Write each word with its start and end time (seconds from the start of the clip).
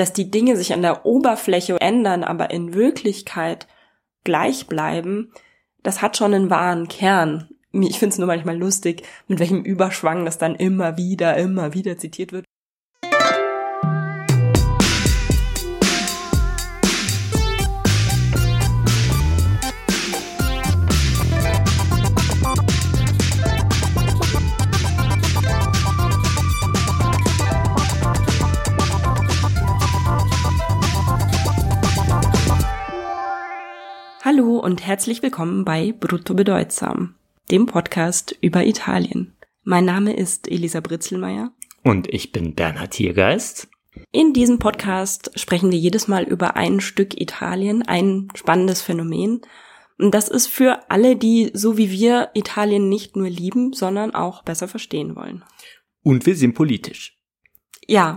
dass 0.00 0.14
die 0.14 0.30
Dinge 0.30 0.56
sich 0.56 0.72
an 0.72 0.80
der 0.80 1.04
Oberfläche 1.04 1.78
ändern, 1.78 2.24
aber 2.24 2.50
in 2.50 2.72
Wirklichkeit 2.72 3.66
gleich 4.24 4.66
bleiben, 4.66 5.30
das 5.82 6.00
hat 6.00 6.16
schon 6.16 6.32
einen 6.32 6.48
wahren 6.48 6.88
Kern. 6.88 7.50
Ich 7.72 7.98
finde 7.98 8.14
es 8.14 8.18
nur 8.18 8.26
manchmal 8.26 8.56
lustig, 8.56 9.02
mit 9.28 9.38
welchem 9.40 9.62
Überschwang 9.62 10.24
das 10.24 10.38
dann 10.38 10.54
immer 10.54 10.96
wieder, 10.96 11.36
immer 11.36 11.74
wieder 11.74 11.98
zitiert 11.98 12.32
wird. 12.32 12.46
Herzlich 34.90 35.22
willkommen 35.22 35.64
bei 35.64 35.92
Brutto 35.92 36.34
Bedeutsam, 36.34 37.14
dem 37.48 37.66
Podcast 37.66 38.36
über 38.40 38.66
Italien. 38.66 39.36
Mein 39.62 39.84
Name 39.84 40.16
ist 40.16 40.50
Elisa 40.50 40.80
Britzelmeier. 40.80 41.52
Und 41.84 42.12
ich 42.12 42.32
bin 42.32 42.56
Bernhard 42.56 42.90
Tiergeist. 42.90 43.68
In 44.10 44.32
diesem 44.32 44.58
Podcast 44.58 45.30
sprechen 45.38 45.70
wir 45.70 45.78
jedes 45.78 46.08
Mal 46.08 46.24
über 46.24 46.56
ein 46.56 46.80
Stück 46.80 47.20
Italien, 47.20 47.84
ein 47.84 48.32
spannendes 48.34 48.82
Phänomen. 48.82 49.42
Und 49.96 50.12
das 50.12 50.28
ist 50.28 50.48
für 50.48 50.90
alle, 50.90 51.14
die 51.14 51.52
so 51.54 51.78
wie 51.78 51.92
wir 51.92 52.30
Italien 52.34 52.88
nicht 52.88 53.14
nur 53.14 53.28
lieben, 53.28 53.72
sondern 53.72 54.12
auch 54.12 54.42
besser 54.42 54.66
verstehen 54.66 55.14
wollen. 55.14 55.44
Und 56.02 56.26
wir 56.26 56.34
sind 56.34 56.54
politisch. 56.54 57.16
Ja, 57.86 58.16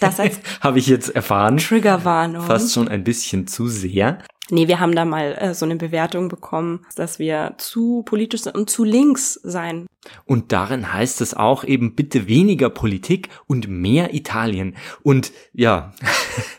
das 0.00 0.18
als 0.20 0.40
habe 0.62 0.78
ich 0.78 0.86
jetzt 0.86 1.10
erfahren. 1.10 1.58
Triggerwarnung. 1.58 2.46
Fast 2.46 2.72
schon 2.72 2.88
ein 2.88 3.04
bisschen 3.04 3.46
zu 3.46 3.68
sehr. 3.68 4.24
Nee, 4.50 4.68
wir 4.68 4.78
haben 4.78 4.94
da 4.94 5.04
mal 5.04 5.36
äh, 5.38 5.54
so 5.54 5.64
eine 5.64 5.76
Bewertung 5.76 6.28
bekommen, 6.28 6.86
dass 6.94 7.18
wir 7.18 7.54
zu 7.58 8.02
politisch 8.04 8.46
und 8.46 8.70
zu 8.70 8.84
links 8.84 9.34
sein. 9.42 9.86
Und 10.24 10.52
darin 10.52 10.92
heißt 10.92 11.20
es 11.20 11.34
auch 11.34 11.64
eben 11.64 11.94
bitte 11.94 12.28
weniger 12.28 12.70
Politik 12.70 13.28
und 13.46 13.68
mehr 13.68 14.14
Italien. 14.14 14.76
Und 15.02 15.32
ja. 15.52 15.92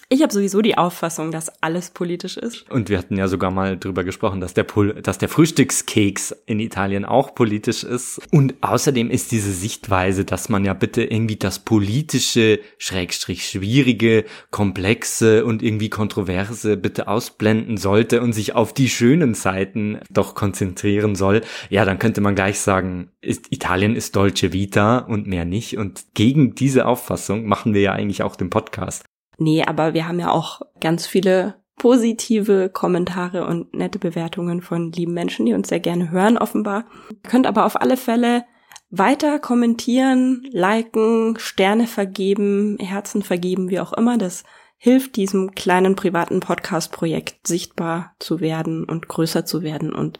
Ich 0.09 0.21
habe 0.21 0.31
sowieso 0.31 0.61
die 0.61 0.77
Auffassung, 0.77 1.31
dass 1.31 1.61
alles 1.61 1.89
politisch 1.89 2.37
ist. 2.37 2.71
Und 2.71 2.87
wir 2.87 2.97
hatten 2.97 3.17
ja 3.17 3.27
sogar 3.27 3.51
mal 3.51 3.77
drüber 3.77 4.05
gesprochen, 4.05 4.39
dass 4.39 4.53
der, 4.53 4.63
Pol 4.63 4.93
dass 4.93 5.17
der 5.17 5.27
Frühstückskeks 5.27 6.33
in 6.45 6.61
Italien 6.61 7.03
auch 7.03 7.35
politisch 7.35 7.83
ist. 7.83 8.21
Und 8.31 8.55
außerdem 8.61 9.11
ist 9.11 9.33
diese 9.33 9.51
Sichtweise, 9.51 10.23
dass 10.23 10.47
man 10.47 10.63
ja 10.63 10.73
bitte 10.73 11.03
irgendwie 11.03 11.35
das 11.35 11.59
politische, 11.59 12.61
schrägstrich 12.77 13.49
schwierige, 13.49 14.23
komplexe 14.49 15.43
und 15.43 15.61
irgendwie 15.61 15.89
kontroverse 15.89 16.77
bitte 16.77 17.09
ausblenden 17.09 17.75
sollte 17.75 18.21
und 18.21 18.31
sich 18.31 18.55
auf 18.55 18.73
die 18.73 18.87
schönen 18.87 19.33
Seiten 19.33 19.99
doch 20.09 20.35
konzentrieren 20.35 21.15
soll. 21.15 21.41
Ja, 21.69 21.83
dann 21.83 21.99
könnte 21.99 22.21
man 22.21 22.33
gleich 22.33 22.61
sagen, 22.61 23.11
ist, 23.37 23.51
Italien 23.51 23.95
ist 23.95 24.15
Dolce 24.15 24.53
Vita 24.53 24.99
und 24.99 25.27
mehr 25.27 25.45
nicht. 25.45 25.77
Und 25.77 26.05
gegen 26.13 26.55
diese 26.55 26.85
Auffassung 26.85 27.45
machen 27.45 27.73
wir 27.73 27.81
ja 27.81 27.93
eigentlich 27.93 28.23
auch 28.23 28.35
den 28.35 28.49
Podcast. 28.49 29.05
Nee, 29.37 29.63
aber 29.63 29.93
wir 29.93 30.07
haben 30.07 30.19
ja 30.19 30.31
auch 30.31 30.61
ganz 30.79 31.05
viele 31.07 31.55
positive 31.77 32.69
Kommentare 32.69 33.45
und 33.45 33.73
nette 33.73 33.99
Bewertungen 33.99 34.61
von 34.61 34.91
lieben 34.91 35.13
Menschen, 35.13 35.45
die 35.45 35.53
uns 35.53 35.69
sehr 35.69 35.79
gerne 35.79 36.09
hören, 36.09 36.37
offenbar. 36.37 36.85
Ihr 37.11 37.29
könnt 37.29 37.45
aber 37.45 37.65
auf 37.65 37.79
alle 37.79 37.97
Fälle 37.97 38.45
weiter 38.89 39.37
kommentieren, 39.39 40.47
liken, 40.51 41.37
Sterne 41.37 41.87
vergeben, 41.87 42.77
Herzen 42.79 43.21
vergeben, 43.21 43.69
wie 43.69 43.79
auch 43.79 43.93
immer. 43.93 44.17
Das 44.17 44.43
hilft 44.77 45.15
diesem 45.17 45.53
kleinen 45.53 45.95
privaten 45.95 46.39
Podcast-Projekt 46.39 47.47
sichtbar 47.47 48.15
zu 48.19 48.39
werden 48.39 48.83
und 48.83 49.07
größer 49.07 49.45
zu 49.45 49.61
werden 49.61 49.93
und 49.93 50.19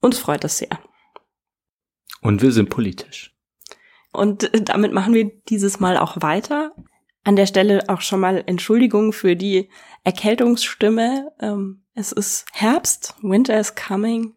uns 0.00 0.18
freut 0.18 0.44
das 0.44 0.58
sehr. 0.58 0.78
Und 2.20 2.42
wir 2.42 2.52
sind 2.52 2.70
politisch. 2.70 3.34
Und 4.12 4.50
damit 4.64 4.92
machen 4.92 5.14
wir 5.14 5.30
dieses 5.48 5.80
Mal 5.80 5.96
auch 5.96 6.20
weiter. 6.20 6.72
An 7.24 7.36
der 7.36 7.46
Stelle 7.46 7.88
auch 7.88 8.00
schon 8.00 8.20
mal 8.20 8.42
Entschuldigung 8.46 9.12
für 9.12 9.36
die 9.36 9.68
Erkältungsstimme. 10.04 11.30
Ähm, 11.40 11.82
es 11.94 12.12
ist 12.12 12.46
Herbst, 12.52 13.14
Winter 13.22 13.58
is 13.58 13.74
coming. 13.74 14.34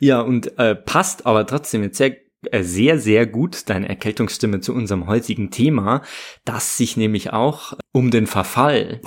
Ja, 0.00 0.20
und 0.20 0.58
äh, 0.58 0.74
passt 0.74 1.26
aber 1.26 1.46
trotzdem 1.46 1.82
jetzt 1.82 1.98
sehr 1.98 2.16
äh, 2.50 2.64
sehr, 2.64 2.98
sehr 2.98 3.26
gut 3.26 3.68
deine 3.68 3.88
Erkältungsstimme 3.88 4.60
zu 4.60 4.74
unserem 4.74 5.06
heutigen 5.06 5.50
Thema, 5.50 6.02
das 6.44 6.76
sich 6.76 6.96
nämlich 6.96 7.32
auch 7.32 7.74
um 7.92 8.10
den 8.10 8.26
Verfall, 8.26 9.00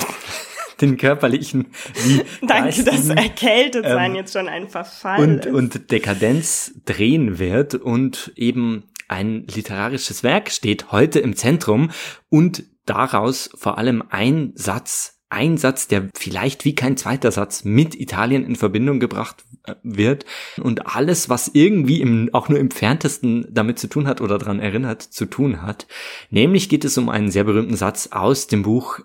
den 0.82 0.98
körperlichen 0.98 1.68
wie 2.04 2.22
Danke, 2.48 2.84
dass 2.84 3.10
erkältet 3.10 3.86
sein 3.86 4.12
ähm, 4.12 4.16
jetzt 4.16 4.34
schon 4.34 4.48
ein 4.48 4.70
Verfall 4.70 5.22
und, 5.22 5.46
ist. 5.46 5.54
und 5.54 5.92
Dekadenz 5.92 6.74
drehen 6.86 7.40
wird 7.40 7.76
und 7.76 8.32
eben 8.36 8.84
ein 9.08 9.46
literarisches 9.48 10.24
Werk 10.24 10.52
steht 10.52 10.92
heute 10.92 11.20
im 11.20 11.36
Zentrum 11.36 11.92
und 12.30 12.64
daraus 12.86 13.50
vor 13.56 13.78
allem 13.78 14.04
ein 14.10 14.52
Satz, 14.56 15.20
ein 15.30 15.58
Satz, 15.58 15.88
der 15.88 16.10
vielleicht 16.16 16.66
wie 16.66 16.76
kein 16.76 16.98
zweiter 16.98 17.32
Satz 17.32 17.64
mit 17.64 18.00
Italien 18.00 18.46
in 18.46 18.56
Verbindung 18.56 19.00
gebracht 19.00 19.44
äh, 19.66 19.76
wird 19.84 20.26
und 20.58 20.96
alles, 20.96 21.30
was 21.30 21.52
irgendwie 21.54 22.02
im, 22.02 22.30
auch 22.34 22.50
nur 22.50 22.60
im 22.60 22.66
entferntesten 22.66 23.48
damit 23.50 23.80
zu 23.80 23.88
tun 23.88 24.08
hat 24.08 24.22
oder 24.22 24.38
daran 24.38 24.60
erinnert, 24.60 25.02
zu 25.02 25.26
tun 25.26 25.62
hat. 25.62 25.88
Nämlich 26.30 26.70
geht 26.70 26.86
es 26.86 26.98
um 26.98 27.10
einen 27.10 27.32
sehr 27.32 27.44
berühmten 27.44 27.76
Satz 27.76 28.10
aus 28.12 28.48
dem 28.48 28.64
Buch 28.64 29.00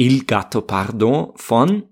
Il 0.00 0.26
Gatto 0.26 0.60
Pardo 0.62 1.34
von 1.34 1.82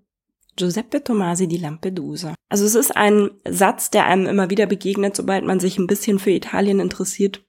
Giuseppe 0.54 1.02
Tomasi 1.02 1.48
di 1.48 1.56
Lampedusa. 1.56 2.36
Also 2.48 2.64
es 2.64 2.76
ist 2.76 2.96
ein 2.96 3.30
Satz, 3.44 3.90
der 3.90 4.06
einem 4.06 4.26
immer 4.26 4.48
wieder 4.48 4.66
begegnet, 4.66 5.16
sobald 5.16 5.44
man 5.44 5.58
sich 5.58 5.76
ein 5.76 5.88
bisschen 5.88 6.20
für 6.20 6.30
Italien 6.30 6.78
interessiert. 6.78 7.44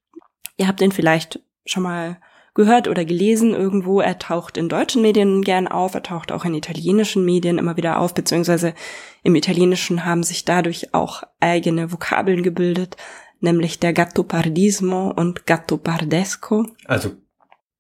Ihr 0.58 0.68
habt 0.68 0.82
den 0.82 0.92
vielleicht 0.92 1.40
schon 1.68 1.84
mal 1.84 2.20
gehört 2.56 2.88
oder 2.88 3.06
gelesen 3.06 3.54
irgendwo. 3.54 4.02
Er 4.02 4.18
taucht 4.18 4.58
in 4.58 4.68
deutschen 4.68 5.04
Medien 5.04 5.44
gern 5.44 5.68
auf, 5.68 5.94
er 5.94 6.02
taucht 6.02 6.32
auch 6.32 6.44
in 6.44 6.56
italienischen 6.56 7.24
Medien 7.24 7.60
immer 7.60 7.78
wieder 7.78 8.00
auf, 8.00 8.16
beziehungsweise 8.16 8.74
im 9.22 9.36
Italienischen 9.36 10.06
haben 10.06 10.24
sich 10.24 10.44
dadurch 10.44 10.92
auch 10.92 11.22
eigene 11.40 11.92
Vokabeln 11.92 12.42
gebildet, 12.42 12.98
nämlich 13.42 13.80
der 13.80 13.94
Gattopardismo 13.94 15.12
und 15.16 15.46
Gattopardesco. 15.46 16.66
Also 16.86 17.12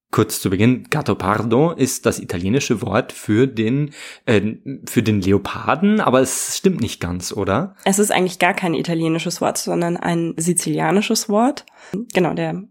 Kurz 0.09 0.39
zu 0.39 0.49
Beginn, 0.49 0.85
Gattopardo 0.89 1.71
ist 1.71 2.05
das 2.05 2.19
italienische 2.19 2.81
Wort 2.81 3.11
für 3.11 3.45
den, 3.45 3.91
äh, 4.25 4.41
für 4.85 5.03
den 5.03 5.21
Leoparden, 5.21 5.99
aber 5.99 6.21
es 6.21 6.55
stimmt 6.57 6.79
nicht 6.79 7.01
ganz, 7.01 7.33
oder? 7.33 7.75
Es 7.83 7.99
ist 7.99 8.11
eigentlich 8.11 8.39
gar 8.39 8.53
kein 8.53 8.73
italienisches 8.73 9.41
Wort, 9.41 9.57
sondern 9.57 9.97
ein 9.97 10.33
sizilianisches 10.37 11.27
Wort. 11.27 11.65
Genau, 12.13 12.33
der 12.33 12.63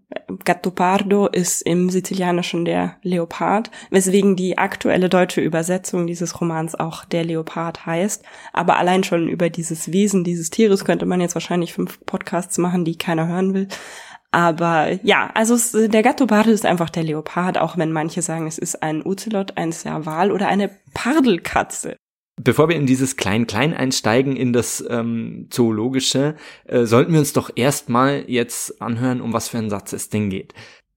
Gattopardo 0.44 1.26
ist 1.26 1.60
im 1.62 1.90
Sizilianischen 1.90 2.64
der 2.64 2.96
Leopard, 3.02 3.70
weswegen 3.90 4.34
die 4.36 4.56
aktuelle 4.56 5.10
deutsche 5.10 5.42
Übersetzung 5.42 6.06
dieses 6.06 6.40
Romans 6.40 6.74
auch 6.74 7.04
der 7.04 7.24
Leopard 7.24 7.84
heißt. 7.84 8.24
Aber 8.54 8.78
allein 8.78 9.04
schon 9.04 9.28
über 9.28 9.50
dieses 9.50 9.92
Wesen 9.92 10.24
dieses 10.24 10.48
Tieres 10.48 10.86
könnte 10.86 11.04
man 11.04 11.20
jetzt 11.20 11.34
wahrscheinlich 11.34 11.74
fünf 11.74 12.00
Podcasts 12.06 12.56
machen, 12.56 12.84
die 12.86 12.96
keiner 12.96 13.28
hören 13.28 13.52
will. 13.52 13.68
Aber 14.30 14.98
ja, 15.02 15.30
also 15.34 15.54
es, 15.54 15.72
der 15.72 16.02
Gattopardo 16.02 16.50
ist 16.50 16.66
einfach 16.66 16.90
der 16.90 17.04
Leopard, 17.04 17.58
auch 17.58 17.78
wenn 17.78 17.92
manche 17.92 18.22
sagen, 18.22 18.46
es 18.46 18.58
ist 18.58 18.82
ein 18.82 19.02
Ocelot, 19.02 19.56
ein 19.56 19.72
Serval 19.72 20.32
oder 20.32 20.48
eine 20.48 20.70
Pardelkatze. 20.94 21.96
Bevor 22.38 22.68
wir 22.68 22.76
in 22.76 22.84
dieses 22.84 23.16
Klein-Klein 23.16 23.72
einsteigen, 23.72 24.36
in 24.36 24.52
das 24.52 24.84
ähm, 24.90 25.46
Zoologische, 25.48 26.36
äh, 26.66 26.84
sollten 26.84 27.12
wir 27.12 27.20
uns 27.20 27.32
doch 27.32 27.50
erstmal 27.54 28.24
jetzt 28.26 28.82
anhören, 28.82 29.22
um 29.22 29.32
was 29.32 29.48
für 29.48 29.56
einen 29.58 29.70
Satz 29.70 29.94
es 29.94 30.10
denn 30.10 30.28
geht. 30.28 30.52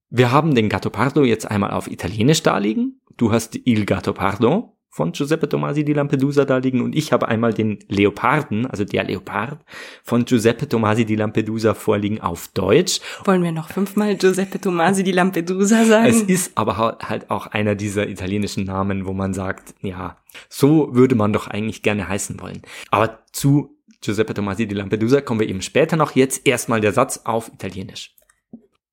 Wir 0.10 0.32
haben 0.32 0.54
den 0.54 0.68
Gattopardo 0.68 1.24
jetzt 1.24 1.50
einmal 1.50 1.72
auf 1.72 1.90
Italienisch 1.90 2.44
da 2.44 2.58
liegen. 2.58 3.00
Du 3.16 3.32
hast 3.32 3.56
Il 3.56 3.86
Gattopardo 3.86 4.79
von 4.90 5.12
Giuseppe 5.12 5.48
Tomasi 5.48 5.84
di 5.84 5.94
Lampedusa 5.94 6.46
da 6.46 6.58
liegen 6.58 6.82
und 6.82 6.96
ich 6.96 7.14
habe 7.14 7.28
einmal 7.28 7.54
den 7.54 7.80
Leoparden, 7.88 8.66
also 8.66 8.84
der 8.84 9.04
Leopard 9.04 9.64
von 10.04 10.26
Giuseppe 10.26 10.68
Tomasi 10.68 11.06
di 11.06 11.16
Lampedusa 11.16 11.74
vorliegen 11.76 12.20
auf 12.22 12.50
Deutsch. 12.50 13.00
Wollen 13.24 13.44
wir 13.44 13.52
noch 13.52 13.70
fünfmal 13.70 14.16
Giuseppe 14.18 14.60
Tomasi 14.60 15.04
di 15.04 15.12
Lampedusa 15.12 15.86
sagen? 15.86 16.08
Es 16.08 16.22
ist 16.24 16.58
aber 16.58 16.98
halt 17.02 17.30
auch 17.30 17.48
einer 17.48 17.76
dieser 17.76 18.10
italienischen 18.10 18.64
Namen, 18.64 19.06
wo 19.06 19.14
man 19.14 19.34
sagt, 19.34 19.76
ja, 19.82 20.18
so 20.50 20.94
würde 20.94 21.16
man 21.16 21.34
doch 21.34 21.48
eigentlich 21.48 21.84
gerne 21.84 22.08
heißen 22.08 22.40
wollen. 22.42 22.62
Aber 22.90 23.20
zu 23.32 23.78
Giuseppe 24.02 24.34
Tomasi 24.34 24.66
di 24.66 24.74
Lampedusa 24.76 25.22
kommen 25.22 25.42
wir 25.42 25.50
eben 25.50 25.62
später 25.62 25.98
noch. 25.98 26.16
Jetzt 26.16 26.48
erstmal 26.48 26.82
der 26.82 26.94
Satz 26.94 27.22
auf 27.26 27.52
Italienisch. 27.54 28.16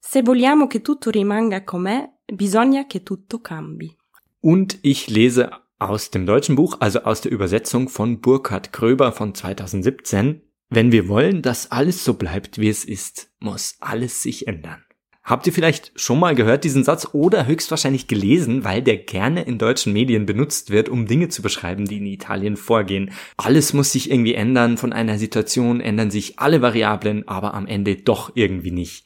Se 0.00 0.22
vogliamo 0.22 0.68
che 0.68 0.82
tutto 0.82 1.10
rimanga 1.10 1.64
com'è, 1.64 2.08
bisogna 2.32 2.84
che 2.86 3.02
tutto 3.02 3.40
cambi. 3.40 3.96
Und 4.40 4.78
ich 4.82 5.08
lese 5.08 5.50
aus 5.78 6.10
dem 6.10 6.26
deutschen 6.26 6.56
Buch, 6.56 6.76
also 6.80 7.00
aus 7.00 7.20
der 7.20 7.32
Übersetzung 7.32 7.88
von 7.88 8.20
Burkhard 8.20 8.72
Kröber 8.72 9.12
von 9.12 9.34
2017. 9.34 10.42
Wenn 10.68 10.90
wir 10.90 11.08
wollen, 11.08 11.42
dass 11.42 11.70
alles 11.70 12.04
so 12.04 12.14
bleibt, 12.14 12.58
wie 12.58 12.68
es 12.68 12.84
ist, 12.84 13.30
muss 13.38 13.76
alles 13.80 14.22
sich 14.22 14.48
ändern. 14.48 14.82
Habt 15.22 15.46
ihr 15.48 15.52
vielleicht 15.52 15.90
schon 15.96 16.20
mal 16.20 16.36
gehört 16.36 16.62
diesen 16.62 16.84
Satz 16.84 17.08
oder 17.12 17.46
höchstwahrscheinlich 17.46 18.06
gelesen, 18.06 18.62
weil 18.62 18.80
der 18.80 18.96
gerne 18.96 19.42
in 19.42 19.58
deutschen 19.58 19.92
Medien 19.92 20.24
benutzt 20.24 20.70
wird, 20.70 20.88
um 20.88 21.06
Dinge 21.06 21.28
zu 21.28 21.42
beschreiben, 21.42 21.84
die 21.84 21.96
in 21.96 22.06
Italien 22.06 22.56
vorgehen. 22.56 23.10
Alles 23.36 23.72
muss 23.72 23.90
sich 23.90 24.10
irgendwie 24.10 24.34
ändern, 24.34 24.76
von 24.76 24.92
einer 24.92 25.18
Situation 25.18 25.80
ändern 25.80 26.12
sich 26.12 26.38
alle 26.38 26.62
Variablen, 26.62 27.26
aber 27.26 27.54
am 27.54 27.66
Ende 27.66 27.96
doch 27.96 28.30
irgendwie 28.34 28.70
nicht. 28.70 29.04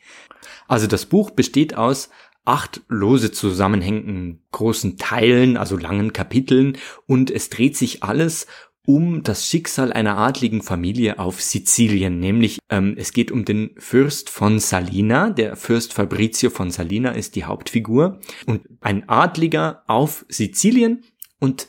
Also 0.68 0.86
das 0.86 1.06
Buch 1.06 1.30
besteht 1.30 1.74
aus 1.74 2.10
acht 2.44 2.82
lose 2.88 3.32
zusammenhängenden 3.32 4.42
großen 4.52 4.96
Teilen, 4.96 5.56
also 5.56 5.76
langen 5.76 6.12
Kapiteln 6.12 6.78
und 7.06 7.30
es 7.30 7.50
dreht 7.50 7.76
sich 7.76 8.02
alles 8.02 8.46
um 8.86 9.22
das 9.22 9.46
Schicksal 9.46 9.92
einer 9.92 10.16
adligen 10.16 10.62
Familie 10.62 11.18
auf 11.18 11.40
Sizilien, 11.40 12.18
nämlich 12.18 12.58
ähm, 12.70 12.94
es 12.96 13.12
geht 13.12 13.30
um 13.30 13.44
den 13.44 13.70
Fürst 13.76 14.30
von 14.30 14.58
Salina, 14.58 15.30
der 15.30 15.56
Fürst 15.56 15.92
Fabrizio 15.92 16.50
von 16.50 16.70
Salina 16.70 17.10
ist 17.10 17.36
die 17.36 17.44
Hauptfigur 17.44 18.20
und 18.46 18.62
ein 18.80 19.08
Adliger 19.08 19.84
auf 19.86 20.24
Sizilien 20.28 21.04
und 21.38 21.68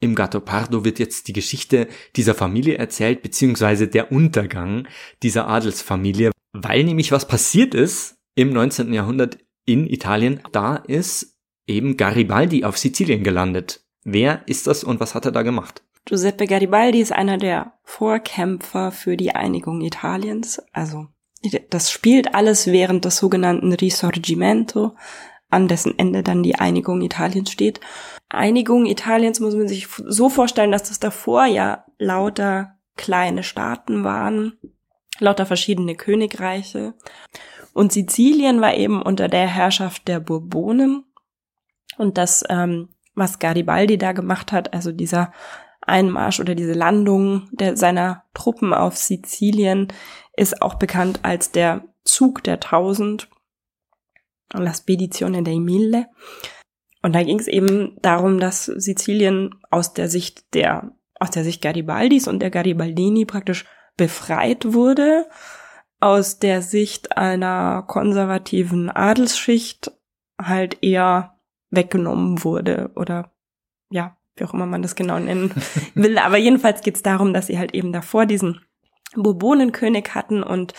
im 0.00 0.14
Gattopardo 0.14 0.84
wird 0.84 0.98
jetzt 0.98 1.28
die 1.28 1.32
Geschichte 1.32 1.86
dieser 2.16 2.34
Familie 2.34 2.78
erzählt, 2.78 3.22
beziehungsweise 3.22 3.86
der 3.86 4.12
Untergang 4.12 4.88
dieser 5.22 5.46
Adelsfamilie, 5.46 6.30
weil 6.52 6.84
nämlich 6.84 7.12
was 7.12 7.28
passiert 7.28 7.74
ist 7.74 8.16
im 8.34 8.50
19. 8.50 8.92
Jahrhundert 8.94 9.38
in 9.64 9.86
Italien, 9.86 10.40
da 10.52 10.76
ist 10.76 11.36
eben 11.66 11.96
Garibaldi 11.96 12.64
auf 12.64 12.78
Sizilien 12.78 13.22
gelandet. 13.22 13.84
Wer 14.02 14.42
ist 14.46 14.66
das 14.66 14.82
und 14.82 15.00
was 15.00 15.14
hat 15.14 15.26
er 15.26 15.32
da 15.32 15.42
gemacht? 15.42 15.82
Giuseppe 16.06 16.46
Garibaldi 16.46 17.00
ist 17.00 17.12
einer 17.12 17.36
der 17.36 17.74
Vorkämpfer 17.84 18.90
für 18.90 19.16
die 19.16 19.34
Einigung 19.34 19.80
Italiens. 19.82 20.62
Also 20.72 21.06
das 21.70 21.90
spielt 21.90 22.34
alles 22.34 22.66
während 22.66 23.04
des 23.04 23.18
sogenannten 23.18 23.72
Risorgimento, 23.72 24.96
an 25.48 25.68
dessen 25.68 25.98
Ende 25.98 26.22
dann 26.22 26.42
die 26.42 26.56
Einigung 26.56 27.02
Italiens 27.02 27.50
steht. 27.50 27.80
Einigung 28.28 28.86
Italiens 28.86 29.40
muss 29.40 29.54
man 29.54 29.68
sich 29.68 29.88
so 29.88 30.28
vorstellen, 30.28 30.72
dass 30.72 30.84
das 30.84 31.00
davor 31.00 31.46
ja 31.46 31.84
lauter 31.98 32.78
kleine 32.96 33.42
Staaten 33.42 34.04
waren, 34.04 34.58
lauter 35.18 35.46
verschiedene 35.46 35.96
Königreiche. 35.96 36.94
Und 37.72 37.92
Sizilien 37.92 38.60
war 38.60 38.74
eben 38.74 39.02
unter 39.02 39.28
der 39.28 39.46
Herrschaft 39.46 40.08
der 40.08 40.20
Bourbonen. 40.20 41.04
Und 41.96 42.18
das, 42.18 42.44
ähm, 42.48 42.88
was 43.14 43.38
Garibaldi 43.38 43.98
da 43.98 44.12
gemacht 44.12 44.52
hat, 44.52 44.72
also 44.72 44.92
dieser 44.92 45.32
Einmarsch 45.80 46.40
oder 46.40 46.54
diese 46.54 46.72
Landung 46.72 47.48
der, 47.52 47.76
seiner 47.76 48.24
Truppen 48.34 48.72
auf 48.72 48.96
Sizilien 48.96 49.88
ist 50.36 50.62
auch 50.62 50.74
bekannt 50.74 51.20
als 51.22 51.52
der 51.52 51.84
Zug 52.04 52.42
der 52.44 52.60
Tausend, 52.60 53.28
La 54.52 54.74
Spedizione 54.74 55.42
dei 55.42 55.58
Mille. 55.58 56.08
Und 57.02 57.14
da 57.14 57.22
ging 57.22 57.38
es 57.38 57.48
eben 57.48 57.96
darum, 58.02 58.40
dass 58.40 58.66
Sizilien 58.66 59.54
aus 59.70 59.94
der 59.94 60.08
Sicht 60.08 60.54
der, 60.54 60.92
aus 61.18 61.30
der 61.30 61.44
Sicht 61.44 61.62
Garibaldis 61.62 62.28
und 62.28 62.40
der 62.40 62.50
Garibaldini 62.50 63.24
praktisch 63.24 63.64
befreit 63.96 64.72
wurde, 64.72 65.26
aus 66.00 66.38
der 66.38 66.62
Sicht 66.62 67.16
einer 67.16 67.82
konservativen 67.82 68.90
Adelsschicht 68.90 69.92
halt 70.40 70.82
eher 70.82 71.38
weggenommen 71.70 72.42
wurde 72.42 72.90
oder 72.96 73.32
ja, 73.90 74.16
wie 74.36 74.44
auch 74.44 74.54
immer 74.54 74.66
man 74.66 74.82
das 74.82 74.96
genau 74.96 75.18
nennen 75.18 75.52
will. 75.94 76.18
Aber 76.18 76.38
jedenfalls 76.38 76.80
geht 76.80 76.96
es 76.96 77.02
darum, 77.02 77.34
dass 77.34 77.46
sie 77.46 77.58
halt 77.58 77.74
eben 77.74 77.92
davor 77.92 78.26
diesen 78.26 78.60
Bourbonenkönig 79.14 80.14
hatten 80.14 80.42
und 80.42 80.72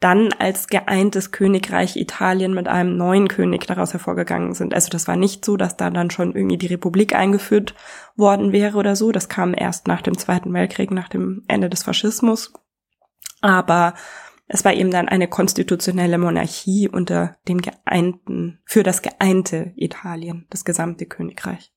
dann 0.00 0.32
als 0.38 0.68
geeintes 0.68 1.32
Königreich 1.32 1.96
Italien 1.96 2.54
mit 2.54 2.68
einem 2.68 2.96
neuen 2.96 3.26
König 3.26 3.66
daraus 3.66 3.92
hervorgegangen 3.92 4.54
sind. 4.54 4.72
Also 4.72 4.90
das 4.90 5.08
war 5.08 5.16
nicht 5.16 5.44
so, 5.44 5.56
dass 5.56 5.76
da 5.76 5.90
dann 5.90 6.10
schon 6.10 6.36
irgendwie 6.36 6.58
die 6.58 6.68
Republik 6.68 7.16
eingeführt 7.16 7.74
worden 8.14 8.52
wäre 8.52 8.78
oder 8.78 8.94
so. 8.94 9.10
Das 9.10 9.28
kam 9.28 9.54
erst 9.56 9.88
nach 9.88 10.02
dem 10.02 10.16
Zweiten 10.16 10.52
Weltkrieg, 10.52 10.92
nach 10.92 11.08
dem 11.08 11.42
Ende 11.48 11.68
des 11.68 11.82
Faschismus. 11.82 12.52
Aber 13.40 13.94
es 14.48 14.64
war 14.64 14.72
eben 14.72 14.90
dann 14.90 15.08
eine 15.08 15.28
konstitutionelle 15.28 16.18
Monarchie 16.18 16.88
unter 16.88 17.36
den 17.46 17.60
geeinten, 17.60 18.58
für 18.64 18.82
das 18.82 19.02
geeinte 19.02 19.72
Italien, 19.76 20.46
das 20.50 20.64
gesamte 20.64 21.06
Königreich. 21.06 21.70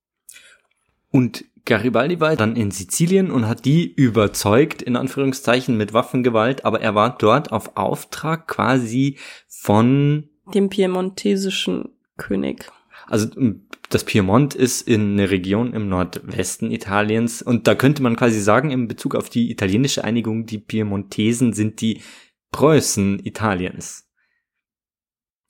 Und 1.12 1.45
Garibaldi 1.65 2.19
war 2.19 2.35
dann 2.35 2.56
in 2.56 2.71
Sizilien 2.71 3.29
und 3.29 3.47
hat 3.47 3.65
die 3.65 3.91
überzeugt, 3.94 4.81
in 4.81 4.95
Anführungszeichen, 4.95 5.77
mit 5.77 5.94
Waffengewalt, 5.94 6.65
aber 6.65 6.81
er 6.81 6.95
war 6.95 7.18
dort 7.18 7.51
auf 7.51 7.75
Auftrag 7.75 8.47
quasi 8.47 9.18
von 9.47 10.29
dem 10.53 10.69
piemontesischen 10.69 11.89
König. 12.18 12.71
Also 13.07 13.27
das 13.89 14.06
Piemont 14.06 14.56
ist 14.56 14.88
in 14.88 15.13
eine 15.13 15.29
Region 15.29 15.73
im 15.73 15.89
Nordwesten 15.89 16.71
Italiens 16.71 17.41
und 17.41 17.68
da 17.68 17.75
könnte 17.75 18.01
man 18.01 18.15
quasi 18.15 18.39
sagen, 18.39 18.71
in 18.71 18.88
Bezug 18.88 19.15
auf 19.15 19.29
die 19.29 19.51
italienische 19.51 20.03
Einigung, 20.03 20.45
die 20.45 20.59
Piemontesen 20.59 21.51
sind 21.51 21.81
die 21.81 22.01
Preußen 22.51 23.19
Italiens. 23.25 24.07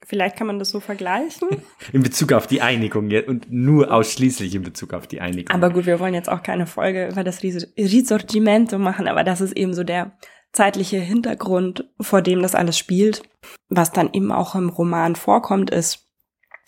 Vielleicht 0.03 0.35
kann 0.35 0.47
man 0.47 0.59
das 0.59 0.69
so 0.69 0.79
vergleichen. 0.79 1.49
In 1.93 2.01
Bezug 2.01 2.33
auf 2.33 2.47
die 2.47 2.61
Einigung 2.61 3.11
und 3.27 3.51
nur 3.51 3.93
ausschließlich 3.93 4.55
in 4.55 4.63
Bezug 4.63 4.93
auf 4.93 5.07
die 5.07 5.21
Einigung. 5.21 5.55
Aber 5.55 5.69
gut, 5.69 5.85
wir 5.85 5.99
wollen 5.99 6.15
jetzt 6.15 6.29
auch 6.29 6.41
keine 6.41 6.65
Folge 6.65 7.07
über 7.09 7.23
das 7.23 7.43
Risorgimento 7.43 8.79
machen, 8.79 9.07
aber 9.07 9.23
das 9.23 9.41
ist 9.41 9.55
eben 9.55 9.73
so 9.73 9.83
der 9.83 10.17
zeitliche 10.53 10.97
Hintergrund, 10.97 11.89
vor 11.99 12.21
dem 12.21 12.41
das 12.41 12.55
alles 12.55 12.77
spielt. 12.77 13.21
Was 13.69 13.91
dann 13.91 14.11
eben 14.13 14.31
auch 14.31 14.55
im 14.55 14.69
Roman 14.69 15.15
vorkommt, 15.15 15.69
ist, 15.69 16.07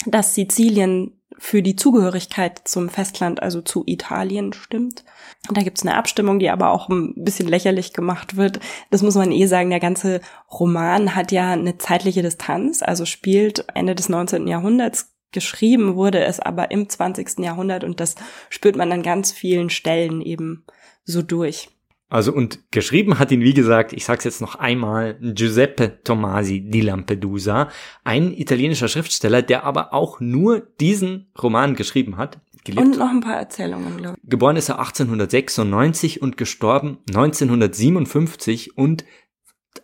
dass 0.06 0.36
Sizilien 0.36 1.23
für 1.38 1.62
die 1.62 1.76
Zugehörigkeit 1.76 2.62
zum 2.66 2.90
Festland, 2.90 3.42
also 3.42 3.62
zu 3.62 3.84
Italien, 3.86 4.54
stimmt. 4.54 5.04
Und 5.48 5.58
da 5.58 5.62
gibt's 5.62 5.82
eine 5.82 5.96
Abstimmung, 5.96 6.40
die 6.40 6.50
aber 6.50 6.72
auch 6.72 6.90
ein 6.90 7.14
bisschen 7.16 7.48
lächerlich 7.48 7.94
gemacht 7.94 8.36
wird. 8.36 8.60
Das 8.90 9.02
muss 9.02 9.16
man 9.16 9.32
eh 9.32 9.46
sagen, 9.46 9.70
der 9.70 9.80
ganze 9.80 10.22
Roman 10.52 11.16
hat 11.16 11.32
ja 11.32 11.52
eine 11.52 11.78
zeitliche 11.78 12.22
Distanz, 12.22 12.82
also 12.82 13.06
spielt 13.06 13.66
Ende 13.74 13.96
des 13.96 14.10
19. 14.10 14.48
Jahrhunderts. 14.48 15.12
Geschrieben 15.32 15.96
wurde 15.96 16.24
es 16.24 16.40
aber 16.40 16.70
im 16.72 16.88
20. 16.88 17.40
Jahrhundert 17.40 17.84
und 17.84 18.00
das 18.00 18.16
spürt 18.50 18.76
man 18.76 18.92
an 18.92 19.02
ganz 19.02 19.32
vielen 19.32 19.72
Stellen 19.72 20.22
eben 20.22 20.64
so 21.06 21.24
durch. 21.24 21.70
Also 22.14 22.32
und 22.32 22.60
geschrieben 22.70 23.18
hat 23.18 23.32
ihn, 23.32 23.42
wie 23.42 23.56
gesagt, 23.56 23.92
ich 23.92 24.06
sag's 24.06 24.24
jetzt 24.24 24.40
noch 24.40 24.54
einmal, 24.54 25.18
Giuseppe 25.20 26.04
Tomasi 26.04 26.62
di 26.62 26.82
Lampedusa, 26.82 27.70
ein 28.04 28.32
italienischer 28.38 28.88
Schriftsteller, 28.88 29.42
der 29.42 29.64
aber 29.64 29.96
auch 29.96 30.20
nur 30.20 30.60
diesen 30.80 31.32
Roman 31.42 31.74
geschrieben 31.74 32.18
hat. 32.18 32.40
Gelebt. 32.66 32.86
Und 32.86 33.00
noch 33.00 33.10
ein 33.10 33.22
paar 33.22 33.38
Erzählungen, 33.38 33.98
glaube 33.98 34.18
ich. 34.22 34.30
Geboren 34.30 34.58
ist 34.58 34.70
er 34.70 34.78
1896 34.78 36.22
und 36.22 36.38
gestorben 36.38 37.00
1957 37.10 38.78
und 38.78 39.06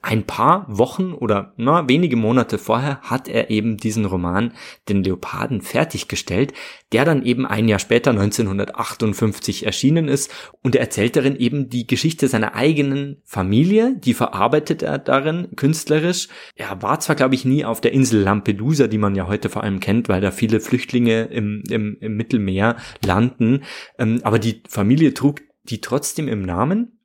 ein 0.02 0.26
paar 0.26 0.66
Wochen 0.70 1.14
oder 1.14 1.54
na, 1.58 1.88
wenige 1.90 2.16
Monate 2.16 2.58
vorher 2.58 3.02
hat 3.02 3.28
er 3.28 3.50
eben 3.50 3.78
diesen 3.78 4.06
Roman 4.06 4.54
Den 4.88 5.04
Leoparden 5.04 5.62
fertiggestellt, 5.62 6.54
der 6.92 7.06
dann 7.06 7.26
eben 7.26 7.46
ein 7.46 7.68
Jahr 7.68 7.80
später 7.80 8.12
1958 8.12 9.66
erschienen 9.66 10.08
ist 10.08 10.32
und 10.62 10.76
er 10.76 10.82
erzählt 10.82 11.16
darin 11.16 11.36
eben 11.36 11.70
die 11.70 11.88
Geschichte 11.88 12.28
seiner 12.28 12.56
eigenen 12.56 13.22
Familie, 13.26 13.96
die 13.98 14.14
verarbeitet 14.14 14.84
er 14.84 15.00
darin 15.00 15.50
künstlerisch. 15.56 16.28
Er 16.56 16.82
war 16.82 17.00
zwar 17.00 17.16
glaube 17.16 17.36
ich 17.36 17.46
nie 17.46 17.66
auf 17.66 17.82
der 17.82 17.94
Insel 17.94 18.22
Lampedusa, 18.22 18.88
die 18.88 18.98
man 18.98 19.16
ja 19.16 19.28
heute 19.28 19.50
vor 19.50 19.64
allem 19.64 19.80
kennt, 19.80 20.08
weil 20.08 20.22
da 20.22 20.32
viele 20.32 20.60
Flüchtlinge 20.60 21.24
im, 21.24 21.64
im, 21.70 21.98
im 22.00 22.16
Mittelmeer 22.16 22.78
landen, 23.04 23.64
ähm, 23.98 24.22
aber 24.24 24.40
die 24.40 24.64
Familie 24.70 25.14
trug 25.14 25.42
die 25.64 25.82
trotzdem 25.82 26.28
im 26.28 26.42
Namen 26.42 26.99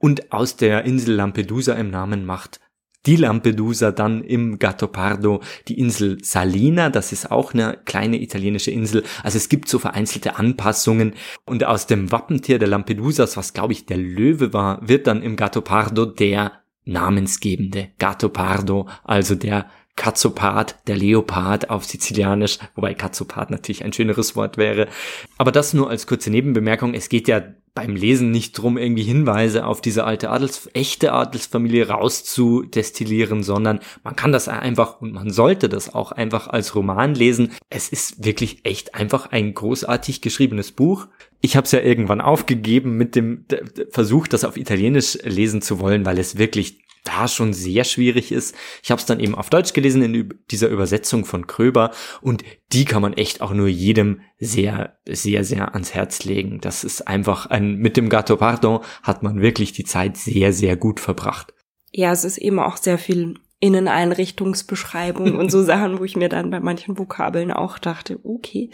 und 0.00 0.32
aus 0.32 0.56
der 0.56 0.84
Insel 0.84 1.14
Lampedusa 1.14 1.74
im 1.74 1.90
Namen 1.90 2.26
macht 2.26 2.58
die 3.06 3.16
Lampedusa 3.16 3.92
dann 3.92 4.22
im 4.22 4.58
Gattopardo 4.58 5.40
die 5.68 5.78
Insel 5.78 6.18
Salina, 6.22 6.90
das 6.90 7.12
ist 7.12 7.30
auch 7.30 7.54
eine 7.54 7.78
kleine 7.86 8.20
italienische 8.20 8.70
Insel. 8.70 9.04
Also 9.22 9.38
es 9.38 9.48
gibt 9.48 9.68
so 9.68 9.78
vereinzelte 9.78 10.36
Anpassungen 10.36 11.14
und 11.46 11.64
aus 11.64 11.86
dem 11.86 12.12
Wappentier 12.12 12.58
der 12.58 12.68
Lampedusas, 12.68 13.36
was 13.38 13.54
glaube 13.54 13.72
ich 13.72 13.86
der 13.86 13.96
Löwe 13.96 14.52
war, 14.52 14.86
wird 14.86 15.06
dann 15.06 15.22
im 15.22 15.36
Gattopardo 15.36 16.04
der 16.04 16.60
namensgebende 16.84 17.88
Gattopardo, 17.98 18.88
also 19.04 19.34
der 19.34 19.70
Katzopard, 20.00 20.76
der 20.86 20.96
Leopard 20.96 21.68
auf 21.68 21.84
Sizilianisch, 21.84 22.58
wobei 22.74 22.94
Katzopard 22.94 23.50
natürlich 23.50 23.84
ein 23.84 23.92
schöneres 23.92 24.34
Wort 24.34 24.56
wäre. 24.56 24.88
Aber 25.36 25.52
das 25.52 25.74
nur 25.74 25.90
als 25.90 26.06
kurze 26.06 26.30
Nebenbemerkung. 26.30 26.94
Es 26.94 27.10
geht 27.10 27.28
ja 27.28 27.42
beim 27.74 27.96
Lesen 27.96 28.30
nicht 28.30 28.52
drum, 28.52 28.78
irgendwie 28.78 29.02
Hinweise 29.02 29.66
auf 29.66 29.82
diese 29.82 30.04
alte 30.04 30.30
Adels, 30.30 30.70
echte 30.72 31.12
Adelsfamilie 31.12 31.88
rauszudestillieren, 31.88 33.42
sondern 33.42 33.80
man 34.02 34.16
kann 34.16 34.32
das 34.32 34.48
einfach 34.48 35.02
und 35.02 35.12
man 35.12 35.28
sollte 35.28 35.68
das 35.68 35.94
auch 35.94 36.12
einfach 36.12 36.48
als 36.48 36.74
Roman 36.74 37.14
lesen. 37.14 37.52
Es 37.68 37.90
ist 37.90 38.24
wirklich 38.24 38.64
echt 38.64 38.94
einfach 38.94 39.26
ein 39.32 39.52
großartig 39.52 40.22
geschriebenes 40.22 40.72
Buch. 40.72 41.08
Ich 41.42 41.56
habe 41.56 41.66
es 41.66 41.72
ja 41.72 41.80
irgendwann 41.80 42.22
aufgegeben 42.22 42.96
mit 42.96 43.16
dem 43.16 43.44
Versuch, 43.90 44.28
das 44.28 44.44
auf 44.44 44.56
Italienisch 44.56 45.18
lesen 45.24 45.60
zu 45.60 45.78
wollen, 45.78 46.06
weil 46.06 46.18
es 46.18 46.38
wirklich 46.38 46.78
da 47.04 47.28
schon 47.28 47.52
sehr 47.52 47.84
schwierig 47.84 48.32
ist. 48.32 48.54
Ich 48.82 48.90
habe 48.90 49.00
es 49.00 49.06
dann 49.06 49.20
eben 49.20 49.34
auf 49.34 49.50
Deutsch 49.50 49.72
gelesen 49.72 50.02
in 50.02 50.34
dieser 50.50 50.68
Übersetzung 50.68 51.24
von 51.24 51.46
Kröber 51.46 51.90
und 52.20 52.44
die 52.72 52.84
kann 52.84 53.02
man 53.02 53.14
echt 53.14 53.40
auch 53.40 53.52
nur 53.52 53.68
jedem 53.68 54.20
sehr, 54.38 54.98
sehr, 55.06 55.44
sehr 55.44 55.74
ans 55.74 55.94
Herz 55.94 56.24
legen. 56.24 56.60
Das 56.60 56.84
ist 56.84 57.06
einfach 57.08 57.46
ein, 57.46 57.76
mit 57.76 57.96
dem 57.96 58.08
Gatto 58.08 58.36
Pardon 58.36 58.80
hat 59.02 59.22
man 59.22 59.40
wirklich 59.40 59.72
die 59.72 59.84
Zeit 59.84 60.16
sehr, 60.16 60.52
sehr 60.52 60.76
gut 60.76 61.00
verbracht. 61.00 61.54
Ja, 61.92 62.12
es 62.12 62.24
ist 62.24 62.38
eben 62.38 62.60
auch 62.60 62.76
sehr 62.76 62.98
viel 62.98 63.34
Inneneinrichtungsbeschreibung 63.60 65.36
und 65.36 65.50
so 65.50 65.62
Sachen, 65.64 65.98
wo 65.98 66.04
ich 66.04 66.16
mir 66.16 66.28
dann 66.28 66.50
bei 66.50 66.60
manchen 66.60 66.98
Vokabeln 66.98 67.52
auch 67.52 67.78
dachte, 67.78 68.18
okay. 68.24 68.70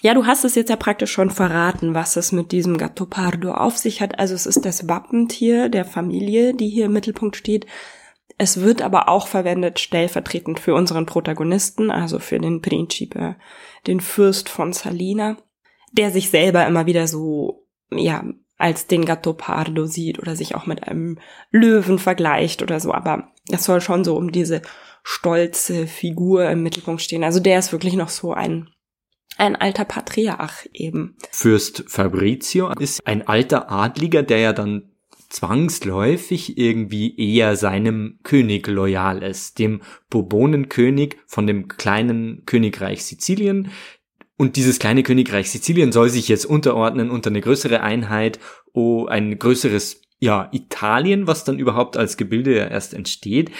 Ja, 0.00 0.14
du 0.14 0.26
hast 0.26 0.44
es 0.44 0.54
jetzt 0.54 0.70
ja 0.70 0.76
praktisch 0.76 1.10
schon 1.10 1.30
verraten, 1.30 1.94
was 1.94 2.16
es 2.16 2.30
mit 2.30 2.52
diesem 2.52 2.78
Gatto 2.78 3.06
Pardo 3.06 3.52
auf 3.52 3.76
sich 3.76 4.00
hat. 4.00 4.18
Also 4.18 4.34
es 4.34 4.46
ist 4.46 4.64
das 4.64 4.88
Wappentier 4.88 5.68
der 5.68 5.84
Familie, 5.84 6.54
die 6.54 6.68
hier 6.68 6.86
im 6.86 6.92
Mittelpunkt 6.92 7.36
steht. 7.36 7.66
Es 8.36 8.60
wird 8.60 8.82
aber 8.82 9.08
auch 9.08 9.26
verwendet 9.26 9.80
stellvertretend 9.80 10.60
für 10.60 10.74
unseren 10.74 11.06
Protagonisten, 11.06 11.90
also 11.90 12.20
für 12.20 12.38
den 12.38 12.62
Principe, 12.62 13.34
den 13.88 14.00
Fürst 14.00 14.48
von 14.48 14.72
Salina, 14.72 15.36
der 15.92 16.12
sich 16.12 16.30
selber 16.30 16.64
immer 16.66 16.86
wieder 16.86 17.08
so, 17.08 17.66
ja, 17.90 18.24
als 18.56 18.86
den 18.86 19.04
Gatto 19.04 19.32
Pardo 19.32 19.86
sieht 19.86 20.20
oder 20.20 20.36
sich 20.36 20.54
auch 20.54 20.66
mit 20.66 20.86
einem 20.86 21.18
Löwen 21.50 21.98
vergleicht 21.98 22.62
oder 22.62 22.78
so. 22.78 22.92
Aber 22.92 23.32
es 23.50 23.64
soll 23.64 23.80
schon 23.80 24.04
so 24.04 24.16
um 24.16 24.30
diese 24.30 24.62
stolze 25.02 25.88
Figur 25.88 26.48
im 26.48 26.62
Mittelpunkt 26.62 27.02
stehen. 27.02 27.24
Also 27.24 27.40
der 27.40 27.58
ist 27.58 27.72
wirklich 27.72 27.94
noch 27.94 28.08
so 28.08 28.32
ein 28.32 28.68
ein 29.38 29.56
alter 29.56 29.84
Patriarch 29.84 30.68
eben. 30.74 31.16
Fürst 31.30 31.84
Fabrizio 31.86 32.70
ist 32.78 33.06
ein 33.06 33.26
alter 33.26 33.70
Adliger, 33.70 34.22
der 34.22 34.38
ja 34.38 34.52
dann 34.52 34.90
zwangsläufig 35.28 36.58
irgendwie 36.58 37.16
eher 37.16 37.56
seinem 37.56 38.18
König 38.22 38.66
loyal 38.66 39.22
ist, 39.22 39.58
dem 39.58 39.82
Bourbonenkönig 40.10 41.16
von 41.26 41.46
dem 41.46 41.68
kleinen 41.68 42.44
Königreich 42.46 43.04
Sizilien. 43.04 43.70
Und 44.36 44.56
dieses 44.56 44.78
kleine 44.78 45.02
Königreich 45.02 45.50
Sizilien 45.50 45.92
soll 45.92 46.08
sich 46.08 46.28
jetzt 46.28 46.46
unterordnen 46.46 47.10
unter 47.10 47.30
eine 47.30 47.40
größere 47.40 47.80
Einheit, 47.82 48.38
oh, 48.72 49.06
ein 49.06 49.38
größeres 49.38 50.00
ja, 50.20 50.48
Italien, 50.50 51.26
was 51.28 51.44
dann 51.44 51.58
überhaupt 51.58 51.96
als 51.96 52.16
Gebilde 52.16 52.56
ja 52.56 52.66
erst 52.66 52.92
entsteht. 52.92 53.52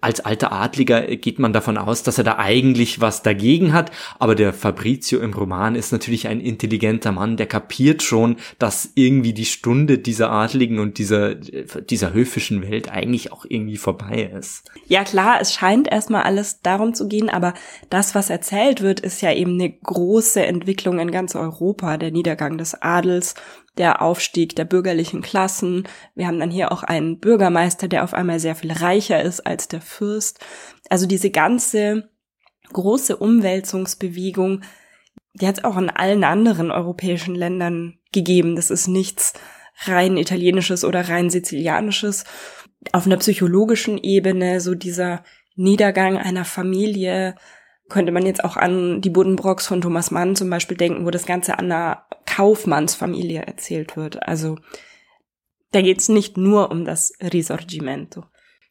Als 0.00 0.20
alter 0.20 0.52
Adliger 0.52 1.02
geht 1.16 1.38
man 1.38 1.52
davon 1.52 1.76
aus, 1.76 2.04
dass 2.04 2.18
er 2.18 2.24
da 2.24 2.38
eigentlich 2.38 3.00
was 3.00 3.22
dagegen 3.22 3.72
hat, 3.72 3.90
aber 4.18 4.34
der 4.34 4.52
Fabrizio 4.52 5.18
im 5.20 5.32
Roman 5.32 5.74
ist 5.74 5.92
natürlich 5.92 6.28
ein 6.28 6.40
intelligenter 6.40 7.10
Mann, 7.10 7.36
der 7.36 7.46
kapiert 7.46 8.02
schon, 8.02 8.36
dass 8.58 8.92
irgendwie 8.94 9.32
die 9.32 9.44
Stunde 9.44 9.98
dieser 9.98 10.30
Adligen 10.30 10.78
und 10.78 10.98
dieser, 10.98 11.34
dieser 11.34 12.12
höfischen 12.12 12.62
Welt 12.62 12.90
eigentlich 12.90 13.32
auch 13.32 13.44
irgendwie 13.48 13.76
vorbei 13.76 14.30
ist. 14.36 14.70
Ja 14.86 15.02
klar, 15.02 15.38
es 15.40 15.52
scheint 15.52 15.90
erstmal 15.90 16.22
alles 16.22 16.60
darum 16.60 16.94
zu 16.94 17.08
gehen, 17.08 17.28
aber 17.28 17.54
das, 17.90 18.14
was 18.14 18.30
erzählt 18.30 18.82
wird, 18.82 19.00
ist 19.00 19.20
ja 19.20 19.32
eben 19.32 19.54
eine 19.54 19.70
große 19.70 20.44
Entwicklung 20.44 21.00
in 21.00 21.10
ganz 21.10 21.34
Europa, 21.34 21.96
der 21.96 22.12
Niedergang 22.12 22.56
des 22.56 22.80
Adels 22.80 23.34
der 23.76 24.02
Aufstieg 24.02 24.54
der 24.56 24.64
bürgerlichen 24.64 25.22
Klassen. 25.22 25.88
Wir 26.14 26.26
haben 26.26 26.38
dann 26.38 26.50
hier 26.50 26.72
auch 26.72 26.82
einen 26.82 27.18
Bürgermeister, 27.18 27.88
der 27.88 28.04
auf 28.04 28.14
einmal 28.14 28.38
sehr 28.40 28.54
viel 28.54 28.72
reicher 28.72 29.22
ist 29.22 29.40
als 29.40 29.68
der 29.68 29.80
Fürst. 29.80 30.38
Also 30.88 31.06
diese 31.06 31.30
ganze 31.30 32.08
große 32.72 33.16
Umwälzungsbewegung, 33.16 34.62
die 35.34 35.46
hat 35.46 35.58
es 35.58 35.64
auch 35.64 35.76
in 35.76 35.90
allen 35.90 36.24
anderen 36.24 36.70
europäischen 36.70 37.34
Ländern 37.34 37.98
gegeben. 38.12 38.56
Das 38.56 38.70
ist 38.70 38.86
nichts 38.86 39.32
rein 39.84 40.16
italienisches 40.16 40.84
oder 40.84 41.08
rein 41.08 41.30
sizilianisches. 41.30 42.24
Auf 42.92 43.06
einer 43.06 43.16
psychologischen 43.16 43.98
Ebene, 43.98 44.60
so 44.60 44.74
dieser 44.74 45.24
Niedergang 45.56 46.16
einer 46.16 46.44
Familie, 46.44 47.34
könnte 47.88 48.12
man 48.12 48.26
jetzt 48.26 48.42
auch 48.44 48.56
an 48.56 49.00
die 49.00 49.10
Buddenbrocks 49.10 49.66
von 49.66 49.80
Thomas 49.80 50.10
Mann 50.10 50.36
zum 50.36 50.48
Beispiel 50.50 50.76
denken, 50.76 51.04
wo 51.04 51.10
das 51.10 51.26
Ganze 51.26 51.58
an 51.58 51.66
einer 51.66 52.04
Kaufmannsfamilie 52.26 53.42
erzählt 53.42 53.96
wird. 53.96 54.22
Also 54.26 54.56
da 55.72 55.82
geht 55.82 55.98
es 55.98 56.08
nicht 56.08 56.36
nur 56.36 56.70
um 56.70 56.84
das 56.84 57.12
Risorgimento. 57.20 58.24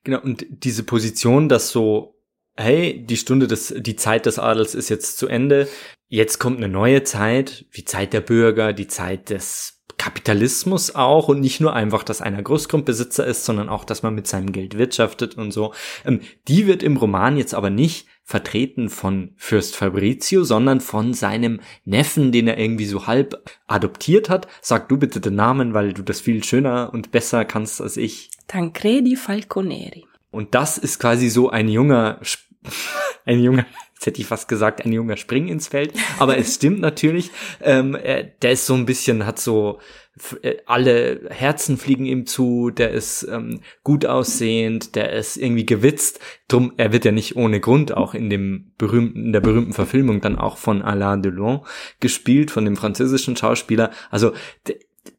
Genau, 0.04 0.22
und 0.22 0.46
diese 0.50 0.84
Position, 0.84 1.48
dass 1.48 1.70
so, 1.70 2.16
hey, 2.56 3.06
die 3.06 3.18
Stunde 3.18 3.48
des, 3.48 3.74
die 3.78 3.96
Zeit 3.96 4.26
des 4.26 4.40
Adels 4.40 4.76
ist 4.76 4.90
jetzt 4.90 5.18
zu 5.18 5.28
Ende, 5.28 5.68
jetzt 6.08 6.40
kommt 6.40 6.58
eine 6.58 6.70
neue 6.70 7.04
Zeit, 7.04 7.66
die 7.76 7.86
Zeit 7.86 8.14
der 8.14 8.22
Bürger, 8.22 8.74
die 8.74 8.88
Zeit 8.88 9.30
des 9.30 9.82
Kapitalismus 9.98 10.96
auch 10.96 11.30
und 11.30 11.40
nicht 11.40 11.62
nur 11.62 11.74
einfach, 11.74 12.04
dass 12.04 12.22
einer 12.22 12.42
Großgrundbesitzer 12.42 13.26
ist, 13.26 13.46
sondern 13.46 13.70
auch, 13.70 13.86
dass 13.86 14.04
man 14.04 14.16
mit 14.16 14.28
seinem 14.28 14.52
Geld 14.52 14.78
wirtschaftet 14.78 15.38
und 15.38 15.52
so. 15.52 15.74
Ähm, 16.06 16.22
die 16.48 16.68
wird 16.68 16.84
im 16.84 16.98
Roman 16.98 17.38
jetzt 17.38 17.54
aber 17.54 17.70
nicht 17.70 18.08
vertreten 18.24 18.90
von 18.90 19.34
Fürst 19.36 19.76
Fabrizio, 19.76 20.44
sondern 20.44 20.80
von 20.80 21.14
seinem 21.14 21.60
Neffen, 21.86 22.32
den 22.32 22.48
er 22.48 22.58
irgendwie 22.58 22.86
so 22.86 23.06
halb 23.06 23.44
adoptiert 23.68 24.30
hat. 24.30 24.48
Sag 24.62 24.90
du 24.90 24.98
bitte 24.98 25.20
den 25.20 25.36
Namen, 25.36 25.74
weil 25.74 25.94
du 25.94 26.04
das 26.04 26.22
viel 26.22 26.44
schöner 26.44 26.92
und 26.94 27.12
besser 27.12 27.46
kannst 27.46 27.82
als 27.82 27.98
ich. 27.98 28.32
Tancredi 28.48 29.16
Falconeri. 29.16 30.06
Und 30.32 30.56
das 30.56 30.78
ist 30.78 31.00
quasi 31.00 31.30
so 31.30 31.50
ein 31.50 31.68
junger, 31.68 32.20
ein 33.26 33.40
junger, 33.40 33.66
jetzt 33.94 34.06
hätte 34.06 34.22
ich 34.22 34.28
fast 34.28 34.48
gesagt, 34.48 34.86
ein 34.86 34.94
junger 34.94 35.18
Spring 35.18 35.48
ins 35.48 35.68
Feld. 35.68 35.94
Aber 36.18 36.38
es 36.38 36.56
stimmt 36.56 36.80
natürlich. 36.80 37.30
Ähm, 37.62 37.94
er, 37.94 38.24
der 38.24 38.54
ist 38.54 38.66
so 38.66 38.74
ein 38.74 38.86
bisschen, 38.86 39.26
hat 39.26 39.40
so 39.40 39.80
alle 40.68 41.22
Herzen 41.32 41.78
fliegen 41.78 42.06
ihm 42.06 42.28
zu, 42.28 42.70
der 42.70 42.92
ist 42.92 43.24
ähm, 43.24 43.62
gut 43.84 44.06
aussehend, 44.06 44.96
der 44.96 45.12
ist 45.14 45.38
irgendwie 45.38 45.66
gewitzt. 45.66 46.20
Drum, 46.48 46.74
er 46.78 46.94
wird 46.94 47.06
ja 47.06 47.12
nicht 47.12 47.36
ohne 47.36 47.60
Grund 47.60 47.98
auch 47.98 48.14
in 48.14 48.30
dem 48.30 48.74
berühmten, 48.78 49.26
in 49.26 49.34
der 49.34 49.42
berühmten 49.42 49.74
Verfilmung 49.74 50.22
dann 50.22 50.38
auch 50.38 50.58
von 50.58 50.84
Alain 50.84 51.24
Delon 51.24 51.62
gespielt, 52.00 52.52
von 52.52 52.64
dem 52.66 52.76
französischen 52.76 53.36
Schauspieler. 53.36 53.90
Also 54.12 54.34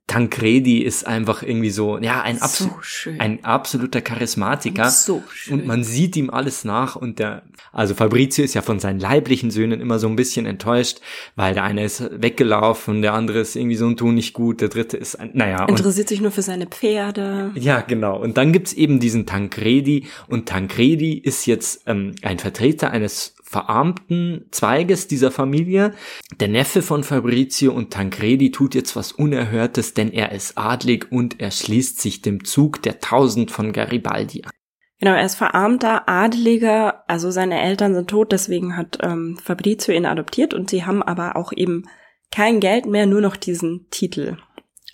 Tancredi 0.06 0.82
ist 0.82 1.06
einfach 1.06 1.42
irgendwie 1.42 1.70
so, 1.70 1.98
ja, 1.98 2.20
ein, 2.20 2.40
Abs 2.42 2.58
so 2.58 2.70
ein 3.18 3.42
absoluter 3.42 4.02
Charismatiker. 4.02 4.90
So 4.90 5.22
schön. 5.32 5.60
Und 5.60 5.66
man 5.66 5.82
sieht 5.82 6.14
ihm 6.16 6.28
alles 6.28 6.64
nach 6.64 6.94
und 6.94 7.18
der, 7.18 7.42
also 7.72 7.94
Fabrizio 7.94 8.44
ist 8.44 8.52
ja 8.52 8.60
von 8.60 8.80
seinen 8.80 9.00
leiblichen 9.00 9.50
Söhnen 9.50 9.80
immer 9.80 9.98
so 9.98 10.06
ein 10.06 10.14
bisschen 10.14 10.44
enttäuscht, 10.44 11.00
weil 11.36 11.54
der 11.54 11.64
eine 11.64 11.84
ist 11.84 12.02
weggelaufen, 12.20 13.00
der 13.00 13.14
andere 13.14 13.40
ist 13.40 13.56
irgendwie 13.56 13.76
so 13.76 13.86
ein 13.86 13.96
Tun 13.96 14.14
nicht 14.14 14.34
gut, 14.34 14.60
der 14.60 14.68
dritte 14.68 14.98
ist, 14.98 15.16
ein, 15.16 15.30
naja. 15.32 15.64
Interessiert 15.64 16.08
sich 16.08 16.20
nur 16.20 16.32
für 16.32 16.42
seine 16.42 16.66
Pferde. 16.66 17.52
Ja, 17.54 17.80
genau. 17.80 18.20
Und 18.20 18.36
dann 18.36 18.52
gibt's 18.52 18.74
eben 18.74 19.00
diesen 19.00 19.24
Tancredi 19.24 20.06
und 20.28 20.46
Tancredi 20.46 21.14
ist 21.14 21.46
jetzt 21.46 21.82
ähm, 21.86 22.14
ein 22.20 22.38
Vertreter 22.38 22.90
eines 22.90 23.33
verarmten 23.54 24.46
Zweiges 24.50 25.06
dieser 25.06 25.30
Familie. 25.30 25.94
Der 26.40 26.48
Neffe 26.48 26.82
von 26.82 27.04
Fabrizio 27.04 27.72
und 27.72 27.92
Tancredi 27.92 28.50
tut 28.50 28.74
jetzt 28.74 28.96
was 28.96 29.12
Unerhörtes, 29.12 29.94
denn 29.94 30.12
er 30.12 30.32
ist 30.32 30.58
adlig 30.58 31.12
und 31.12 31.40
er 31.40 31.52
schließt 31.52 32.00
sich 32.00 32.20
dem 32.20 32.44
Zug 32.44 32.82
der 32.82 32.98
Tausend 32.98 33.52
von 33.52 33.72
Garibaldi 33.72 34.42
an. 34.42 34.50
Genau, 34.98 35.12
er 35.12 35.24
ist 35.24 35.36
verarmter 35.36 36.08
Adeliger, 36.08 37.04
also 37.08 37.30
seine 37.30 37.62
Eltern 37.62 37.94
sind 37.94 38.10
tot, 38.10 38.32
deswegen 38.32 38.76
hat 38.76 38.98
ähm, 39.02 39.38
Fabrizio 39.40 39.94
ihn 39.94 40.06
adoptiert 40.06 40.52
und 40.52 40.68
sie 40.68 40.84
haben 40.84 41.04
aber 41.04 41.36
auch 41.36 41.52
eben 41.52 41.84
kein 42.32 42.58
Geld 42.58 42.86
mehr, 42.86 43.06
nur 43.06 43.20
noch 43.20 43.36
diesen 43.36 43.86
Titel. 43.90 44.36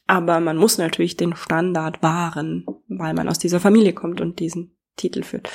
Aber 0.06 0.40
man 0.40 0.58
muss 0.58 0.76
natürlich 0.76 1.16
den 1.16 1.34
Standard 1.34 2.02
wahren, 2.02 2.66
weil 2.88 3.14
man 3.14 3.26
aus 3.26 3.38
dieser 3.38 3.60
Familie 3.60 3.94
kommt 3.94 4.20
und 4.20 4.38
diesen 4.38 4.76
Titel 4.96 5.22
führt. 5.22 5.48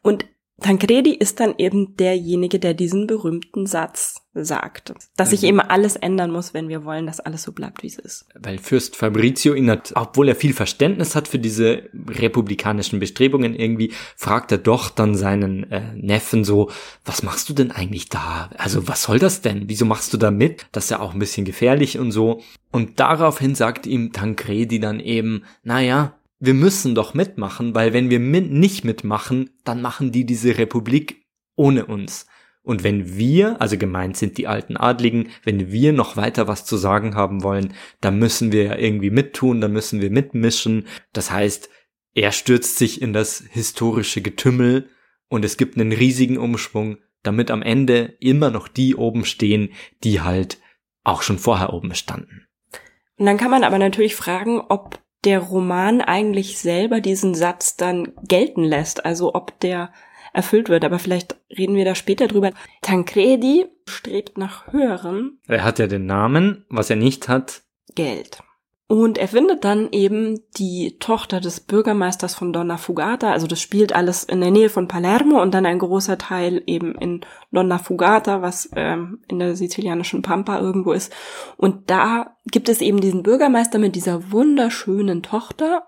Und 0.00 0.26
Tancredi 0.60 1.14
ist 1.14 1.40
dann 1.40 1.54
eben 1.58 1.96
derjenige, 1.96 2.58
der 2.58 2.74
diesen 2.74 3.06
berühmten 3.06 3.66
Satz 3.66 4.22
sagt, 4.34 4.94
dass 5.16 5.30
sich 5.30 5.42
mhm. 5.42 5.48
eben 5.48 5.60
alles 5.60 5.96
ändern 5.96 6.30
muss, 6.30 6.54
wenn 6.54 6.68
wir 6.68 6.84
wollen, 6.84 7.06
dass 7.06 7.20
alles 7.20 7.42
so 7.42 7.52
bleibt, 7.52 7.82
wie 7.82 7.88
es 7.88 7.98
ist. 7.98 8.26
Weil 8.34 8.58
Fürst 8.58 8.96
Fabrizio 8.96 9.54
ihn 9.54 9.70
hat, 9.70 9.92
obwohl 9.94 10.28
er 10.28 10.36
viel 10.36 10.54
Verständnis 10.54 11.14
hat 11.14 11.28
für 11.28 11.38
diese 11.38 11.90
republikanischen 12.08 12.98
Bestrebungen 12.98 13.54
irgendwie, 13.54 13.92
fragt 14.16 14.52
er 14.52 14.58
doch 14.58 14.88
dann 14.88 15.14
seinen 15.14 15.70
äh, 15.70 15.94
Neffen 15.94 16.44
so, 16.44 16.70
was 17.04 17.22
machst 17.22 17.48
du 17.48 17.54
denn 17.54 17.72
eigentlich 17.72 18.08
da? 18.08 18.48
Also 18.56 18.88
was 18.88 19.02
soll 19.02 19.18
das 19.18 19.42
denn? 19.42 19.64
Wieso 19.68 19.84
machst 19.84 20.12
du 20.14 20.16
da 20.16 20.30
mit? 20.30 20.66
Das 20.72 20.84
ist 20.84 20.90
ja 20.90 21.00
auch 21.00 21.12
ein 21.12 21.18
bisschen 21.18 21.44
gefährlich 21.44 21.98
und 21.98 22.12
so. 22.12 22.40
Und 22.70 23.00
daraufhin 23.00 23.54
sagt 23.54 23.86
ihm 23.86 24.12
Tancredi 24.12 24.80
dann 24.80 25.00
eben, 25.00 25.44
naja, 25.62 26.14
wir 26.44 26.54
müssen 26.54 26.96
doch 26.96 27.14
mitmachen, 27.14 27.72
weil 27.76 27.92
wenn 27.92 28.10
wir 28.10 28.18
mit 28.18 28.50
nicht 28.50 28.84
mitmachen, 28.84 29.50
dann 29.62 29.80
machen 29.80 30.10
die 30.10 30.26
diese 30.26 30.58
Republik 30.58 31.24
ohne 31.54 31.86
uns. 31.86 32.26
Und 32.62 32.82
wenn 32.82 33.16
wir, 33.16 33.60
also 33.60 33.78
gemeint 33.78 34.16
sind 34.16 34.38
die 34.38 34.48
alten 34.48 34.76
Adligen, 34.76 35.28
wenn 35.44 35.70
wir 35.70 35.92
noch 35.92 36.16
weiter 36.16 36.48
was 36.48 36.64
zu 36.64 36.76
sagen 36.76 37.14
haben 37.14 37.44
wollen, 37.44 37.74
dann 38.00 38.18
müssen 38.18 38.50
wir 38.50 38.64
ja 38.64 38.76
irgendwie 38.76 39.10
mittun, 39.10 39.60
dann 39.60 39.72
müssen 39.72 40.00
wir 40.00 40.10
mitmischen. 40.10 40.88
Das 41.12 41.30
heißt, 41.30 41.70
er 42.12 42.32
stürzt 42.32 42.76
sich 42.76 43.00
in 43.00 43.12
das 43.12 43.44
historische 43.48 44.20
Getümmel 44.20 44.88
und 45.28 45.44
es 45.44 45.56
gibt 45.56 45.78
einen 45.78 45.92
riesigen 45.92 46.38
Umschwung, 46.38 46.98
damit 47.22 47.52
am 47.52 47.62
Ende 47.62 48.16
immer 48.18 48.50
noch 48.50 48.66
die 48.66 48.96
oben 48.96 49.24
stehen, 49.24 49.70
die 50.02 50.22
halt 50.22 50.58
auch 51.04 51.22
schon 51.22 51.38
vorher 51.38 51.72
oben 51.72 51.94
standen. 51.94 52.48
Und 53.16 53.26
dann 53.26 53.36
kann 53.36 53.52
man 53.52 53.62
aber 53.62 53.78
natürlich 53.78 54.16
fragen, 54.16 54.60
ob 54.60 55.01
der 55.24 55.40
Roman 55.40 56.00
eigentlich 56.00 56.58
selber 56.58 57.00
diesen 57.00 57.34
Satz 57.34 57.76
dann 57.76 58.12
gelten 58.22 58.64
lässt, 58.64 59.04
also 59.04 59.34
ob 59.34 59.58
der 59.60 59.92
erfüllt 60.32 60.68
wird. 60.68 60.84
Aber 60.84 60.98
vielleicht 60.98 61.36
reden 61.56 61.76
wir 61.76 61.84
da 61.84 61.94
später 61.94 62.26
drüber. 62.26 62.52
Tancredi 62.80 63.66
strebt 63.86 64.38
nach 64.38 64.72
höherem. 64.72 65.38
Er 65.46 65.64
hat 65.64 65.78
ja 65.78 65.86
den 65.86 66.06
Namen, 66.06 66.64
was 66.68 66.90
er 66.90 66.96
nicht 66.96 67.28
hat. 67.28 67.62
Geld. 67.94 68.42
Und 68.92 69.16
er 69.16 69.28
findet 69.28 69.64
dann 69.64 69.88
eben 69.90 70.42
die 70.58 70.98
Tochter 70.98 71.40
des 71.40 71.60
Bürgermeisters 71.60 72.34
von 72.34 72.52
Donna 72.52 72.76
Fugata, 72.76 73.32
also 73.32 73.46
das 73.46 73.58
spielt 73.58 73.94
alles 73.94 74.22
in 74.22 74.42
der 74.42 74.50
Nähe 74.50 74.68
von 74.68 74.86
Palermo 74.86 75.40
und 75.40 75.54
dann 75.54 75.64
ein 75.64 75.78
großer 75.78 76.18
Teil 76.18 76.62
eben 76.66 76.94
in 76.96 77.22
Donna 77.52 77.78
Fugata, 77.78 78.42
was 78.42 78.68
ähm, 78.76 79.20
in 79.28 79.38
der 79.38 79.56
sizilianischen 79.56 80.20
Pampa 80.20 80.60
irgendwo 80.60 80.92
ist. 80.92 81.10
Und 81.56 81.88
da 81.88 82.36
gibt 82.44 82.68
es 82.68 82.82
eben 82.82 83.00
diesen 83.00 83.22
Bürgermeister 83.22 83.78
mit 83.78 83.96
dieser 83.96 84.30
wunderschönen 84.30 85.22
Tochter, 85.22 85.84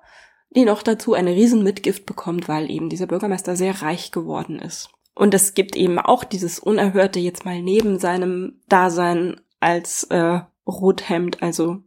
die 0.56 0.64
noch 0.64 0.82
dazu 0.82 1.12
eine 1.12 1.32
riesen 1.32 1.62
Mitgift 1.62 2.06
bekommt, 2.06 2.48
weil 2.48 2.70
eben 2.70 2.88
dieser 2.88 3.06
Bürgermeister 3.06 3.54
sehr 3.54 3.82
reich 3.82 4.12
geworden 4.12 4.58
ist. 4.58 4.88
Und 5.14 5.34
es 5.34 5.52
gibt 5.52 5.76
eben 5.76 5.98
auch 5.98 6.24
dieses 6.24 6.58
Unerhörte 6.58 7.20
jetzt 7.20 7.44
mal 7.44 7.60
neben 7.60 7.98
seinem 7.98 8.62
Dasein 8.70 9.42
als 9.60 10.04
äh, 10.04 10.40
Rothemd, 10.66 11.42
also 11.42 11.82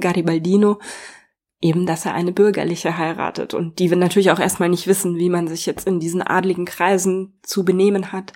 Garibaldino, 0.00 0.78
eben, 1.60 1.86
dass 1.86 2.06
er 2.06 2.14
eine 2.14 2.32
bürgerliche 2.32 2.96
heiratet. 2.96 3.54
Und 3.54 3.78
die 3.78 3.90
wir 3.90 3.96
natürlich 3.96 4.30
auch 4.30 4.38
erstmal 4.38 4.68
nicht 4.68 4.86
wissen, 4.86 5.16
wie 5.16 5.30
man 5.30 5.48
sich 5.48 5.66
jetzt 5.66 5.86
in 5.86 6.00
diesen 6.00 6.22
adligen 6.22 6.64
Kreisen 6.64 7.38
zu 7.42 7.64
benehmen 7.64 8.12
hat. 8.12 8.32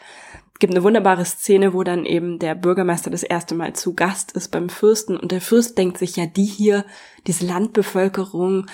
Es 0.54 0.58
gibt 0.58 0.74
eine 0.74 0.82
wunderbare 0.84 1.24
Szene, 1.24 1.72
wo 1.72 1.82
dann 1.82 2.04
eben 2.04 2.38
der 2.38 2.54
Bürgermeister 2.54 3.10
das 3.10 3.22
erste 3.22 3.54
Mal 3.54 3.74
zu 3.74 3.94
Gast 3.94 4.32
ist 4.32 4.50
beim 4.50 4.68
Fürsten. 4.68 5.16
Und 5.16 5.32
der 5.32 5.40
Fürst 5.40 5.78
denkt 5.78 5.98
sich 5.98 6.16
ja, 6.16 6.26
die 6.26 6.44
hier, 6.44 6.84
diese 7.26 7.46
Landbevölkerung, 7.46 8.66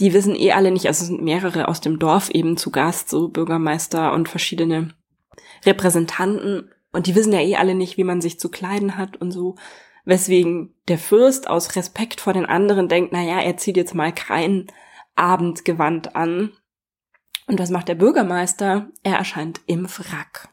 die 0.00 0.14
wissen 0.14 0.34
eh 0.34 0.52
alle 0.52 0.70
nicht, 0.70 0.86
also 0.86 1.02
es 1.02 1.08
sind 1.08 1.22
mehrere 1.22 1.68
aus 1.68 1.80
dem 1.80 1.98
Dorf 1.98 2.30
eben 2.30 2.56
zu 2.56 2.70
Gast, 2.70 3.08
so 3.08 3.28
Bürgermeister 3.28 4.12
und 4.12 4.28
verschiedene 4.28 4.88
Repräsentanten. 5.64 6.70
Und 6.92 7.06
die 7.06 7.14
wissen 7.14 7.32
ja 7.32 7.40
eh 7.40 7.56
alle 7.56 7.74
nicht, 7.74 7.96
wie 7.96 8.04
man 8.04 8.20
sich 8.20 8.38
zu 8.38 8.48
kleiden 8.48 8.96
hat 8.96 9.16
und 9.16 9.30
so 9.30 9.56
weswegen 10.04 10.74
der 10.88 10.98
Fürst 10.98 11.48
aus 11.48 11.76
Respekt 11.76 12.20
vor 12.20 12.32
den 12.32 12.46
anderen 12.46 12.88
denkt, 12.88 13.12
na 13.12 13.22
ja, 13.22 13.40
er 13.40 13.56
zieht 13.56 13.76
jetzt 13.76 13.94
mal 13.94 14.12
kein 14.12 14.66
Abendgewand 15.14 16.16
an. 16.16 16.52
Und 17.46 17.58
was 17.58 17.70
macht 17.70 17.88
der 17.88 17.94
Bürgermeister? 17.94 18.90
Er 19.02 19.16
erscheint 19.16 19.60
im 19.66 19.88
Frack. 19.88 20.48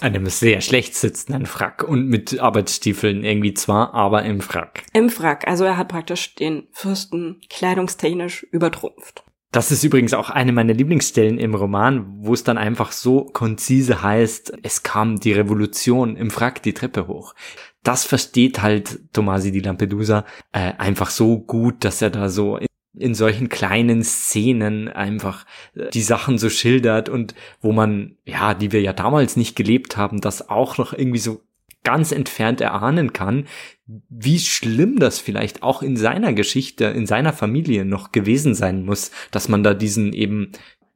Einem 0.00 0.26
sehr 0.26 0.60
schlecht 0.60 0.94
sitzenden 0.94 1.46
Frack 1.46 1.82
und 1.82 2.08
mit 2.08 2.38
Arbeitsstiefeln 2.38 3.24
irgendwie 3.24 3.54
zwar, 3.54 3.94
aber 3.94 4.24
im 4.24 4.42
Frack. 4.42 4.84
Im 4.92 5.08
Frack. 5.08 5.48
Also 5.48 5.64
er 5.64 5.78
hat 5.78 5.88
praktisch 5.88 6.34
den 6.34 6.68
Fürsten 6.72 7.40
kleidungstechnisch 7.48 8.42
übertrumpft. 8.42 9.24
Das 9.56 9.72
ist 9.72 9.82
übrigens 9.84 10.12
auch 10.12 10.28
eine 10.28 10.52
meiner 10.52 10.74
Lieblingsstellen 10.74 11.38
im 11.38 11.54
Roman, 11.54 12.04
wo 12.18 12.34
es 12.34 12.44
dann 12.44 12.58
einfach 12.58 12.92
so 12.92 13.24
konzise 13.24 14.02
heißt, 14.02 14.52
es 14.62 14.82
kam 14.82 15.18
die 15.18 15.32
Revolution 15.32 16.14
im 16.14 16.30
Frack 16.30 16.62
die 16.62 16.74
Treppe 16.74 17.08
hoch. 17.08 17.34
Das 17.82 18.04
versteht 18.04 18.60
halt 18.60 19.00
Tomasi 19.14 19.52
di 19.52 19.60
Lampedusa 19.60 20.26
äh, 20.52 20.74
einfach 20.76 21.08
so 21.08 21.38
gut, 21.38 21.86
dass 21.86 22.02
er 22.02 22.10
da 22.10 22.28
so 22.28 22.58
in, 22.98 23.14
solchen 23.14 23.48
kleinen 23.48 24.04
Szenen 24.04 24.88
einfach 24.88 25.46
äh, 25.74 25.88
die 25.88 26.02
Sachen 26.02 26.36
so 26.36 26.50
schildert 26.50 27.08
und 27.08 27.34
wo 27.62 27.72
man, 27.72 28.18
ja, 28.26 28.52
die 28.52 28.72
wir 28.72 28.82
ja 28.82 28.92
damals 28.92 29.38
nicht 29.38 29.56
gelebt 29.56 29.96
haben, 29.96 30.20
das 30.20 30.50
auch 30.50 30.76
noch 30.76 30.92
irgendwie 30.92 31.18
so 31.18 31.45
ganz 31.86 32.10
entfernt 32.10 32.60
erahnen 32.60 33.12
kann, 33.12 33.46
wie 33.86 34.40
schlimm 34.40 34.98
das 34.98 35.20
vielleicht 35.20 35.62
auch 35.62 35.82
in 35.82 35.96
seiner 35.96 36.32
Geschichte, 36.32 36.86
in 36.86 37.06
seiner 37.06 37.32
Familie 37.32 37.84
noch 37.84 38.10
gewesen 38.10 38.56
sein 38.56 38.84
muss, 38.84 39.12
dass 39.30 39.48
man 39.48 39.62
da 39.62 39.72
diesen 39.72 40.12
eben, 40.12 40.50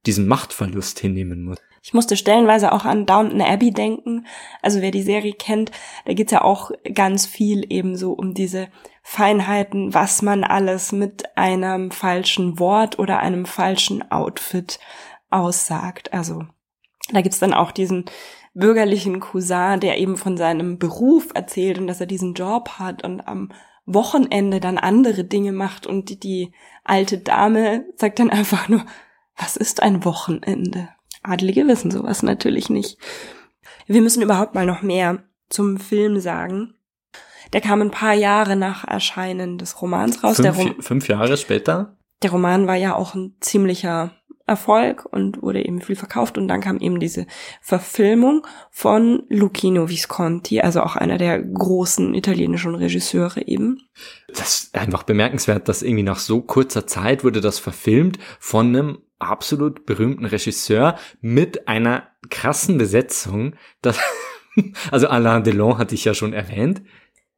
diesen 0.05 0.27
Machtverlust 0.27 0.99
hinnehmen 0.99 1.45
muss. 1.45 1.59
Ich 1.81 1.95
musste 1.95 2.17
stellenweise 2.17 2.73
auch 2.73 2.85
an 2.85 3.07
Downton 3.07 3.41
Abbey 3.41 3.71
denken. 3.71 4.27
Also 4.63 4.83
wer 4.83 4.91
die 4.91 5.05
Serie 5.05 5.33
kennt, 5.33 5.71
da 6.07 6.13
geht's 6.13 6.33
ja 6.33 6.43
auch 6.43 6.73
ganz 6.93 7.25
viel 7.25 7.65
eben 7.73 7.97
so 7.97 8.13
um 8.13 8.35
diese 8.35 8.67
Feinheiten, 9.05 9.95
was 9.95 10.23
man 10.23 10.43
alles 10.43 10.91
mit 10.91 11.37
einem 11.39 11.93
falschen 11.93 12.59
Wort 12.59 12.99
oder 12.99 13.21
einem 13.21 13.47
falschen 13.47 14.11
Outfit 14.11 14.81
aussagt. 15.31 16.13
Also 16.13 16.47
da 17.13 17.21
gibt's 17.21 17.39
dann 17.39 17.55
auch 17.55 17.71
diesen 17.71 18.07
bürgerlichen 18.55 19.21
Cousin, 19.21 19.81
der 19.81 19.99
eben 19.99 20.17
von 20.17 20.37
seinem 20.37 20.79
Beruf 20.79 21.29
erzählt 21.35 21.79
und 21.79 21.87
dass 21.87 22.01
er 22.01 22.07
diesen 22.07 22.35
Job 22.35 22.79
hat 22.79 23.05
und 23.05 23.27
am 23.27 23.53
Wochenende 23.87 24.61
dann 24.61 24.79
andere 24.79 25.25
Dinge 25.25 25.53
macht 25.53 25.87
und 25.87 26.11
die, 26.11 26.21
die 26.21 26.53
alte 26.85 27.19
Dame 27.19 27.85
sagt 27.97 28.19
dann 28.19 28.31
einfach 28.31 28.69
nur, 28.69 28.85
was 29.37 29.57
ist 29.57 29.83
ein 29.83 30.05
Wochenende? 30.05 30.89
Adlige 31.23 31.67
wissen 31.67 31.91
sowas 31.91 32.23
natürlich 32.23 32.71
nicht. 32.71 32.99
Wir 33.87 34.01
müssen 34.01 34.23
überhaupt 34.23 34.55
mal 34.55 34.67
noch 34.67 34.83
mehr 34.83 35.25
zum 35.49 35.79
Film 35.79 36.21
sagen. 36.21 36.75
Der 37.53 37.61
kam 37.61 37.83
ein 37.83 37.91
paar 37.91 38.15
Jahre 38.15 38.57
nach 38.57 38.87
Erscheinen 38.87 39.59
des 39.59 39.83
Romans 39.83 40.23
raus. 40.23 40.37
Fünf, 40.37 40.59
Rom 40.59 40.77
fünf 40.81 41.09
Jahre 41.09 41.37
später? 41.37 41.97
Der 42.23 42.31
Roman 42.31 42.67
war 42.67 42.77
ja 42.77 42.95
auch 42.95 43.15
ein 43.15 43.37
ziemlicher 43.41 44.13
Erfolg 44.51 45.07
und 45.11 45.43
wurde 45.43 45.65
eben 45.65 45.81
viel 45.81 45.97
verkauft 45.97 46.37
und 46.37 46.49
dann 46.49 46.61
kam 46.61 46.79
eben 46.79 46.99
diese 46.99 47.27
Verfilmung 47.63 48.47
von 48.71 49.23
Lucchino 49.29 49.89
Visconti, 49.89 50.61
also 50.61 50.83
auch 50.83 50.97
einer 50.97 51.19
der 51.19 51.41
großen 51.41 52.15
italienischen 52.15 52.75
Regisseure 52.75 53.47
eben. 53.47 53.89
Das 54.29 54.65
ist 54.65 54.75
einfach 54.75 55.05
bemerkenswert, 55.05 55.69
dass 55.69 55.83
irgendwie 55.83 56.03
nach 56.03 56.19
so 56.19 56.43
kurzer 56.43 56.87
Zeit 56.87 57.23
wurde 57.23 57.41
das 57.41 57.61
verfilmt 57.61 58.19
von 58.41 58.67
einem 58.67 58.99
absolut 59.21 59.87
berühmten 59.87 60.25
Regisseur 60.25 60.99
mit 61.21 61.69
einer 61.69 62.09
krassen 62.29 62.77
Besetzung. 62.77 63.55
Das, 63.83 63.99
also 64.91 65.09
Alain 65.09 65.45
Delon 65.45 65.79
hatte 65.79 65.95
ich 65.95 66.05
ja 66.05 66.15
schon 66.15 66.33
erwähnt. 66.33 66.83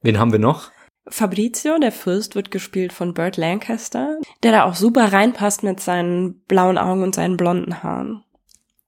Wen 0.00 0.18
haben 0.18 0.32
wir 0.32 0.38
noch? 0.38 0.70
Fabrizio, 1.08 1.78
der 1.78 1.92
Fürst, 1.92 2.34
wird 2.34 2.50
gespielt 2.50 2.92
von 2.92 3.14
Burt 3.14 3.36
Lancaster, 3.36 4.18
der 4.42 4.52
da 4.52 4.64
auch 4.64 4.74
super 4.74 5.12
reinpasst 5.12 5.62
mit 5.62 5.80
seinen 5.80 6.40
blauen 6.44 6.78
Augen 6.78 7.02
und 7.02 7.14
seinen 7.14 7.36
blonden 7.36 7.82
Haaren. 7.82 8.24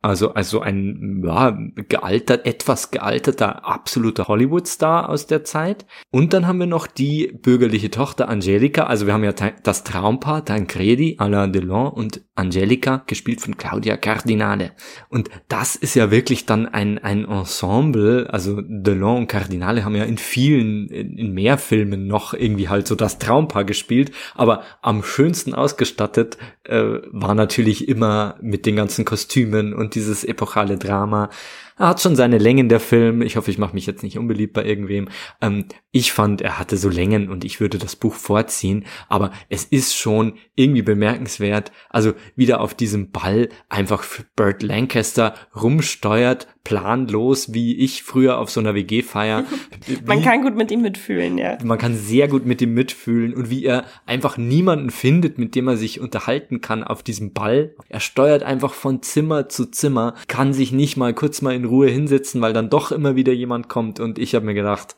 Also, 0.05 0.35
also 0.35 0.61
ein 0.61 1.23
ja, 1.25 1.59
gealtert, 1.89 2.45
etwas 2.45 2.91
gealterter, 2.91 3.65
absoluter 3.65 4.29
Hollywood-Star 4.29 5.09
aus 5.09 5.27
der 5.27 5.45
Zeit. 5.45 5.87
Und 6.11 6.35
dann 6.35 6.47
haben 6.47 6.59
wir 6.59 6.67
noch 6.67 6.87
die 6.87 7.29
bürgerliche 7.29 7.91
Tochter 7.91 8.29
Angelica. 8.29 8.83
Also 8.83 9.07
wir 9.07 9.15
haben 9.15 9.25
ja 9.25 9.33
das 9.33 9.83
Traumpaar 9.83 10.45
Tancredi, 10.45 11.17
Alain 11.21 11.55
Delon 11.55 11.89
und 11.89 12.21
Angelica, 12.35 13.03
gespielt 13.07 13.41
von 13.41 13.57
Claudia 13.57 13.97
Cardinale. 13.97 14.73
Und 15.09 15.31
das 15.49 15.75
ist 15.75 15.95
ja 15.95 16.11
wirklich 16.11 16.45
dann 16.45 16.67
ein, 16.67 16.99
ein 16.99 17.25
Ensemble. 17.25 18.29
Also 18.31 18.61
Delon 18.61 19.21
und 19.21 19.27
Cardinale 19.29 19.87
haben 19.87 19.97
ja 19.97 20.05
in 20.05 20.19
vielen, 20.19 20.89
in, 20.89 21.17
in 21.17 21.33
mehr 21.33 21.57
Filmen 21.57 22.07
noch 22.07 22.35
irgendwie 22.35 22.69
halt 22.69 22.87
so 22.87 22.95
das 22.95 23.19
Traumpaar 23.19 23.65
gespielt. 23.65 24.13
Aber 24.35 24.65
am 24.83 25.03
schönsten 25.03 25.55
ausgestattet 25.55 26.37
äh, 26.65 27.01
war 27.11 27.35
natürlich 27.35 27.89
immer 27.89 28.37
mit 28.41 28.67
den 28.67 28.77
ganzen 28.77 29.05
Kostümen 29.05 29.75
und 29.75 29.95
dieses 29.95 30.25
epochale 30.25 30.79
Drama. 30.79 31.31
Er 31.77 31.89
hat 31.89 32.01
schon 32.01 32.15
seine 32.15 32.39
Längen, 32.39 32.69
der 32.69 32.81
Film. 32.81 33.21
Ich 33.23 33.37
hoffe, 33.37 33.51
ich 33.51 33.59
mache 33.59 33.75
mich 33.75 33.87
jetzt 33.87 34.03
nicht 34.03 34.19
unbeliebt 34.19 34.53
bei 34.53 34.65
irgendwem. 34.65 35.09
Ähm, 35.41 35.67
ich 35.91 36.13
fand, 36.13 36.41
er 36.41 36.59
hatte 36.59 36.77
so 36.77 36.89
Längen 36.89 37.29
und 37.29 37.45
ich 37.45 37.61
würde 37.61 37.79
das 37.79 37.97
Buch 37.97 38.15
vorziehen. 38.15 38.85
Aber 39.09 39.33
es 39.49 39.65
ist 39.65 39.97
schon 39.97 40.35
irgendwie 40.55 40.83
bemerkenswert. 40.83 41.73
Also 41.91 42.13
wieder 42.37 42.61
auf 42.61 42.75
diesem 42.75 43.11
Ball 43.11 43.49
einfach 43.69 44.05
Burt 44.37 44.63
Lancaster 44.63 45.35
rumsteuert, 45.55 46.47
planlos, 46.63 47.53
wie 47.53 47.77
ich 47.77 48.03
früher 48.03 48.39
auf 48.39 48.51
so 48.51 48.61
einer 48.61 48.75
WG-Feier. 48.75 49.45
man 50.07 50.23
kann 50.23 50.43
gut 50.43 50.57
mit 50.57 50.71
ihm 50.71 50.81
mitfühlen, 50.81 51.39
ja. 51.39 51.59
Man 51.63 51.79
kann 51.79 51.95
sehr 51.95 52.27
gut 52.27 52.47
mit 52.47 52.63
ihm 52.63 52.73
mitfühlen 52.73 53.35
und 53.35 53.51
wie 53.51 53.65
er 53.65 53.85
einfach 54.07 54.39
niemanden 54.39 54.91
findet, 54.91 55.39
mit 55.39 55.55
dem 55.55 55.69
er 55.69 55.77
sich 55.77 56.01
unterhalten 56.01 56.61
kann 56.61 56.83
auf 56.83 57.03
diesem 57.03 57.33
Ball. 57.33 57.75
Er 57.89 58.01
steuert 58.01 58.43
einfach 58.45 58.73
von 58.73 59.03
Zimmer 59.03 59.49
zu 59.49 59.67
Zimmer, 59.67 60.15
kann 60.27 60.55
sich 60.55 60.73
nicht 60.73 60.97
mal 60.97 61.13
kurz 61.13 61.43
mal 61.43 61.55
in 61.55 61.64
in 61.65 61.71
Ruhe 61.71 61.89
hinsetzen, 61.89 62.41
weil 62.43 62.53
dann 62.53 62.71
doch 62.71 62.93
immer 62.93 63.17
wieder 63.17 63.33
jemand 63.33 63.69
kommt 63.69 63.99
und 64.01 64.19
ich 64.19 64.35
habe 64.35 64.47
mir 64.47 64.55
gedacht, 64.55 64.95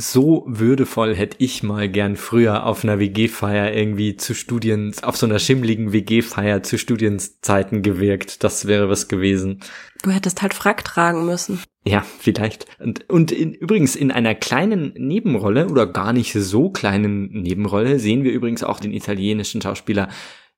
so 0.00 0.44
würdevoll 0.46 1.14
hätte 1.16 1.38
ich 1.40 1.64
mal 1.64 1.88
gern 1.88 2.14
früher 2.14 2.64
auf 2.66 2.84
einer 2.84 3.00
WG-Feier 3.00 3.74
irgendwie 3.74 4.16
zu 4.16 4.32
Studien, 4.32 4.94
auf 5.02 5.16
so 5.16 5.26
einer 5.26 5.40
schimmligen 5.40 5.92
WG-Feier 5.92 6.62
zu 6.62 6.78
Studienzeiten 6.78 7.82
gewirkt. 7.82 8.44
Das 8.44 8.68
wäre 8.68 8.88
was 8.88 9.08
gewesen. 9.08 9.58
Du 10.04 10.10
hättest 10.10 10.40
halt 10.40 10.54
Frack 10.54 10.84
tragen 10.84 11.26
müssen. 11.26 11.60
Ja, 11.84 12.04
vielleicht. 12.20 12.66
Und, 12.78 13.10
und 13.10 13.32
in, 13.32 13.52
übrigens 13.54 13.96
in 13.96 14.12
einer 14.12 14.36
kleinen 14.36 14.92
Nebenrolle 14.96 15.68
oder 15.68 15.84
gar 15.86 16.12
nicht 16.12 16.32
so 16.32 16.70
kleinen 16.70 17.28
Nebenrolle 17.32 17.98
sehen 17.98 18.22
wir 18.22 18.30
übrigens 18.30 18.62
auch 18.62 18.78
den 18.78 18.92
italienischen 18.92 19.60
Schauspieler 19.60 20.08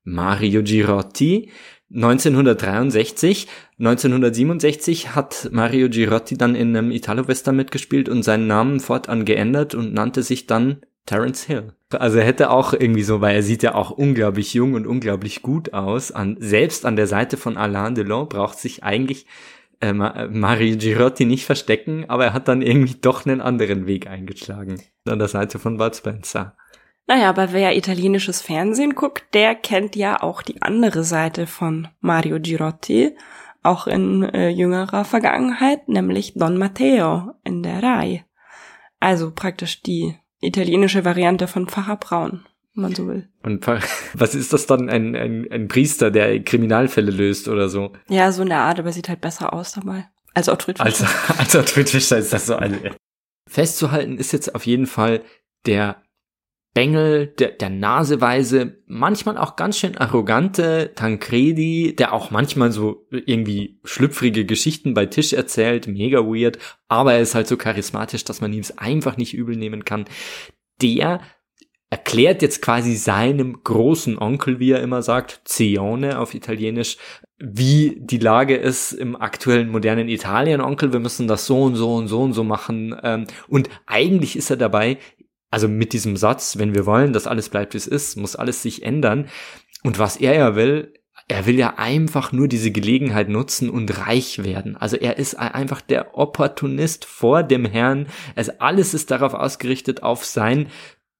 Mario 0.03 0.61
Girotti, 0.61 1.49
1963, 1.93 3.47
1967 3.79 5.13
hat 5.15 5.49
Mario 5.51 5.89
Girotti 5.89 6.37
dann 6.37 6.55
in 6.55 6.75
einem 6.75 6.91
Italo-Western 6.91 7.55
mitgespielt 7.55 8.07
und 8.07 8.23
seinen 8.23 8.47
Namen 8.47 8.79
fortan 8.79 9.25
geändert 9.25 9.75
und 9.75 9.93
nannte 9.93 10.23
sich 10.23 10.47
dann 10.47 10.81
Terence 11.05 11.43
Hill. 11.43 11.73
Also 11.91 12.19
er 12.19 12.25
hätte 12.25 12.51
auch 12.51 12.73
irgendwie 12.73 13.03
so, 13.03 13.19
weil 13.19 13.35
er 13.35 13.43
sieht 13.43 13.63
ja 13.63 13.75
auch 13.75 13.91
unglaublich 13.91 14.53
jung 14.53 14.73
und 14.73 14.87
unglaublich 14.87 15.41
gut 15.41 15.73
aus. 15.73 16.11
An, 16.11 16.37
selbst 16.39 16.85
an 16.85 16.95
der 16.95 17.07
Seite 17.07 17.35
von 17.35 17.57
Alain 17.57 17.95
Delon 17.95 18.29
braucht 18.29 18.57
sich 18.57 18.83
eigentlich 18.83 19.25
äh, 19.81 19.91
Mario 19.91 20.77
Girotti 20.77 21.25
nicht 21.25 21.45
verstecken, 21.45 22.05
aber 22.07 22.25
er 22.25 22.33
hat 22.33 22.47
dann 22.47 22.61
irgendwie 22.61 22.95
doch 23.01 23.25
einen 23.25 23.41
anderen 23.41 23.87
Weg 23.87 24.07
eingeschlagen. 24.07 24.81
An 25.05 25.19
der 25.19 25.27
Seite 25.27 25.59
von 25.59 25.77
Bud 25.77 25.95
Spencer. 25.95 26.55
Naja, 27.11 27.27
aber 27.27 27.51
wer 27.51 27.75
italienisches 27.75 28.41
Fernsehen 28.41 28.95
guckt, 28.95 29.33
der 29.33 29.53
kennt 29.53 29.97
ja 29.97 30.23
auch 30.23 30.41
die 30.41 30.61
andere 30.61 31.03
Seite 31.03 31.45
von 31.45 31.89
Mario 31.99 32.39
Girotti, 32.39 33.17
auch 33.63 33.85
in 33.85 34.23
äh, 34.23 34.47
jüngerer 34.47 35.03
Vergangenheit, 35.03 35.89
nämlich 35.89 36.35
Don 36.35 36.57
Matteo 36.57 37.33
in 37.43 37.63
der 37.63 37.83
Rai. 37.83 38.23
Also 39.01 39.31
praktisch 39.31 39.81
die 39.81 40.15
italienische 40.39 41.03
Variante 41.03 41.49
von 41.49 41.67
Pfarrer 41.67 41.97
Braun, 41.97 42.45
wenn 42.75 42.83
man 42.83 42.95
so 42.95 43.05
will. 43.09 43.27
Und 43.43 43.67
was 44.13 44.33
ist 44.33 44.53
das 44.53 44.65
dann, 44.65 44.87
ein, 44.87 45.13
ein, 45.13 45.51
ein 45.51 45.67
Priester, 45.67 46.11
der 46.11 46.41
Kriminalfälle 46.41 47.11
löst 47.11 47.49
oder 47.49 47.67
so? 47.67 47.91
Ja, 48.07 48.31
so 48.31 48.43
eine 48.43 48.55
Art, 48.55 48.79
aber 48.79 48.93
sieht 48.93 49.09
halt 49.09 49.19
besser 49.19 49.51
aus 49.51 49.73
dabei. 49.73 50.07
Als 50.33 50.47
Ottfried 50.47 50.77
Fischer. 50.77 51.09
Als, 51.37 51.55
als 51.57 51.71
Fischer 51.73 52.17
ist 52.19 52.31
das 52.31 52.45
so 52.45 52.55
eine. 52.55 52.95
Festzuhalten 53.49 54.17
ist 54.17 54.31
jetzt 54.31 54.55
auf 54.55 54.65
jeden 54.65 54.87
Fall 54.87 55.23
der 55.65 56.01
Bengel, 56.73 57.27
der, 57.27 57.49
der 57.49 57.69
naseweise, 57.69 58.77
manchmal 58.85 59.37
auch 59.37 59.57
ganz 59.57 59.77
schön 59.77 59.97
arrogante 59.97 60.91
Tancredi, 60.95 61.95
der 61.97 62.13
auch 62.13 62.31
manchmal 62.31 62.71
so 62.71 63.05
irgendwie 63.11 63.79
schlüpfrige 63.83 64.45
Geschichten 64.45 64.93
bei 64.93 65.05
Tisch 65.05 65.33
erzählt, 65.33 65.87
mega 65.87 66.19
weird, 66.19 66.59
aber 66.87 67.13
er 67.13 67.21
ist 67.21 67.35
halt 67.35 67.47
so 67.47 67.57
charismatisch, 67.57 68.23
dass 68.23 68.39
man 68.39 68.53
ihm 68.53 68.61
es 68.61 68.77
einfach 68.77 69.17
nicht 69.17 69.33
übel 69.33 69.57
nehmen 69.57 69.83
kann. 69.83 70.05
Der 70.81 71.19
erklärt 71.89 72.41
jetzt 72.41 72.61
quasi 72.61 72.95
seinem 72.95 73.63
großen 73.63 74.17
Onkel, 74.17 74.59
wie 74.59 74.71
er 74.71 74.81
immer 74.81 75.01
sagt, 75.01 75.41
Zione 75.43 76.19
auf 76.19 76.33
Italienisch, 76.33 76.95
wie 77.37 77.97
die 77.99 78.17
Lage 78.17 78.55
ist 78.55 78.93
im 78.93 79.17
aktuellen 79.17 79.69
modernen 79.69 80.07
Italien. 80.07 80.61
Onkel, 80.61 80.93
wir 80.93 81.01
müssen 81.01 81.27
das 81.27 81.45
so 81.45 81.63
und 81.63 81.75
so 81.75 81.95
und 81.95 82.07
so 82.07 82.21
und 82.21 82.31
so 82.31 82.45
machen. 82.45 82.95
Ähm, 83.03 83.27
und 83.49 83.69
eigentlich 83.87 84.37
ist 84.37 84.49
er 84.49 84.57
dabei 84.57 84.99
also 85.51 85.67
mit 85.67 85.93
diesem 85.93 86.17
Satz, 86.17 86.57
wenn 86.57 86.73
wir 86.73 86.85
wollen, 86.85 87.13
dass 87.13 87.27
alles 87.27 87.49
bleibt, 87.49 87.73
wie 87.73 87.77
es 87.77 87.87
ist, 87.87 88.17
muss 88.17 88.35
alles 88.35 88.63
sich 88.63 88.83
ändern. 88.83 89.27
Und 89.83 89.99
was 89.99 90.17
er 90.17 90.35
ja 90.35 90.55
will, 90.55 90.93
er 91.27 91.45
will 91.45 91.57
ja 91.57 91.75
einfach 91.77 92.31
nur 92.31 92.47
diese 92.47 92.71
Gelegenheit 92.71 93.29
nutzen 93.29 93.69
und 93.69 94.05
reich 94.05 94.43
werden. 94.43 94.75
Also 94.77 94.97
er 94.97 95.17
ist 95.17 95.35
einfach 95.35 95.81
der 95.81 96.17
Opportunist 96.17 97.05
vor 97.05 97.43
dem 97.43 97.65
Herrn. 97.65 98.07
Also 98.35 98.53
alles 98.59 98.93
ist 98.93 99.11
darauf 99.11 99.33
ausgerichtet 99.33 100.03
auf 100.03 100.25
sein 100.25 100.67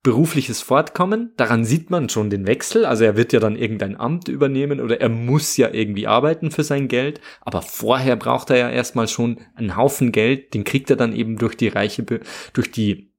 berufliches 0.04 0.62
Fortkommen. 0.62 1.32
Daran 1.38 1.63
sieht 1.63 1.91
man 1.91 2.10
schon 2.10 2.30
den 2.30 2.48
Wechsel. 2.48 2.86
Also 2.86 3.04
er 3.04 3.15
wird 3.15 3.34
ja 3.34 3.39
dann 3.39 3.56
irgendein 3.56 4.00
Amt 4.00 4.28
übernehmen 4.28 4.80
oder 4.80 5.00
er 5.00 5.10
muss 5.10 5.58
ja 5.58 5.70
irgendwie 5.72 6.08
arbeiten 6.08 6.52
für 6.52 6.63
sein 6.63 6.88
Geld. 6.88 7.22
Aber 7.41 7.62
vorher 7.62 8.15
braucht 8.15 8.50
er 8.50 8.58
ja 8.58 8.70
erstmal 8.70 9.08
schon 9.08 9.39
einen 9.56 9.76
Haufen 9.76 10.12
Geld. 10.12 10.54
Den 10.54 10.63
kriegt 10.63 10.89
er 10.89 10.96
dann 10.96 11.13
eben 11.13 11.38
durch 11.38 11.56
die 11.56 11.67
reiche, 11.67 12.04
durch 12.54 12.72
die 12.72 13.11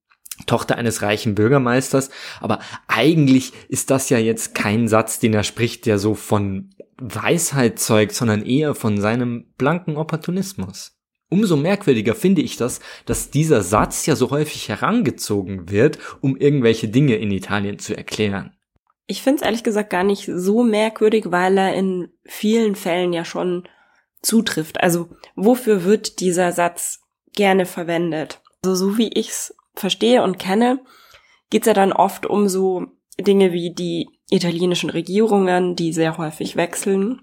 Tochter 0.47 0.77
eines 0.77 1.03
reichen 1.03 1.35
Bürgermeisters. 1.35 2.11
Aber 2.41 2.61
eigentlich 2.89 3.53
ist 3.69 3.91
das 3.91 4.11
ja 4.11 4.19
jetzt 4.19 4.55
kein 4.55 4.89
Satz, 4.89 5.19
den 5.19 5.35
er 5.35 5.45
spricht, 5.45 5.87
der 5.87 5.99
so 5.99 6.15
von 6.15 6.71
Weisheit 6.99 7.79
zeugt, 7.79 8.15
sondern 8.15 8.45
eher 8.45 8.75
von 8.75 9.01
seinem 9.01 9.53
blanken 9.59 9.97
Opportunismus. 9.97 10.97
Umso 11.29 11.57
merkwürdiger 11.57 12.15
finde 12.15 12.43
ich 12.43 12.57
das, 12.57 12.81
dass 13.07 13.31
dieser 13.31 13.63
Satz 13.63 14.05
ja 14.05 14.17
so 14.17 14.31
häufig 14.31 14.69
herangezogen 14.69 15.71
wird, 15.71 15.99
um 16.21 16.37
irgendwelche 16.37 16.89
Dinge 16.89 17.17
in 17.17 17.31
Italien 17.31 17.79
zu 17.79 17.97
erklären. 17.97 18.55
Ich 19.07 19.23
finde 19.23 19.41
es 19.41 19.43
ehrlich 19.43 19.65
gesagt 19.65 19.91
gar 19.91 20.05
nicht 20.05 20.31
so 20.33 20.63
merkwürdig, 20.63 21.27
weil 21.31 21.57
er 21.59 21.75
in 21.75 22.09
vielen 22.25 22.75
Fällen 22.77 23.13
ja 23.13 23.25
schon 23.25 23.67
zutrifft. 24.21 24.81
Also 24.83 25.09
wofür 25.35 25.85
wird 25.85 26.21
dieser 26.21 26.53
Satz 26.53 27.01
gerne 27.35 27.67
verwendet? 27.67 28.41
Also 28.65 28.75
so 28.75 28.99
wie 28.99 29.09
ich 29.09 29.31
es 29.31 29.55
verstehe 29.75 30.23
und 30.23 30.39
kenne, 30.39 30.81
geht 31.51 31.63
es 31.63 31.67
ja 31.67 31.75
dann 31.75 31.93
oft 31.93 32.27
um 32.27 32.49
so 32.49 32.87
Dinge 33.21 33.53
wie 33.53 33.75
die 33.75 34.09
italienischen 34.31 34.91
Regierungen, 34.91 35.77
die 35.77 35.93
sehr 35.93 36.17
häufig 36.19 36.57
wechseln, 36.57 37.23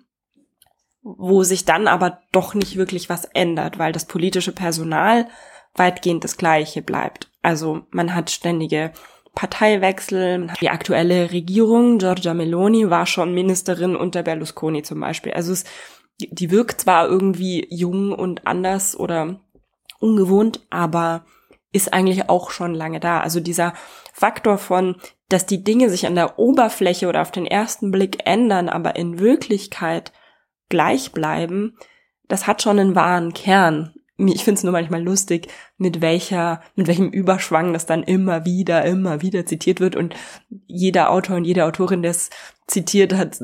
wo 1.01 1.43
sich 1.43 1.65
dann 1.65 1.87
aber 1.87 2.19
doch 2.31 2.53
nicht 2.53 2.75
wirklich 2.75 3.09
was 3.09 3.25
ändert, 3.25 3.79
weil 3.79 3.91
das 3.91 4.05
politische 4.05 4.51
Personal 4.51 5.27
weitgehend 5.75 6.23
das 6.23 6.37
gleiche 6.37 6.81
bleibt. 6.81 7.29
Also 7.41 7.81
man 7.91 8.13
hat 8.13 8.29
ständige 8.29 8.91
Parteiwechsel. 9.33 10.51
Die 10.59 10.69
aktuelle 10.69 11.31
Regierung, 11.31 11.97
Giorgia 11.97 12.33
Meloni, 12.33 12.89
war 12.89 13.05
schon 13.05 13.33
Ministerin 13.33 13.95
unter 13.95 14.23
Berlusconi 14.23 14.83
zum 14.83 14.99
Beispiel. 14.99 15.33
Also 15.33 15.53
es, 15.53 15.63
die 16.19 16.51
wirkt 16.51 16.81
zwar 16.81 17.07
irgendwie 17.07 17.67
jung 17.69 18.11
und 18.11 18.45
anders 18.45 18.99
oder 18.99 19.39
ungewohnt, 19.99 20.65
aber 20.69 21.25
ist 21.71 21.93
eigentlich 21.93 22.29
auch 22.29 22.51
schon 22.51 22.73
lange 22.73 22.99
da. 22.99 23.19
Also 23.19 23.39
dieser 23.39 23.73
Faktor 24.13 24.57
von, 24.57 24.95
dass 25.29 25.45
die 25.45 25.63
Dinge 25.63 25.89
sich 25.89 26.07
an 26.07 26.15
der 26.15 26.39
Oberfläche 26.39 27.07
oder 27.07 27.21
auf 27.21 27.31
den 27.31 27.45
ersten 27.45 27.91
Blick 27.91 28.19
ändern, 28.25 28.69
aber 28.69 28.95
in 28.95 29.19
Wirklichkeit 29.19 30.11
gleich 30.69 31.11
bleiben, 31.11 31.77
das 32.27 32.47
hat 32.47 32.61
schon 32.61 32.79
einen 32.79 32.95
wahren 32.95 33.33
Kern. 33.33 33.93
Ich 34.17 34.43
finde 34.43 34.59
es 34.59 34.63
nur 34.63 34.73
manchmal 34.73 35.01
lustig, 35.01 35.47
mit 35.77 36.01
welcher, 36.01 36.61
mit 36.75 36.87
welchem 36.87 37.09
Überschwang 37.09 37.71
das 37.71 37.85
dann 37.85 38.03
immer 38.03 38.45
wieder, 38.45 38.83
immer 38.83 39.21
wieder 39.21 39.45
zitiert 39.45 39.79
wird 39.79 39.95
und 39.95 40.13
jeder 40.67 41.09
Autor 41.11 41.37
und 41.37 41.45
jede 41.45 41.65
Autorin, 41.65 42.01
der 42.01 42.11
es 42.11 42.29
zitiert 42.67 43.13
hat, 43.13 43.39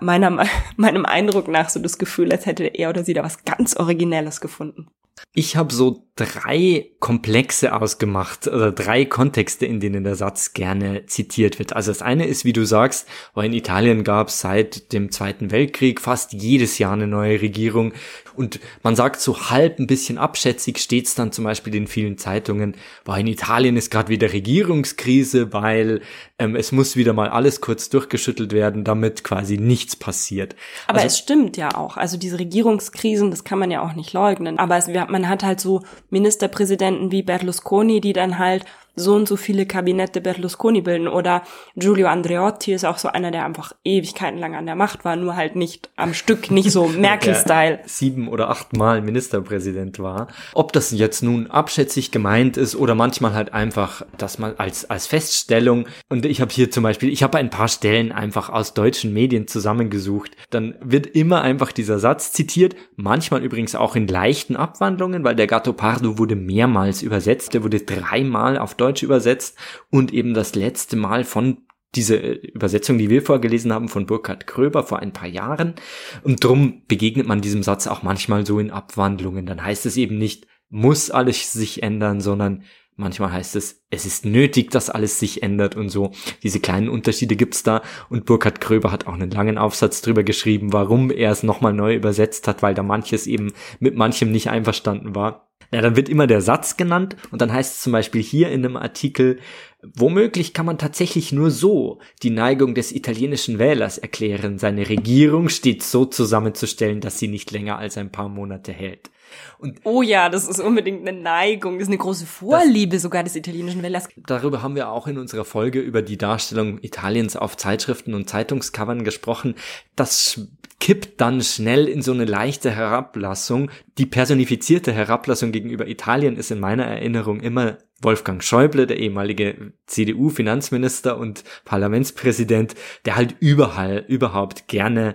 meiner, 0.00 0.46
meinem 0.76 1.06
Eindruck 1.06 1.48
nach 1.48 1.70
so 1.70 1.80
das 1.80 1.98
Gefühl, 1.98 2.30
als 2.30 2.46
hätte 2.46 2.64
er 2.64 2.90
oder 2.90 3.04
sie 3.04 3.14
da 3.14 3.22
was 3.22 3.44
ganz 3.44 3.76
Originelles 3.76 4.40
gefunden. 4.40 4.88
Ich 5.34 5.56
habe 5.56 5.72
so 5.72 6.06
drei 6.14 6.90
Komplexe 6.98 7.74
ausgemacht 7.74 8.46
oder 8.46 8.70
drei 8.70 9.06
Kontexte, 9.06 9.64
in 9.64 9.80
denen 9.80 10.04
der 10.04 10.14
Satz 10.14 10.52
gerne 10.52 11.06
zitiert 11.06 11.58
wird. 11.58 11.74
Also 11.74 11.90
das 11.90 12.02
eine 12.02 12.26
ist, 12.26 12.44
wie 12.44 12.52
du 12.52 12.66
sagst, 12.66 13.08
weil 13.32 13.46
in 13.46 13.54
Italien 13.54 14.04
gab 14.04 14.28
es 14.28 14.40
seit 14.40 14.92
dem 14.92 15.10
Zweiten 15.10 15.50
Weltkrieg 15.50 16.02
fast 16.02 16.34
jedes 16.34 16.78
Jahr 16.78 16.92
eine 16.92 17.06
neue 17.06 17.40
Regierung 17.40 17.94
und 18.34 18.60
man 18.82 18.96
sagt 18.96 19.20
so 19.20 19.50
halb 19.50 19.78
ein 19.78 19.86
bisschen 19.86 20.18
abschätzig 20.18 20.78
steht 20.78 21.06
es 21.06 21.14
dann 21.14 21.32
zum 21.32 21.44
Beispiel 21.44 21.74
in 21.74 21.86
vielen 21.86 22.18
Zeitungen, 22.18 22.74
weil 23.04 23.20
in 23.20 23.26
Italien 23.26 23.76
ist 23.76 23.90
gerade 23.90 24.08
wieder 24.08 24.32
Regierungskrise, 24.32 25.52
weil 25.52 26.00
ähm, 26.38 26.56
es 26.56 26.72
muss 26.72 26.96
wieder 26.96 27.12
mal 27.12 27.28
alles 27.28 27.60
kurz 27.60 27.88
durchgeschüttelt 27.90 28.52
werden, 28.52 28.84
damit 28.84 29.24
quasi 29.24 29.58
nichts 29.58 29.96
passiert. 29.96 30.56
Aber 30.86 30.98
also, 30.98 31.08
es 31.08 31.18
stimmt 31.18 31.56
ja 31.56 31.76
auch. 31.76 31.96
Also 31.96 32.16
diese 32.16 32.38
Regierungskrisen, 32.38 33.30
das 33.30 33.44
kann 33.44 33.58
man 33.58 33.70
ja 33.70 33.82
auch 33.82 33.94
nicht 33.94 34.12
leugnen. 34.12 34.58
Aber 34.58 34.76
es, 34.76 34.88
man 34.88 35.28
hat 35.28 35.42
halt 35.42 35.60
so 35.60 35.82
Ministerpräsidenten 36.12 37.10
wie 37.10 37.22
Berlusconi, 37.22 38.00
die 38.00 38.12
dann 38.12 38.38
halt 38.38 38.64
so 38.94 39.14
und 39.14 39.26
so 39.26 39.36
viele 39.36 39.66
Kabinette 39.66 40.20
Berlusconi 40.20 40.80
bilden. 40.80 41.08
Oder 41.08 41.42
Giulio 41.76 42.08
Andreotti 42.08 42.72
ist 42.72 42.84
auch 42.84 42.98
so 42.98 43.08
einer, 43.08 43.30
der 43.30 43.44
einfach 43.44 43.72
Ewigkeiten 43.84 44.38
lang 44.38 44.54
an 44.54 44.66
der 44.66 44.76
Macht 44.76 45.04
war, 45.04 45.16
nur 45.16 45.36
halt 45.36 45.56
nicht 45.56 45.90
am 45.96 46.14
Stück, 46.14 46.50
nicht 46.50 46.70
so 46.70 46.86
Merkel-Style. 46.88 47.80
sieben 47.86 48.28
oder 48.28 48.50
achtmal 48.50 49.00
Ministerpräsident 49.00 49.98
war. 49.98 50.28
Ob 50.54 50.72
das 50.72 50.90
jetzt 50.90 51.22
nun 51.22 51.50
abschätzig 51.50 52.10
gemeint 52.10 52.56
ist 52.56 52.76
oder 52.76 52.94
manchmal 52.94 53.34
halt 53.34 53.52
einfach, 53.52 54.02
dass 54.18 54.38
man 54.38 54.54
als, 54.58 54.88
als 54.90 55.06
Feststellung, 55.06 55.86
und 56.08 56.26
ich 56.26 56.40
habe 56.40 56.52
hier 56.52 56.70
zum 56.70 56.82
Beispiel, 56.82 57.10
ich 57.10 57.22
habe 57.22 57.38
ein 57.38 57.50
paar 57.50 57.68
Stellen 57.68 58.12
einfach 58.12 58.50
aus 58.50 58.74
deutschen 58.74 59.12
Medien 59.12 59.48
zusammengesucht, 59.48 60.32
dann 60.50 60.74
wird 60.80 61.06
immer 61.06 61.42
einfach 61.42 61.72
dieser 61.72 61.98
Satz 61.98 62.32
zitiert, 62.32 62.76
manchmal 62.96 63.42
übrigens 63.42 63.74
auch 63.74 63.96
in 63.96 64.06
leichten 64.06 64.56
Abwandlungen, 64.56 65.24
weil 65.24 65.34
der 65.34 65.46
Gatto 65.46 65.72
Pardo 65.72 66.18
wurde 66.18 66.36
mehrmals 66.36 67.02
übersetzt, 67.02 67.54
der 67.54 67.62
wurde 67.62 67.80
dreimal 67.80 68.58
auf 68.58 68.74
Deutsch 68.82 69.02
übersetzt 69.02 69.56
und 69.90 70.12
eben 70.12 70.34
das 70.34 70.54
letzte 70.54 70.96
Mal 70.96 71.24
von 71.24 71.58
diese 71.94 72.16
Übersetzung, 72.16 72.98
die 72.98 73.10
wir 73.10 73.22
vorgelesen 73.22 73.72
haben 73.72 73.88
von 73.88 74.06
Burkhard 74.06 74.46
Kröber 74.46 74.82
vor 74.82 75.00
ein 75.00 75.12
paar 75.12 75.28
Jahren. 75.28 75.74
Und 76.22 76.42
drum 76.42 76.82
begegnet 76.88 77.26
man 77.26 77.42
diesem 77.42 77.62
Satz 77.62 77.86
auch 77.86 78.02
manchmal 78.02 78.46
so 78.46 78.58
in 78.58 78.70
Abwandlungen. 78.70 79.46
Dann 79.46 79.62
heißt 79.62 79.86
es 79.86 79.96
eben 79.96 80.16
nicht, 80.18 80.46
muss 80.70 81.10
alles 81.10 81.52
sich 81.52 81.82
ändern, 81.82 82.20
sondern 82.20 82.62
manchmal 82.96 83.32
heißt 83.32 83.56
es, 83.56 83.84
es 83.90 84.06
ist 84.06 84.24
nötig, 84.24 84.70
dass 84.70 84.88
alles 84.88 85.18
sich 85.18 85.42
ändert 85.42 85.76
und 85.76 85.90
so. 85.90 86.12
Diese 86.42 86.60
kleinen 86.60 86.88
Unterschiede 86.88 87.36
gibt's 87.36 87.62
da. 87.62 87.82
Und 88.08 88.24
Burkhard 88.24 88.62
Kröber 88.62 88.90
hat 88.90 89.06
auch 89.06 89.14
einen 89.14 89.30
langen 89.30 89.58
Aufsatz 89.58 90.00
drüber 90.00 90.22
geschrieben, 90.22 90.72
warum 90.72 91.10
er 91.10 91.30
es 91.30 91.42
nochmal 91.42 91.74
neu 91.74 91.94
übersetzt 91.94 92.48
hat, 92.48 92.62
weil 92.62 92.74
da 92.74 92.82
manches 92.82 93.26
eben 93.26 93.52
mit 93.80 93.96
manchem 93.96 94.32
nicht 94.32 94.48
einverstanden 94.48 95.14
war. 95.14 95.51
Ja, 95.72 95.80
dann 95.80 95.96
wird 95.96 96.10
immer 96.10 96.26
der 96.26 96.42
Satz 96.42 96.76
genannt 96.76 97.16
und 97.30 97.40
dann 97.40 97.52
heißt 97.52 97.76
es 97.76 97.80
zum 97.82 97.92
Beispiel 97.92 98.22
hier 98.22 98.50
in 98.50 98.64
einem 98.64 98.76
Artikel, 98.76 99.38
womöglich 99.82 100.52
kann 100.52 100.66
man 100.66 100.76
tatsächlich 100.76 101.32
nur 101.32 101.50
so 101.50 101.98
die 102.22 102.30
Neigung 102.30 102.74
des 102.74 102.92
italienischen 102.92 103.58
Wählers 103.58 103.96
erklären, 103.96 104.58
seine 104.58 104.88
Regierung 104.88 105.48
stets 105.48 105.90
so 105.90 106.04
zusammenzustellen, 106.04 107.00
dass 107.00 107.18
sie 107.18 107.28
nicht 107.28 107.50
länger 107.52 107.78
als 107.78 107.96
ein 107.96 108.12
paar 108.12 108.28
Monate 108.28 108.70
hält. 108.70 109.10
Und 109.58 109.80
oh 109.84 110.02
ja, 110.02 110.28
das 110.28 110.46
ist 110.46 110.60
unbedingt 110.60 111.08
eine 111.08 111.18
Neigung, 111.18 111.78
das 111.78 111.84
ist 111.84 111.88
eine 111.88 111.98
große 111.98 112.26
Vorliebe 112.26 112.96
das, 112.96 113.02
sogar 113.02 113.24
des 113.24 113.34
italienischen 113.34 113.82
Wählers. 113.82 114.08
Darüber 114.16 114.62
haben 114.62 114.74
wir 114.74 114.90
auch 114.90 115.06
in 115.06 115.16
unserer 115.16 115.46
Folge 115.46 115.80
über 115.80 116.02
die 116.02 116.18
Darstellung 116.18 116.78
Italiens 116.82 117.36
auf 117.36 117.56
Zeitschriften 117.56 118.12
und 118.14 118.28
Zeitungscovern 118.28 119.04
gesprochen. 119.04 119.54
Das 119.96 120.40
kippt 120.82 121.20
dann 121.20 121.40
schnell 121.42 121.86
in 121.86 122.02
so 122.02 122.10
eine 122.10 122.24
leichte 122.24 122.72
Herablassung. 122.72 123.70
Die 123.98 124.04
personifizierte 124.04 124.92
Herablassung 124.92 125.52
gegenüber 125.52 125.86
Italien 125.86 126.34
ist 126.36 126.50
in 126.50 126.58
meiner 126.58 126.84
Erinnerung 126.84 127.38
immer 127.38 127.78
Wolfgang 128.00 128.42
Schäuble, 128.42 128.88
der 128.88 128.98
ehemalige 128.98 129.74
CDU-Finanzminister 129.86 131.18
und 131.18 131.44
Parlamentspräsident, 131.64 132.74
der 133.04 133.14
halt 133.14 133.36
überall, 133.38 134.04
überhaupt 134.08 134.66
gerne 134.66 135.14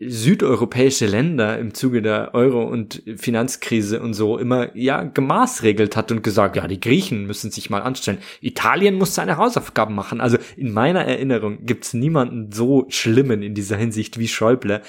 südeuropäische 0.00 1.06
Länder 1.06 1.58
im 1.58 1.74
Zuge 1.74 2.02
der 2.02 2.34
Euro- 2.34 2.64
und 2.64 3.02
Finanzkrise 3.16 4.00
und 4.00 4.14
so 4.14 4.38
immer 4.38 4.76
ja 4.76 5.02
gemaßregelt 5.02 5.96
hat 5.96 6.12
und 6.12 6.22
gesagt, 6.22 6.56
ja, 6.56 6.68
die 6.68 6.80
Griechen 6.80 7.26
müssen 7.26 7.50
sich 7.50 7.68
mal 7.68 7.82
anstellen. 7.82 8.18
Italien 8.40 8.94
muss 8.94 9.14
seine 9.14 9.38
Hausaufgaben 9.38 9.94
machen. 9.94 10.20
Also 10.20 10.38
in 10.56 10.72
meiner 10.72 11.04
Erinnerung 11.04 11.66
gibt's 11.66 11.94
niemanden 11.94 12.52
so 12.52 12.86
schlimmen 12.88 13.42
in 13.42 13.54
dieser 13.54 13.76
Hinsicht 13.76 14.18
wie 14.18 14.28
Schäuble 14.28 14.82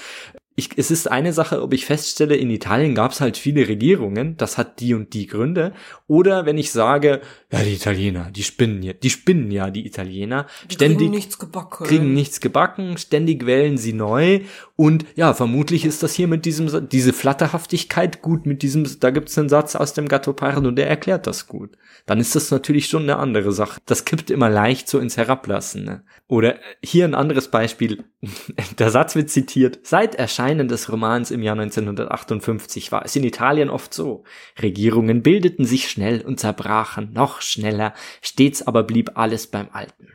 ich, 0.56 0.70
es 0.76 0.92
ist 0.92 1.10
eine 1.10 1.32
Sache, 1.32 1.62
ob 1.62 1.72
ich 1.72 1.84
feststelle, 1.84 2.36
in 2.36 2.48
Italien 2.48 2.94
gab 2.94 3.10
es 3.10 3.20
halt 3.20 3.36
viele 3.36 3.66
Regierungen, 3.66 4.36
das 4.36 4.56
hat 4.56 4.78
die 4.78 4.94
und 4.94 5.12
die 5.12 5.26
Gründe. 5.26 5.72
Oder 6.06 6.46
wenn 6.46 6.58
ich 6.58 6.70
sage, 6.70 7.22
ja, 7.50 7.60
die 7.62 7.74
Italiener, 7.74 8.30
die 8.30 8.44
spinnen 8.44 8.82
ja, 8.82 8.92
die 8.92 9.10
spinnen 9.10 9.50
ja, 9.50 9.70
die 9.70 9.84
Italiener. 9.84 10.46
Die 10.70 10.74
ständig 10.74 10.98
kriegen 10.98 11.10
nichts 11.10 11.38
gebacken. 11.40 11.86
Kriegen 11.86 12.14
nichts 12.14 12.40
gebacken, 12.40 12.98
ständig 12.98 13.46
wählen 13.46 13.78
sie 13.78 13.94
neu. 13.94 14.40
Und 14.76 15.06
ja, 15.14 15.34
vermutlich 15.34 15.84
ist 15.84 16.02
das 16.02 16.14
hier 16.14 16.26
mit 16.26 16.44
diesem, 16.44 16.88
diese 16.88 17.12
Flatterhaftigkeit 17.12 18.22
gut 18.22 18.44
mit 18.44 18.62
diesem, 18.62 18.84
da 18.98 19.10
gibt's 19.10 19.38
einen 19.38 19.48
Satz 19.48 19.76
aus 19.76 19.92
dem 19.92 20.08
Gattopardo, 20.08 20.72
der 20.72 20.88
erklärt 20.88 21.28
das 21.28 21.46
gut. 21.46 21.76
Dann 22.06 22.18
ist 22.18 22.34
das 22.34 22.50
natürlich 22.50 22.88
schon 22.88 23.04
eine 23.04 23.16
andere 23.16 23.52
Sache. 23.52 23.80
Das 23.86 24.04
kippt 24.04 24.30
immer 24.30 24.50
leicht 24.50 24.88
so 24.88 24.98
ins 24.98 25.16
Herablassen. 25.16 25.84
Ne? 25.84 26.04
Oder 26.26 26.56
hier 26.82 27.04
ein 27.04 27.14
anderes 27.14 27.48
Beispiel. 27.52 28.04
Der 28.78 28.90
Satz 28.90 29.14
wird 29.14 29.30
zitiert. 29.30 29.78
Seit 29.84 30.16
Erscheinen 30.16 30.66
des 30.66 30.90
Romans 30.90 31.30
im 31.30 31.42
Jahr 31.42 31.58
1958 31.58 32.90
war 32.90 33.04
es 33.04 33.14
in 33.14 33.22
Italien 33.22 33.70
oft 33.70 33.94
so. 33.94 34.24
Regierungen 34.60 35.22
bildeten 35.22 35.66
sich 35.66 35.88
schnell 35.88 36.20
und 36.20 36.40
zerbrachen 36.40 37.12
noch 37.12 37.42
schneller, 37.42 37.94
stets 38.22 38.66
aber 38.66 38.82
blieb 38.82 39.12
alles 39.14 39.46
beim 39.46 39.68
Alten. 39.72 40.08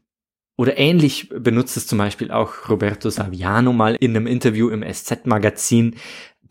Oder 0.59 0.77
ähnlich 0.77 1.29
benutzt 1.29 1.77
es 1.77 1.87
zum 1.87 1.99
Beispiel 1.99 2.31
auch 2.31 2.67
Roberto 2.67 3.09
Saviano 3.09 3.71
mal 3.71 3.95
in 3.97 4.13
einem 4.13 4.27
Interview 4.27 4.67
im 4.67 4.83
SZ-Magazin. 4.83 5.95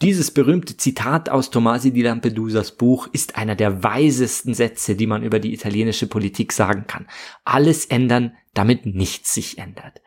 Dieses 0.01 0.31
berühmte 0.31 0.79
Zitat 0.79 1.29
aus 1.29 1.51
Tomasi 1.51 1.93
di 1.93 2.01
Lampedusas 2.01 2.73
Buch 2.73 3.07
ist 3.13 3.37
einer 3.37 3.55
der 3.55 3.83
weisesten 3.83 4.55
Sätze, 4.55 4.97
die 4.97 5.07
man 5.07 5.23
über 5.23 5.41
die 5.41 5.53
italienische 5.53 6.07
Politik 6.07 6.55
sagen 6.55 6.87
kann. 6.87 7.07
Alles 7.45 7.85
ändern, 7.85 8.33
damit 8.55 8.87
nichts 8.87 9.35
sich 9.35 9.59
ändert. 9.59 10.01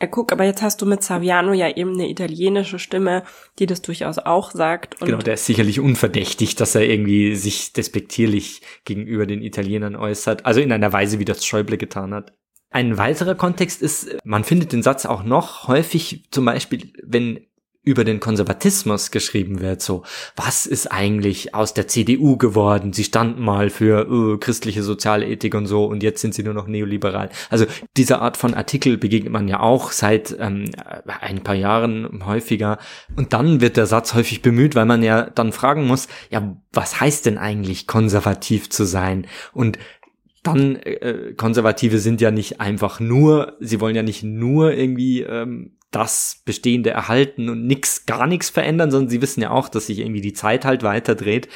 Ja, 0.00 0.06
guck, 0.06 0.30
aber 0.30 0.44
jetzt 0.44 0.62
hast 0.62 0.80
du 0.80 0.86
mit 0.86 1.02
Saviano 1.02 1.52
ja 1.52 1.76
eben 1.76 1.94
eine 1.94 2.08
italienische 2.08 2.78
Stimme, 2.78 3.24
die 3.58 3.66
das 3.66 3.82
durchaus 3.82 4.18
auch 4.18 4.52
sagt. 4.52 5.00
genau, 5.00 5.18
der 5.18 5.34
ist 5.34 5.46
sicherlich 5.46 5.80
unverdächtig, 5.80 6.54
dass 6.54 6.76
er 6.76 6.88
irgendwie 6.88 7.34
sich 7.34 7.72
despektierlich 7.72 8.62
gegenüber 8.84 9.26
den 9.26 9.42
Italienern 9.42 9.96
äußert. 9.96 10.46
Also 10.46 10.60
in 10.60 10.70
einer 10.70 10.92
Weise, 10.92 11.18
wie 11.18 11.24
das 11.24 11.44
Schäuble 11.44 11.78
getan 11.78 12.14
hat. 12.14 12.32
Ein 12.70 12.98
weiterer 12.98 13.34
Kontext 13.34 13.82
ist, 13.82 14.16
man 14.24 14.44
findet 14.44 14.72
den 14.72 14.82
Satz 14.82 15.04
auch 15.04 15.24
noch 15.24 15.66
häufig, 15.66 16.28
zum 16.30 16.44
Beispiel, 16.44 16.92
wenn 17.02 17.40
über 17.82 18.04
den 18.04 18.20
Konservatismus 18.20 19.10
geschrieben 19.10 19.60
wird, 19.60 19.80
so, 19.80 20.02
was 20.36 20.66
ist 20.66 20.92
eigentlich 20.92 21.54
aus 21.54 21.72
der 21.72 21.88
CDU 21.88 22.36
geworden? 22.36 22.92
Sie 22.92 23.04
standen 23.04 23.42
mal 23.42 23.70
für 23.70 24.08
uh, 24.10 24.36
christliche 24.36 24.82
soziale 24.82 25.26
Ethik 25.26 25.54
und 25.54 25.66
so 25.66 25.86
und 25.86 26.02
jetzt 26.02 26.20
sind 26.20 26.34
sie 26.34 26.42
nur 26.42 26.52
noch 26.52 26.66
neoliberal. 26.66 27.30
Also 27.48 27.64
diese 27.96 28.20
Art 28.20 28.36
von 28.36 28.52
Artikel 28.52 28.98
begegnet 28.98 29.32
man 29.32 29.48
ja 29.48 29.60
auch 29.60 29.92
seit 29.92 30.36
ähm, 30.38 30.70
ein 31.06 31.42
paar 31.42 31.54
Jahren 31.54 32.26
häufiger 32.26 32.78
und 33.16 33.32
dann 33.32 33.62
wird 33.62 33.78
der 33.78 33.86
Satz 33.86 34.12
häufig 34.12 34.42
bemüht, 34.42 34.74
weil 34.74 34.86
man 34.86 35.02
ja 35.02 35.22
dann 35.30 35.52
fragen 35.52 35.86
muss, 35.86 36.06
ja, 36.28 36.54
was 36.72 37.00
heißt 37.00 37.24
denn 37.24 37.38
eigentlich 37.38 37.86
konservativ 37.86 38.68
zu 38.68 38.84
sein? 38.84 39.26
Und 39.54 39.78
dann 40.42 40.76
äh, 40.76 41.34
Konservative 41.36 41.98
sind 41.98 42.20
ja 42.20 42.30
nicht 42.30 42.60
einfach 42.60 43.00
nur, 43.00 43.56
sie 43.60 43.80
wollen 43.80 43.96
ja 43.96 44.02
nicht 44.02 44.22
nur 44.22 44.72
irgendwie 44.72 45.20
ähm, 45.22 45.72
das 45.90 46.42
Bestehende 46.44 46.90
erhalten 46.90 47.48
und 47.48 47.66
nix, 47.66 48.06
gar 48.06 48.26
nichts 48.26 48.48
verändern, 48.48 48.90
sondern 48.90 49.10
sie 49.10 49.22
wissen 49.22 49.42
ja 49.42 49.50
auch, 49.50 49.68
dass 49.68 49.86
sich 49.86 49.98
irgendwie 49.98 50.20
die 50.20 50.32
Zeit 50.32 50.64
halt 50.64 50.82
weiterdreht. 50.82 51.48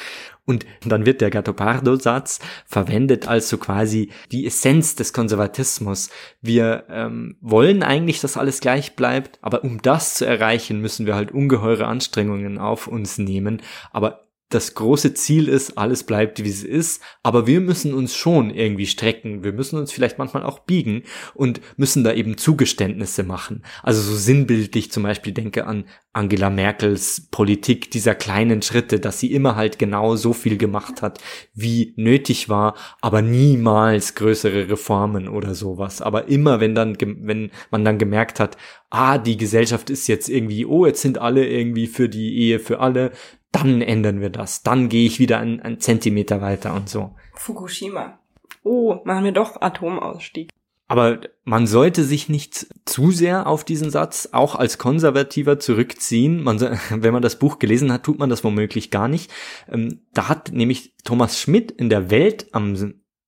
Und 0.45 0.65
dann 0.85 1.07
wird 1.07 1.21
der 1.21 1.31
Gattopardo-Satz 1.31 2.39
verwendet 2.67 3.27
als 3.27 3.49
so 3.49 3.57
quasi 3.57 4.11
die 4.31 4.45
Essenz 4.45 4.93
des 4.93 5.11
Konservatismus. 5.11 6.11
Wir 6.41 6.83
ähm, 6.89 7.37
wollen 7.41 7.81
eigentlich, 7.81 8.21
dass 8.21 8.37
alles 8.37 8.59
gleich 8.59 8.95
bleibt, 8.95 9.39
aber 9.41 9.63
um 9.63 9.81
das 9.81 10.15
zu 10.15 10.25
erreichen, 10.25 10.81
müssen 10.81 11.07
wir 11.07 11.15
halt 11.15 11.31
ungeheure 11.31 11.87
Anstrengungen 11.87 12.59
auf 12.59 12.87
uns 12.87 13.17
nehmen. 13.17 13.61
Aber 13.91 14.24
das 14.49 14.75
große 14.75 15.15
Ziel 15.15 15.47
ist, 15.47 15.77
alles 15.77 16.03
bleibt 16.03 16.43
wie 16.43 16.49
es 16.49 16.63
ist, 16.63 17.01
aber 17.23 17.47
wir 17.47 17.61
müssen 17.61 17.95
uns 17.95 18.15
schon 18.15 18.51
irgendwie 18.51 18.85
strecken. 18.85 19.43
Wir 19.43 19.53
müssen 19.53 19.79
uns 19.79 19.91
vielleicht 19.91 20.19
manchmal 20.19 20.43
auch 20.43 20.59
biegen 20.59 21.01
und 21.33 21.61
müssen 21.77 22.03
da 22.03 22.13
eben 22.13 22.37
Zugeständnisse 22.37 23.23
machen. 23.23 23.63
Also 23.81 24.01
so 24.01 24.15
sinnbildlich 24.15 24.91
zum 24.91 25.01
Beispiel 25.01 25.33
denke 25.33 25.65
an 25.65 25.85
Angela 26.13 26.51
Merkels 26.51 27.27
Politik 27.31 27.89
dieser 27.89 28.13
kleinen 28.13 28.61
Schritte, 28.61 28.99
dass 28.99 29.19
sie 29.19 29.33
immer 29.33 29.55
halt 29.55 29.79
genau 29.79 30.15
so 30.15 30.31
viel 30.31 30.57
gemacht 30.57 31.01
hat, 31.01 31.19
wie 31.55 31.93
nötig 31.97 32.47
war, 32.47 32.75
aber 33.01 33.23
niemals 33.23 34.13
größere 34.13 34.69
Reformen 34.69 35.27
oder 35.27 35.55
sowas. 35.55 36.03
Aber 36.03 36.27
immer, 36.27 36.59
wenn 36.59 36.75
dann, 36.75 36.95
wenn 36.99 37.51
man 37.71 37.83
dann 37.83 37.97
gemerkt 37.97 38.39
hat, 38.39 38.57
ah, 38.91 39.17
die 39.17 39.37
Gesellschaft 39.37 39.89
ist 39.89 40.07
jetzt 40.07 40.29
irgendwie, 40.29 40.65
oh, 40.65 40.85
jetzt 40.85 41.01
sind 41.01 41.17
alle 41.17 41.47
irgendwie 41.47 41.87
für 41.87 42.07
die 42.07 42.37
Ehe 42.37 42.59
für 42.59 42.79
alle, 42.79 43.11
dann 43.55 43.81
ändern 43.81 44.21
wir 44.21 44.29
das. 44.29 44.63
Dann 44.63 44.89
gehe 44.89 45.05
ich 45.05 45.19
wieder 45.19 45.39
einen, 45.39 45.59
einen 45.59 45.79
Zentimeter 45.79 46.41
weiter 46.41 46.73
und 46.73 46.89
so. 46.89 47.15
Fukushima. 47.33 48.19
Oh, 48.63 48.99
machen 49.03 49.25
wir 49.25 49.31
doch 49.31 49.61
Atomausstieg. 49.61 50.49
Aber 50.87 51.21
man 51.43 51.65
sollte 51.65 52.03
sich 52.03 52.29
nicht 52.29 52.67
zu 52.85 53.11
sehr 53.11 53.47
auf 53.47 53.63
diesen 53.63 53.89
Satz 53.89 54.29
auch 54.31 54.55
als 54.55 54.77
Konservativer 54.77 55.59
zurückziehen. 55.59 56.43
Man, 56.43 56.59
wenn 56.89 57.13
man 57.13 57.23
das 57.23 57.39
Buch 57.39 57.59
gelesen 57.59 57.91
hat, 57.91 58.03
tut 58.03 58.19
man 58.19 58.29
das 58.29 58.43
womöglich 58.43 58.91
gar 58.91 59.07
nicht. 59.07 59.31
Ähm, 59.71 60.01
da 60.13 60.29
hat 60.29 60.51
nämlich 60.51 60.93
Thomas 61.03 61.39
Schmidt 61.39 61.71
in 61.71 61.89
der 61.89 62.11
Welt 62.11 62.47
am 62.53 62.75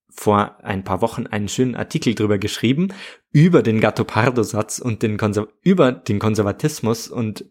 vor 0.10 0.58
ein 0.64 0.84
paar 0.84 1.02
Wochen 1.02 1.28
einen 1.28 1.48
schönen 1.48 1.76
Artikel 1.76 2.16
drüber 2.16 2.40
geschrieben 2.40 2.88
über 3.32 3.62
den 3.62 3.80
Gattopardo-Satz 3.80 4.80
und 4.80 5.04
den 5.04 5.18
Konser 5.18 5.48
über 5.62 5.92
den 5.92 6.18
Konservatismus 6.18 7.08
und 7.08 7.46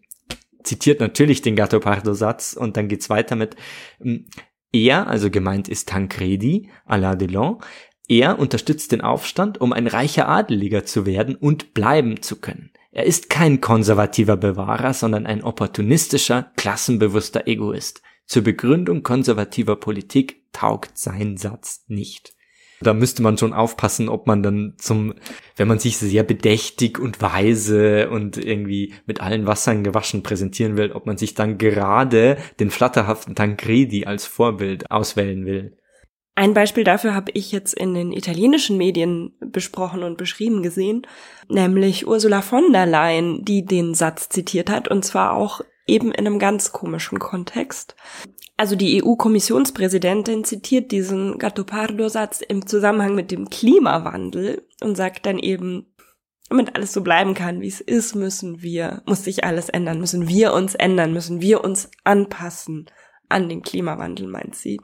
zitiert 0.67 0.99
natürlich 0.99 1.41
den 1.41 1.55
Gattopardo-Satz 1.55 2.53
und 2.53 2.77
dann 2.77 2.87
geht's 2.87 3.09
weiter 3.09 3.35
mit 3.35 3.55
hm, 3.99 4.25
er, 4.71 5.07
also 5.07 5.31
gemeint 5.31 5.69
ist 5.69 5.89
Tancredi, 5.89 6.69
Alain 6.85 7.17
Delon, 7.17 7.59
er 8.09 8.39
unterstützt 8.39 8.91
den 8.91 9.01
Aufstand, 9.01 9.59
um 9.59 9.73
ein 9.73 9.87
reicher 9.87 10.27
Adeliger 10.27 10.85
zu 10.85 11.05
werden 11.05 11.35
und 11.35 11.73
bleiben 11.73 12.21
zu 12.21 12.39
können. 12.39 12.71
Er 12.91 13.05
ist 13.05 13.29
kein 13.29 13.59
konservativer 13.59 14.37
Bewahrer, 14.37 14.93
sondern 14.93 15.25
ein 15.25 15.43
opportunistischer, 15.43 16.51
klassenbewusster 16.55 17.47
Egoist. 17.47 18.01
Zur 18.25 18.43
Begründung 18.43 19.03
konservativer 19.03 19.75
Politik 19.75 20.41
taugt 20.51 20.97
sein 20.97 21.37
Satz 21.37 21.83
nicht. 21.87 22.36
Da 22.81 22.93
müsste 22.93 23.23
man 23.23 23.37
schon 23.37 23.53
aufpassen, 23.53 24.07
ob 24.07 24.27
man 24.27 24.43
dann 24.43 24.75
zum, 24.77 25.15
wenn 25.55 25.67
man 25.67 25.79
sich 25.79 25.97
sehr 25.97 26.23
bedächtig 26.23 26.99
und 26.99 27.21
weise 27.21 28.09
und 28.09 28.37
irgendwie 28.37 28.93
mit 29.05 29.19
allen 29.19 29.47
Wassern 29.47 29.83
gewaschen 29.83 30.23
präsentieren 30.23 30.77
will, 30.77 30.91
ob 30.91 31.05
man 31.05 31.17
sich 31.17 31.33
dann 31.33 31.57
gerade 31.57 32.37
den 32.59 32.69
flatterhaften 32.69 33.35
Tancredi 33.35 34.05
als 34.05 34.25
Vorbild 34.25 34.91
auswählen 34.91 35.45
will. 35.45 35.77
Ein 36.35 36.53
Beispiel 36.53 36.83
dafür 36.83 37.15
habe 37.15 37.31
ich 37.33 37.51
jetzt 37.51 37.73
in 37.73 37.95
den 37.95 38.11
italienischen 38.11 38.77
Medien 38.77 39.31
besprochen 39.39 40.03
und 40.03 40.19
beschrieben 40.19 40.61
gesehen, 40.61 41.01
nämlich 41.49 42.05
Ursula 42.05 42.43
von 42.43 42.71
der 42.71 42.85
Leyen, 42.85 43.43
die 43.43 43.65
den 43.65 43.95
Satz 43.95 44.29
zitiert 44.29 44.69
hat, 44.69 44.87
und 44.87 45.03
zwar 45.03 45.33
auch 45.33 45.61
eben 45.87 46.11
in 46.11 46.27
einem 46.27 46.39
ganz 46.39 46.71
komischen 46.71 47.19
Kontext. 47.19 47.95
Also 48.57 48.75
die 48.75 49.03
EU-Kommissionspräsidentin 49.03 50.43
zitiert 50.43 50.91
diesen 50.91 51.37
Gattopardo-Satz 51.37 52.41
im 52.41 52.65
Zusammenhang 52.65 53.15
mit 53.15 53.31
dem 53.31 53.49
Klimawandel 53.49 54.67
und 54.81 54.95
sagt 54.95 55.25
dann 55.25 55.37
eben, 55.37 55.85
damit 56.49 56.75
alles 56.75 56.93
so 56.93 57.01
bleiben 57.01 57.33
kann, 57.33 57.61
wie 57.61 57.67
es 57.67 57.81
ist, 57.81 58.15
müssen 58.15 58.61
wir, 58.61 59.03
muss 59.05 59.23
sich 59.23 59.43
alles 59.43 59.69
ändern, 59.69 59.99
müssen 59.99 60.27
wir 60.27 60.53
uns 60.53 60.75
ändern, 60.75 61.13
müssen 61.13 61.41
wir 61.41 61.63
uns 61.63 61.91
anpassen 62.03 62.89
an 63.29 63.49
den 63.49 63.61
Klimawandel, 63.61 64.27
meint 64.27 64.55
sie. 64.55 64.79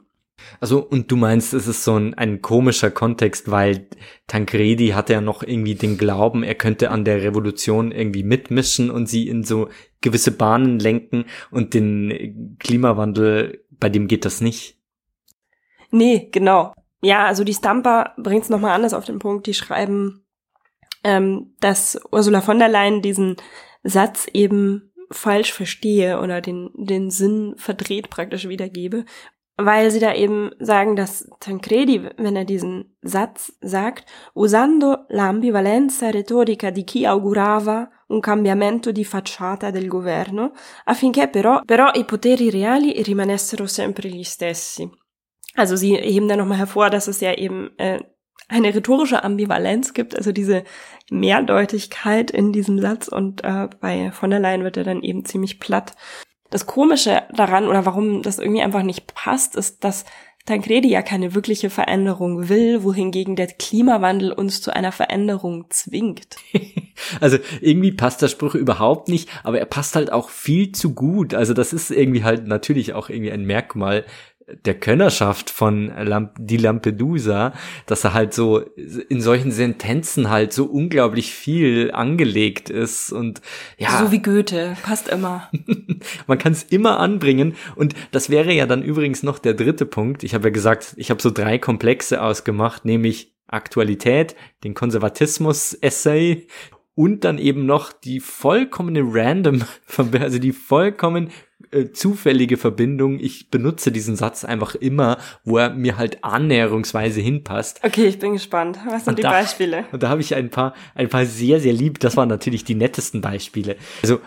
Also, 0.60 0.80
und 0.80 1.10
du 1.10 1.16
meinst, 1.16 1.54
es 1.54 1.66
ist 1.66 1.84
so 1.84 1.96
ein, 1.96 2.14
ein 2.14 2.42
komischer 2.42 2.90
Kontext, 2.90 3.50
weil 3.50 3.88
Tancredi 4.26 4.88
hatte 4.88 5.14
ja 5.14 5.20
noch 5.20 5.42
irgendwie 5.42 5.74
den 5.74 5.96
Glauben, 5.96 6.42
er 6.42 6.54
könnte 6.54 6.90
an 6.90 7.04
der 7.04 7.22
Revolution 7.22 7.92
irgendwie 7.92 8.24
mitmischen 8.24 8.90
und 8.90 9.08
sie 9.08 9.28
in 9.28 9.44
so 9.44 9.68
gewisse 10.00 10.32
Bahnen 10.32 10.78
lenken 10.78 11.26
und 11.50 11.74
den 11.74 12.56
Klimawandel, 12.58 13.64
bei 13.70 13.88
dem 13.88 14.08
geht 14.08 14.24
das 14.24 14.40
nicht. 14.40 14.78
Nee, 15.90 16.28
genau. 16.32 16.74
Ja, 17.02 17.26
also 17.26 17.44
die 17.44 17.54
Stamper 17.54 18.14
bringt 18.16 18.44
es 18.44 18.50
nochmal 18.50 18.72
anders 18.72 18.94
auf 18.94 19.04
den 19.04 19.18
Punkt. 19.18 19.46
Die 19.46 19.54
schreiben, 19.54 20.24
ähm, 21.04 21.54
dass 21.60 22.00
Ursula 22.10 22.40
von 22.40 22.58
der 22.58 22.68
Leyen 22.68 23.02
diesen 23.02 23.36
Satz 23.82 24.26
eben 24.32 24.90
falsch 25.10 25.52
verstehe 25.52 26.20
oder 26.20 26.40
den, 26.40 26.70
den 26.74 27.10
Sinn 27.10 27.54
verdreht 27.56 28.10
praktisch 28.10 28.48
wiedergebe, 28.48 29.04
weil 29.56 29.90
sie 29.90 30.00
da 30.00 30.14
eben 30.14 30.50
sagen, 30.58 30.96
dass 30.96 31.28
Tancredi, 31.40 32.08
wenn 32.16 32.36
er 32.36 32.44
diesen 32.44 32.96
Satz 33.02 33.52
sagt, 33.60 34.04
usando 34.34 35.06
l'ambivalenza 35.08 36.10
retorica 36.10 36.70
di 36.70 36.84
chi 36.84 37.06
augurava 37.06 37.88
un 38.08 38.20
cambiamento 38.20 38.92
di 38.92 39.04
facciata 39.04 39.70
del 39.70 39.88
governo, 39.88 40.52
affinché 40.84 41.28
però, 41.28 41.62
però 41.64 41.90
i 41.94 42.04
poteri 42.04 42.50
reali 42.50 43.00
rimanessero 43.02 43.66
sempre 43.66 44.08
gli 44.08 44.24
stessi. 44.24 44.90
Also 45.54 45.76
sie 45.76 45.96
heben 45.96 46.26
da 46.26 46.34
nochmal 46.34 46.58
hervor, 46.58 46.90
dass 46.90 47.06
es 47.06 47.20
ja 47.20 47.32
eben 47.32 47.70
äh, 47.78 48.00
eine 48.48 48.74
rhetorische 48.74 49.22
Ambivalenz 49.22 49.94
gibt, 49.94 50.16
also 50.16 50.32
diese 50.32 50.64
Mehrdeutigkeit 51.10 52.30
in 52.30 52.52
diesem 52.52 52.80
Satz 52.80 53.08
und 53.08 53.44
äh, 53.44 53.68
bei 53.80 54.10
von 54.10 54.30
der 54.30 54.40
Leyen 54.40 54.64
wird 54.64 54.76
er 54.76 54.84
dann 54.84 55.02
eben 55.02 55.24
ziemlich 55.24 55.60
platt. 55.60 55.94
Das 56.54 56.66
Komische 56.66 57.24
daran 57.34 57.66
oder 57.66 57.84
warum 57.84 58.22
das 58.22 58.38
irgendwie 58.38 58.62
einfach 58.62 58.84
nicht 58.84 59.12
passt, 59.12 59.56
ist, 59.56 59.82
dass 59.82 60.04
Tancredi 60.46 60.88
ja 60.88 61.02
keine 61.02 61.34
wirkliche 61.34 61.68
Veränderung 61.68 62.48
will, 62.48 62.84
wohingegen 62.84 63.34
der 63.34 63.48
Klimawandel 63.48 64.30
uns 64.30 64.62
zu 64.62 64.72
einer 64.72 64.92
Veränderung 64.92 65.66
zwingt. 65.70 66.36
Also 67.20 67.38
irgendwie 67.60 67.90
passt 67.90 68.22
der 68.22 68.28
Spruch 68.28 68.54
überhaupt 68.54 69.08
nicht, 69.08 69.28
aber 69.42 69.58
er 69.58 69.64
passt 69.64 69.96
halt 69.96 70.12
auch 70.12 70.28
viel 70.28 70.70
zu 70.70 70.94
gut. 70.94 71.34
Also 71.34 71.52
das 71.52 71.72
ist 71.72 71.90
irgendwie 71.90 72.22
halt 72.22 72.46
natürlich 72.46 72.94
auch 72.94 73.10
irgendwie 73.10 73.32
ein 73.32 73.44
Merkmal 73.44 74.04
der 74.64 74.74
Könnerschaft 74.74 75.50
von 75.50 75.86
Lamp 75.86 76.36
die 76.38 76.56
Lampedusa, 76.56 77.52
dass 77.86 78.04
er 78.04 78.14
halt 78.14 78.34
so 78.34 78.58
in 78.58 79.20
solchen 79.20 79.52
Sentenzen 79.52 80.30
halt 80.30 80.52
so 80.52 80.64
unglaublich 80.66 81.32
viel 81.32 81.90
angelegt 81.92 82.70
ist 82.70 83.12
und 83.12 83.40
ja. 83.78 83.98
So 83.98 84.12
wie 84.12 84.20
Goethe, 84.20 84.76
passt 84.82 85.08
immer. 85.08 85.50
Man 86.26 86.38
kann 86.38 86.52
es 86.52 86.64
immer 86.64 87.00
anbringen 87.00 87.54
und 87.76 87.94
das 88.10 88.30
wäre 88.30 88.52
ja 88.52 88.66
dann 88.66 88.82
übrigens 88.82 89.22
noch 89.22 89.38
der 89.38 89.54
dritte 89.54 89.86
Punkt. 89.86 90.24
Ich 90.24 90.34
habe 90.34 90.48
ja 90.48 90.52
gesagt, 90.52 90.94
ich 90.96 91.10
habe 91.10 91.22
so 91.22 91.30
drei 91.30 91.58
Komplexe 91.58 92.22
ausgemacht, 92.22 92.84
nämlich 92.84 93.32
Aktualität, 93.46 94.34
den 94.62 94.74
Konservatismus-Essay 94.74 96.46
und 96.94 97.24
dann 97.24 97.38
eben 97.38 97.66
noch 97.66 97.92
die 97.92 98.20
vollkommene 98.20 99.02
random, 99.04 99.62
also 100.20 100.38
die 100.38 100.52
vollkommen 100.52 101.30
äh, 101.74 101.92
zufällige 101.92 102.56
Verbindung. 102.56 103.18
Ich 103.18 103.50
benutze 103.50 103.92
diesen 103.92 104.16
Satz 104.16 104.44
einfach 104.44 104.74
immer, 104.74 105.18
wo 105.44 105.58
er 105.58 105.70
mir 105.70 105.96
halt 105.96 106.22
annäherungsweise 106.22 107.20
hinpasst. 107.20 107.80
Okay, 107.82 108.06
ich 108.06 108.18
bin 108.18 108.32
gespannt. 108.32 108.78
Was 108.86 109.04
sind 109.04 109.12
und 109.12 109.18
die 109.18 109.22
da, 109.22 109.30
Beispiele? 109.30 109.84
Und 109.92 110.02
da 110.02 110.08
habe 110.08 110.20
ich 110.20 110.34
ein 110.34 110.50
paar, 110.50 110.74
ein 110.94 111.08
paar 111.08 111.26
sehr, 111.26 111.60
sehr 111.60 111.72
lieb. 111.72 112.00
Das 112.00 112.16
waren 112.16 112.28
natürlich 112.28 112.64
die 112.64 112.74
nettesten 112.74 113.20
Beispiele. 113.20 113.76
Also 114.02 114.20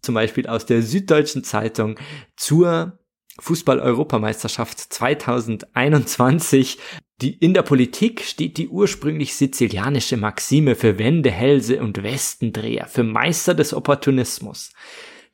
zum 0.00 0.14
Beispiel 0.14 0.46
aus 0.46 0.66
der 0.66 0.82
Süddeutschen 0.82 1.44
Zeitung 1.44 1.98
zur 2.36 2.98
Fußball-Europameisterschaft 3.40 4.78
2021. 4.78 6.78
Die, 7.22 7.34
in 7.34 7.54
der 7.54 7.62
Politik 7.62 8.22
steht 8.22 8.58
die 8.58 8.68
ursprünglich 8.68 9.34
sizilianische 9.34 10.16
Maxime 10.16 10.74
für 10.74 10.98
Wende, 10.98 11.30
Hälse 11.30 11.80
und 11.80 12.02
Westendreher, 12.02 12.86
für 12.86 13.04
Meister 13.04 13.54
des 13.54 13.72
Opportunismus. 13.72 14.72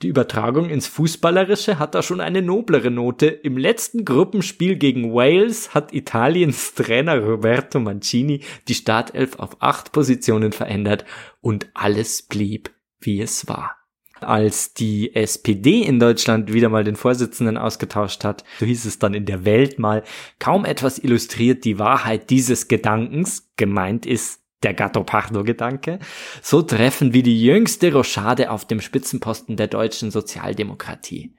Die 0.03 0.09
Übertragung 0.09 0.69
ins 0.69 0.89
Fußballerische 0.89 1.79
hat 1.79 1.95
da 1.95 2.03
schon 2.03 2.21
eine 2.21 2.43
noblere 2.43 2.91
Note. 2.91 3.27
Im 3.27 3.57
letzten 3.57 4.05
Gruppenspiel 4.05 4.75
gegen 4.75 5.15
Wales 5.15 5.75
hat 5.75 5.95
Italiens 5.95 6.75
Trainer 6.75 7.21
Roberto 7.21 7.79
Mancini 7.79 8.41
die 8.67 8.75
Startelf 8.75 9.39
auf 9.39 9.63
acht 9.63 9.93
Positionen 9.93 10.51
verändert 10.51 11.05
und 11.41 11.69
alles 11.75 12.23
blieb, 12.23 12.73
wie 12.99 13.21
es 13.21 13.47
war. 13.47 13.77
Als 14.21 14.75
die 14.75 15.15
SPD 15.15 15.83
in 15.83 16.01
Deutschland 16.01 16.53
wieder 16.53 16.69
mal 16.69 16.85
den 16.85 16.97
Vorsitzenden 16.97 17.57
ausgetauscht 17.57 18.25
hat, 18.25 18.45
so 18.59 18.67
hieß 18.67 18.85
es 18.85 18.99
dann 18.99 19.15
in 19.15 19.27
der 19.27 19.45
Welt 19.45 19.79
mal, 19.79 20.03
kaum 20.41 20.65
etwas 20.65 20.99
illustriert 20.99 21.65
die 21.65 21.79
Wahrheit 21.79 22.31
dieses 22.31 22.67
Gedankens, 22.67 23.53
gemeint 23.57 24.05
ist 24.07 24.42
der 24.63 24.75
Gatto-Pardo-Gedanke, 24.75 25.99
so 26.43 26.63
treffen 26.63 27.13
wie 27.13 27.23
die 27.23 27.43
jüngste 27.43 27.93
Rochade 27.93 28.51
auf 28.51 28.65
dem 28.65 28.81
Spitzenposten 28.81 29.57
der 29.57 29.69
deutschen 29.69 30.11
Sozialdemokratie. 30.11 31.35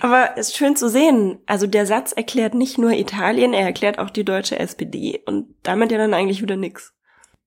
Aber 0.00 0.30
es 0.36 0.48
ist 0.48 0.56
schön 0.56 0.76
zu 0.76 0.88
sehen. 0.88 1.38
Also 1.46 1.66
der 1.66 1.86
Satz 1.86 2.12
erklärt 2.12 2.54
nicht 2.54 2.78
nur 2.78 2.92
Italien, 2.92 3.52
er 3.52 3.66
erklärt 3.66 3.98
auch 3.98 4.10
die 4.10 4.24
deutsche 4.24 4.58
SPD 4.58 5.22
und 5.26 5.54
damit 5.62 5.92
ja 5.92 5.98
dann 5.98 6.14
eigentlich 6.14 6.42
wieder 6.42 6.56
nix 6.56 6.94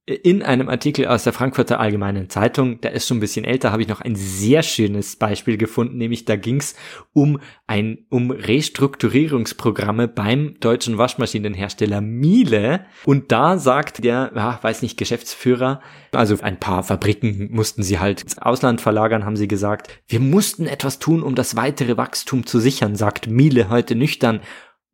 in 0.07 0.43
einem 0.43 0.69
Artikel 0.69 1.07
aus 1.07 1.23
der 1.23 1.33
Frankfurter 1.33 1.79
Allgemeinen 1.79 2.29
Zeitung, 2.29 2.79
der 2.81 2.91
ist 2.91 3.07
schon 3.07 3.17
ein 3.17 3.21
bisschen 3.21 3.43
älter, 3.43 3.71
habe 3.71 3.81
ich 3.81 3.87
noch 3.87 4.01
ein 4.01 4.15
sehr 4.15 4.61
schönes 4.61 5.15
Beispiel 5.15 5.57
gefunden, 5.57 5.97
nämlich 5.97 6.25
da 6.25 6.35
ging 6.35 6.57
es 6.57 6.75
um 7.13 7.39
ein 7.65 8.05
um 8.09 8.29
Restrukturierungsprogramme 8.29 10.07
beim 10.07 10.59
deutschen 10.59 10.99
Waschmaschinenhersteller 10.99 12.01
Miele. 12.01 12.85
Und 13.05 13.31
da 13.31 13.57
sagt 13.57 14.03
der, 14.03 14.31
ja, 14.35 14.59
weiß 14.61 14.83
nicht, 14.83 14.97
Geschäftsführer, 14.97 15.81
also 16.11 16.37
ein 16.39 16.59
paar 16.59 16.83
Fabriken 16.83 17.49
mussten 17.51 17.81
sie 17.81 17.97
halt 17.97 18.21
ins 18.21 18.37
Ausland 18.37 18.81
verlagern, 18.81 19.25
haben 19.25 19.37
sie 19.37 19.47
gesagt, 19.47 19.89
wir 20.07 20.19
mussten 20.19 20.67
etwas 20.67 20.99
tun, 20.99 21.23
um 21.23 21.33
das 21.33 21.55
weitere 21.55 21.97
Wachstum 21.97 22.45
zu 22.45 22.59
sichern, 22.59 22.95
sagt 22.95 23.25
Miele 23.25 23.69
heute 23.69 23.95
nüchtern. 23.95 24.41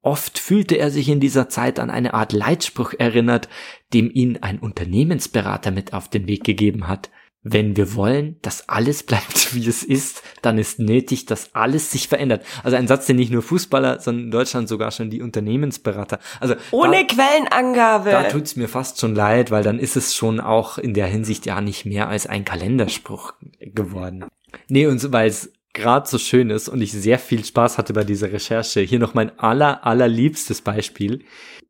Oft 0.03 0.39
fühlte 0.39 0.77
er 0.77 0.89
sich 0.89 1.09
in 1.09 1.19
dieser 1.19 1.47
Zeit 1.47 1.79
an 1.79 1.91
eine 1.91 2.15
Art 2.15 2.33
Leitspruch 2.33 2.93
erinnert, 2.97 3.49
dem 3.93 4.09
ihn 4.11 4.37
ein 4.41 4.59
Unternehmensberater 4.59 5.71
mit 5.71 5.93
auf 5.93 6.09
den 6.09 6.27
Weg 6.27 6.43
gegeben 6.43 6.87
hat. 6.87 7.09
Wenn 7.43 7.75
wir 7.75 7.95
wollen, 7.95 8.37
dass 8.43 8.69
alles 8.69 9.01
bleibt, 9.07 9.55
wie 9.55 9.67
es 9.67 9.83
ist, 9.83 10.21
dann 10.41 10.57
ist 10.57 10.79
nötig, 10.79 11.25
dass 11.25 11.55
alles 11.55 11.91
sich 11.91 12.07
verändert. 12.07 12.45
Also 12.63 12.77
ein 12.77 12.87
Satz, 12.87 13.07
den 13.07 13.15
nicht 13.15 13.31
nur 13.31 13.41
Fußballer, 13.41 13.99
sondern 13.99 14.25
in 14.25 14.31
Deutschland 14.31 14.69
sogar 14.69 14.91
schon 14.91 15.09
die 15.09 15.21
Unternehmensberater. 15.21 16.19
Also 16.39 16.55
ohne 16.69 17.05
da, 17.05 17.15
Quellenangabe. 17.15 18.11
Da 18.11 18.23
tut's 18.29 18.55
mir 18.55 18.67
fast 18.67 18.99
schon 18.99 19.15
leid, 19.15 19.49
weil 19.49 19.63
dann 19.63 19.79
ist 19.79 19.97
es 19.97 20.15
schon 20.15 20.39
auch 20.39 20.77
in 20.77 20.93
der 20.93 21.07
Hinsicht 21.07 21.45
ja 21.45 21.61
nicht 21.61 21.85
mehr 21.85 22.09
als 22.09 22.27
ein 22.27 22.45
Kalenderspruch 22.45 23.33
geworden. 23.59 24.25
Nee, 24.67 24.85
und 24.85 25.11
weil 25.11 25.29
es 25.29 25.51
gerade 25.73 26.07
so 26.07 26.17
schön 26.17 26.49
ist 26.49 26.69
und 26.69 26.81
ich 26.81 26.91
sehr 26.91 27.19
viel 27.19 27.43
Spaß 27.43 27.77
hatte 27.77 27.93
bei 27.93 28.03
dieser 28.03 28.31
Recherche. 28.31 28.81
Hier 28.81 28.99
noch 28.99 29.13
mein 29.13 29.37
aller, 29.39 29.85
allerliebstes 29.85 30.61
Beispiel. 30.61 31.23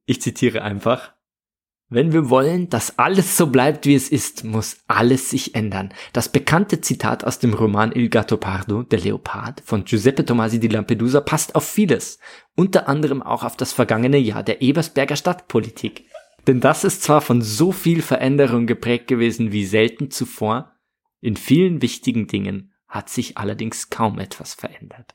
Ich 0.05 0.21
zitiere 0.21 0.63
einfach. 0.63 1.13
Wenn 1.93 2.13
wir 2.13 2.29
wollen, 2.29 2.69
dass 2.69 2.97
alles 2.99 3.35
so 3.35 3.47
bleibt, 3.47 3.85
wie 3.85 3.95
es 3.95 4.07
ist, 4.07 4.45
muss 4.45 4.77
alles 4.87 5.29
sich 5.29 5.55
ändern. 5.55 5.93
Das 6.13 6.29
bekannte 6.29 6.79
Zitat 6.79 7.25
aus 7.25 7.39
dem 7.39 7.53
Roman 7.53 7.91
Il 7.91 8.07
Gattopardo, 8.07 8.83
der 8.83 9.01
Leopard, 9.01 9.61
von 9.65 9.83
Giuseppe 9.83 10.23
Tomasi 10.23 10.61
di 10.61 10.69
Lampedusa 10.69 11.19
passt 11.19 11.53
auf 11.53 11.67
vieles. 11.67 12.17
Unter 12.55 12.87
anderem 12.87 13.21
auch 13.21 13.43
auf 13.43 13.57
das 13.57 13.73
vergangene 13.73 14.19
Jahr 14.19 14.41
der 14.41 14.61
Ebersberger 14.61 15.17
Stadtpolitik. 15.17 16.05
Denn 16.47 16.61
das 16.61 16.85
ist 16.85 17.03
zwar 17.03 17.19
von 17.19 17.41
so 17.41 17.73
viel 17.73 18.01
Veränderung 18.01 18.67
geprägt 18.67 19.07
gewesen 19.07 19.51
wie 19.51 19.65
selten 19.65 20.11
zuvor, 20.11 20.71
in 21.19 21.35
vielen 21.35 21.81
wichtigen 21.81 22.25
Dingen 22.25 22.71
hat 22.87 23.09
sich 23.09 23.37
allerdings 23.37 23.89
kaum 23.89 24.17
etwas 24.17 24.53
verändert. 24.53 25.13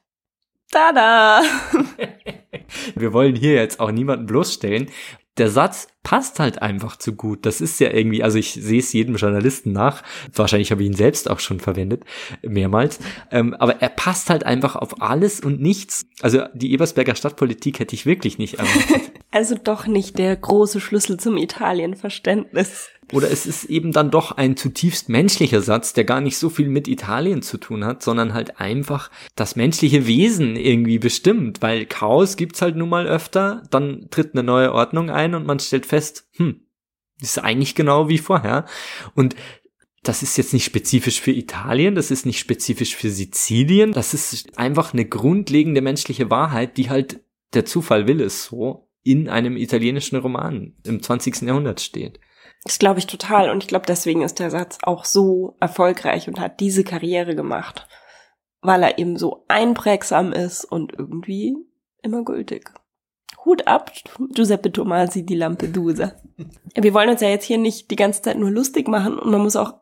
Tada! 0.70 1.42
Wir 2.94 3.12
wollen 3.12 3.36
hier 3.36 3.54
jetzt 3.54 3.80
auch 3.80 3.90
niemanden 3.90 4.26
bloßstellen. 4.26 4.90
Der 5.38 5.50
Satz 5.50 5.88
passt 6.02 6.40
halt 6.40 6.62
einfach 6.62 6.96
zu 6.96 7.14
gut. 7.14 7.44
Das 7.44 7.60
ist 7.60 7.78
ja 7.78 7.90
irgendwie, 7.90 8.22
also 8.22 8.38
ich 8.38 8.54
sehe 8.54 8.78
es 8.78 8.92
jedem 8.92 9.16
Journalisten 9.16 9.72
nach. 9.72 10.02
Wahrscheinlich 10.34 10.70
habe 10.70 10.82
ich 10.82 10.88
ihn 10.88 10.96
selbst 10.96 11.30
auch 11.30 11.40
schon 11.40 11.60
verwendet, 11.60 12.04
mehrmals. 12.42 12.98
Ähm, 13.30 13.54
aber 13.54 13.82
er 13.82 13.90
passt 13.90 14.30
halt 14.30 14.44
einfach 14.44 14.76
auf 14.76 15.02
alles 15.02 15.40
und 15.40 15.60
nichts. 15.60 16.06
Also 16.22 16.44
die 16.54 16.72
Ebersberger 16.72 17.14
Stadtpolitik 17.14 17.80
hätte 17.80 17.94
ich 17.94 18.06
wirklich 18.06 18.38
nicht 18.38 18.54
erwartet. 18.54 19.12
Also 19.36 19.54
doch 19.54 19.86
nicht 19.86 20.16
der 20.16 20.34
große 20.34 20.80
Schlüssel 20.80 21.20
zum 21.20 21.36
Italienverständnis. 21.36 22.88
Oder 23.12 23.30
es 23.30 23.44
ist 23.44 23.64
eben 23.64 23.92
dann 23.92 24.10
doch 24.10 24.32
ein 24.32 24.56
zutiefst 24.56 25.10
menschlicher 25.10 25.60
Satz, 25.60 25.92
der 25.92 26.04
gar 26.04 26.22
nicht 26.22 26.38
so 26.38 26.48
viel 26.48 26.70
mit 26.70 26.88
Italien 26.88 27.42
zu 27.42 27.58
tun 27.58 27.84
hat, 27.84 28.02
sondern 28.02 28.32
halt 28.32 28.58
einfach 28.58 29.10
das 29.34 29.54
menschliche 29.54 30.06
Wesen 30.06 30.56
irgendwie 30.56 30.98
bestimmt, 30.98 31.60
weil 31.60 31.84
Chaos 31.84 32.38
gibt's 32.38 32.62
halt 32.62 32.76
nun 32.76 32.88
mal 32.88 33.06
öfter, 33.06 33.64
dann 33.70 34.06
tritt 34.10 34.32
eine 34.32 34.42
neue 34.42 34.72
Ordnung 34.72 35.10
ein 35.10 35.34
und 35.34 35.44
man 35.44 35.58
stellt 35.58 35.84
fest, 35.84 36.26
hm, 36.36 36.62
ist 37.20 37.38
eigentlich 37.38 37.74
genau 37.74 38.08
wie 38.08 38.16
vorher. 38.16 38.64
Und 39.14 39.36
das 40.02 40.22
ist 40.22 40.38
jetzt 40.38 40.54
nicht 40.54 40.64
spezifisch 40.64 41.20
für 41.20 41.32
Italien, 41.32 41.94
das 41.94 42.10
ist 42.10 42.24
nicht 42.24 42.38
spezifisch 42.38 42.96
für 42.96 43.10
Sizilien, 43.10 43.92
das 43.92 44.14
ist 44.14 44.58
einfach 44.58 44.94
eine 44.94 45.04
grundlegende 45.04 45.82
menschliche 45.82 46.30
Wahrheit, 46.30 46.78
die 46.78 46.88
halt 46.88 47.20
der 47.52 47.66
Zufall 47.66 48.06
will 48.06 48.22
es 48.22 48.46
so, 48.46 48.85
in 49.06 49.28
einem 49.28 49.56
italienischen 49.56 50.16
Roman 50.18 50.74
im 50.84 51.02
20. 51.02 51.42
Jahrhundert 51.42 51.80
steht. 51.80 52.18
Das 52.64 52.80
glaube 52.80 52.98
ich 52.98 53.06
total. 53.06 53.50
Und 53.50 53.62
ich 53.62 53.68
glaube, 53.68 53.86
deswegen 53.86 54.22
ist 54.22 54.40
der 54.40 54.50
Satz 54.50 54.78
auch 54.82 55.04
so 55.04 55.56
erfolgreich 55.60 56.26
und 56.26 56.40
hat 56.40 56.58
diese 56.58 56.82
Karriere 56.82 57.36
gemacht. 57.36 57.86
Weil 58.62 58.82
er 58.82 58.98
eben 58.98 59.16
so 59.16 59.44
einprägsam 59.46 60.32
ist 60.32 60.64
und 60.64 60.92
irgendwie 60.92 61.54
immer 62.02 62.24
gültig. 62.24 62.72
Hut 63.44 63.68
ab, 63.68 63.92
Giuseppe 64.34 64.72
Tomasi 64.72 65.24
di 65.24 65.36
Lampedusa. 65.36 66.16
Wir 66.74 66.92
wollen 66.92 67.10
uns 67.10 67.20
ja 67.20 67.28
jetzt 67.28 67.44
hier 67.44 67.58
nicht 67.58 67.90
die 67.92 67.96
ganze 67.96 68.22
Zeit 68.22 68.38
nur 68.38 68.50
lustig 68.50 68.88
machen 68.88 69.18
und 69.18 69.30
man 69.30 69.42
muss 69.42 69.54
auch 69.54 69.74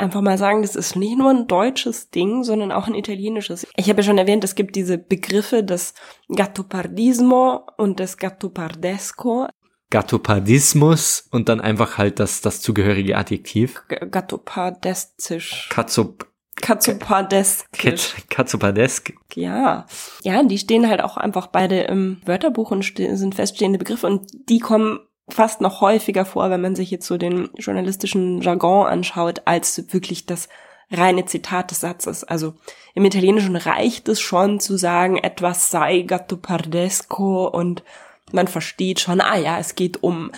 einfach 0.00 0.20
mal 0.20 0.38
sagen, 0.38 0.62
das 0.62 0.74
ist 0.74 0.96
nicht 0.96 1.16
nur 1.16 1.30
ein 1.30 1.46
deutsches 1.46 2.10
Ding, 2.10 2.42
sondern 2.42 2.72
auch 2.72 2.88
ein 2.88 2.94
italienisches. 2.94 3.66
Ich 3.76 3.88
habe 3.88 4.00
ja 4.00 4.06
schon 4.06 4.18
erwähnt, 4.18 4.42
es 4.42 4.54
gibt 4.54 4.74
diese 4.74 4.98
Begriffe 4.98 5.62
des 5.62 5.94
Gattopardismo 6.28 7.66
und 7.76 8.00
des 8.00 8.16
Gattopardesco. 8.16 9.46
Gattopardismus 9.90 11.28
und 11.30 11.48
dann 11.48 11.60
einfach 11.60 11.98
halt 11.98 12.20
das, 12.20 12.40
das 12.40 12.60
zugehörige 12.60 13.16
Adjektiv. 13.16 13.82
Gattopardestisch. 13.88 15.68
Katzop 15.70 16.26
Katzopadesk. 16.60 17.66
Katzopadesk. 18.28 19.14
Ja. 19.34 19.86
Ja, 20.22 20.42
die 20.42 20.58
stehen 20.58 20.88
halt 20.88 21.00
auch 21.02 21.16
einfach 21.16 21.46
beide 21.46 21.82
im 21.82 22.20
Wörterbuch 22.26 22.70
und 22.70 22.84
sind 22.84 23.34
feststehende 23.34 23.78
Begriffe 23.78 24.06
und 24.06 24.30
die 24.48 24.58
kommen 24.58 25.00
fast 25.30 25.60
noch 25.60 25.80
häufiger 25.80 26.24
vor, 26.24 26.50
wenn 26.50 26.60
man 26.60 26.76
sich 26.76 26.90
jetzt 26.90 27.06
so 27.06 27.16
den 27.16 27.50
journalistischen 27.56 28.40
Jargon 28.40 28.86
anschaut, 28.86 29.42
als 29.44 29.92
wirklich 29.92 30.26
das 30.26 30.48
reine 30.90 31.24
Zitat 31.24 31.70
des 31.70 31.80
Satzes. 31.80 32.24
Also 32.24 32.54
im 32.94 33.04
Italienischen 33.04 33.56
reicht 33.56 34.08
es 34.08 34.20
schon 34.20 34.60
zu 34.60 34.76
sagen, 34.76 35.16
etwas 35.18 35.70
sei 35.70 36.02
gattopardesco 36.02 37.46
und 37.46 37.82
man 38.32 38.48
versteht 38.48 39.00
schon, 39.00 39.20
ah 39.20 39.36
ja, 39.36 39.58
es 39.58 39.74
geht 39.74 40.02
um 40.02 40.30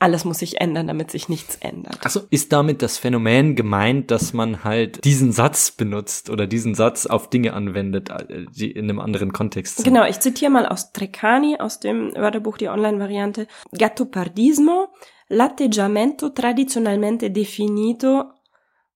alles 0.00 0.24
muss 0.24 0.38
sich 0.38 0.60
ändern, 0.60 0.86
damit 0.86 1.10
sich 1.10 1.28
nichts 1.28 1.56
ändert. 1.60 1.98
Also 2.02 2.22
ist 2.30 2.52
damit 2.52 2.82
das 2.82 2.98
Phänomen 2.98 3.54
gemeint, 3.54 4.10
dass 4.10 4.32
man 4.32 4.64
halt 4.64 5.04
diesen 5.04 5.30
Satz 5.30 5.70
benutzt 5.70 6.30
oder 6.30 6.46
diesen 6.46 6.74
Satz 6.74 7.06
auf 7.06 7.28
Dinge 7.30 7.52
anwendet, 7.52 8.08
äh, 8.08 8.46
die 8.50 8.70
in 8.70 8.84
einem 8.84 8.98
anderen 8.98 9.32
Kontext 9.32 9.76
sind? 9.76 9.84
Genau, 9.84 10.04
ich 10.06 10.18
zitiere 10.18 10.50
mal 10.50 10.66
aus 10.66 10.92
Treccani, 10.92 11.58
aus 11.60 11.80
dem 11.80 12.14
Wörterbuch, 12.14 12.56
die 12.56 12.68
Online-Variante. 12.68 13.46
Gattopardismo, 13.76 14.88
l'atteggiamento 15.28 16.30
tradizionalmente 16.30 17.30
definito 17.30 18.24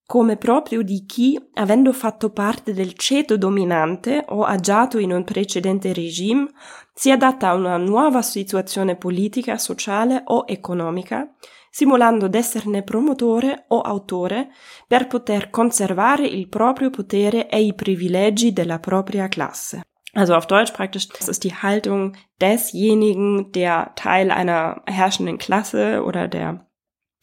come 0.06 0.36
proprio 0.36 0.82
di 0.82 1.04
chi, 1.06 1.40
avendo 1.54 1.92
fatto 1.92 2.30
parte 2.30 2.72
del 2.72 2.94
ceto 2.94 3.36
dominante 3.36 4.24
o 4.28 4.44
agiato 4.44 4.98
in 4.98 5.12
un 5.12 5.24
precedente 5.24 5.92
regime, 5.92 6.48
si 6.92 7.10
adatta 7.10 7.48
a 7.48 7.54
una 7.54 7.76
nuova 7.76 8.22
situazione 8.22 8.96
politica, 8.96 9.56
sociale 9.56 10.22
o 10.26 10.44
economica, 10.46 11.28
simulando 11.70 12.28
d'esserne 12.28 12.82
promotore 12.82 13.64
o 13.68 13.80
autore 13.80 14.50
per 14.86 15.08
poter 15.08 15.50
conservare 15.50 16.24
il 16.24 16.48
proprio 16.48 16.90
potere 16.90 17.48
e 17.48 17.62
i 17.62 17.74
privilegi 17.74 18.52
della 18.52 18.78
propria 18.78 19.26
classe. 19.26 19.80
Also 20.12 20.34
auf 20.34 20.46
Deutsch 20.46 20.72
praktisch, 20.72 21.08
das 21.08 21.26
ist 21.26 21.42
die 21.42 21.54
Haltung 21.54 22.14
desjenigen, 22.40 23.50
der 23.50 23.92
Teil 23.96 24.30
einer 24.30 24.82
herrschenden 24.86 25.38
Klasse 25.38 26.04
oder 26.04 26.28
der 26.28 26.64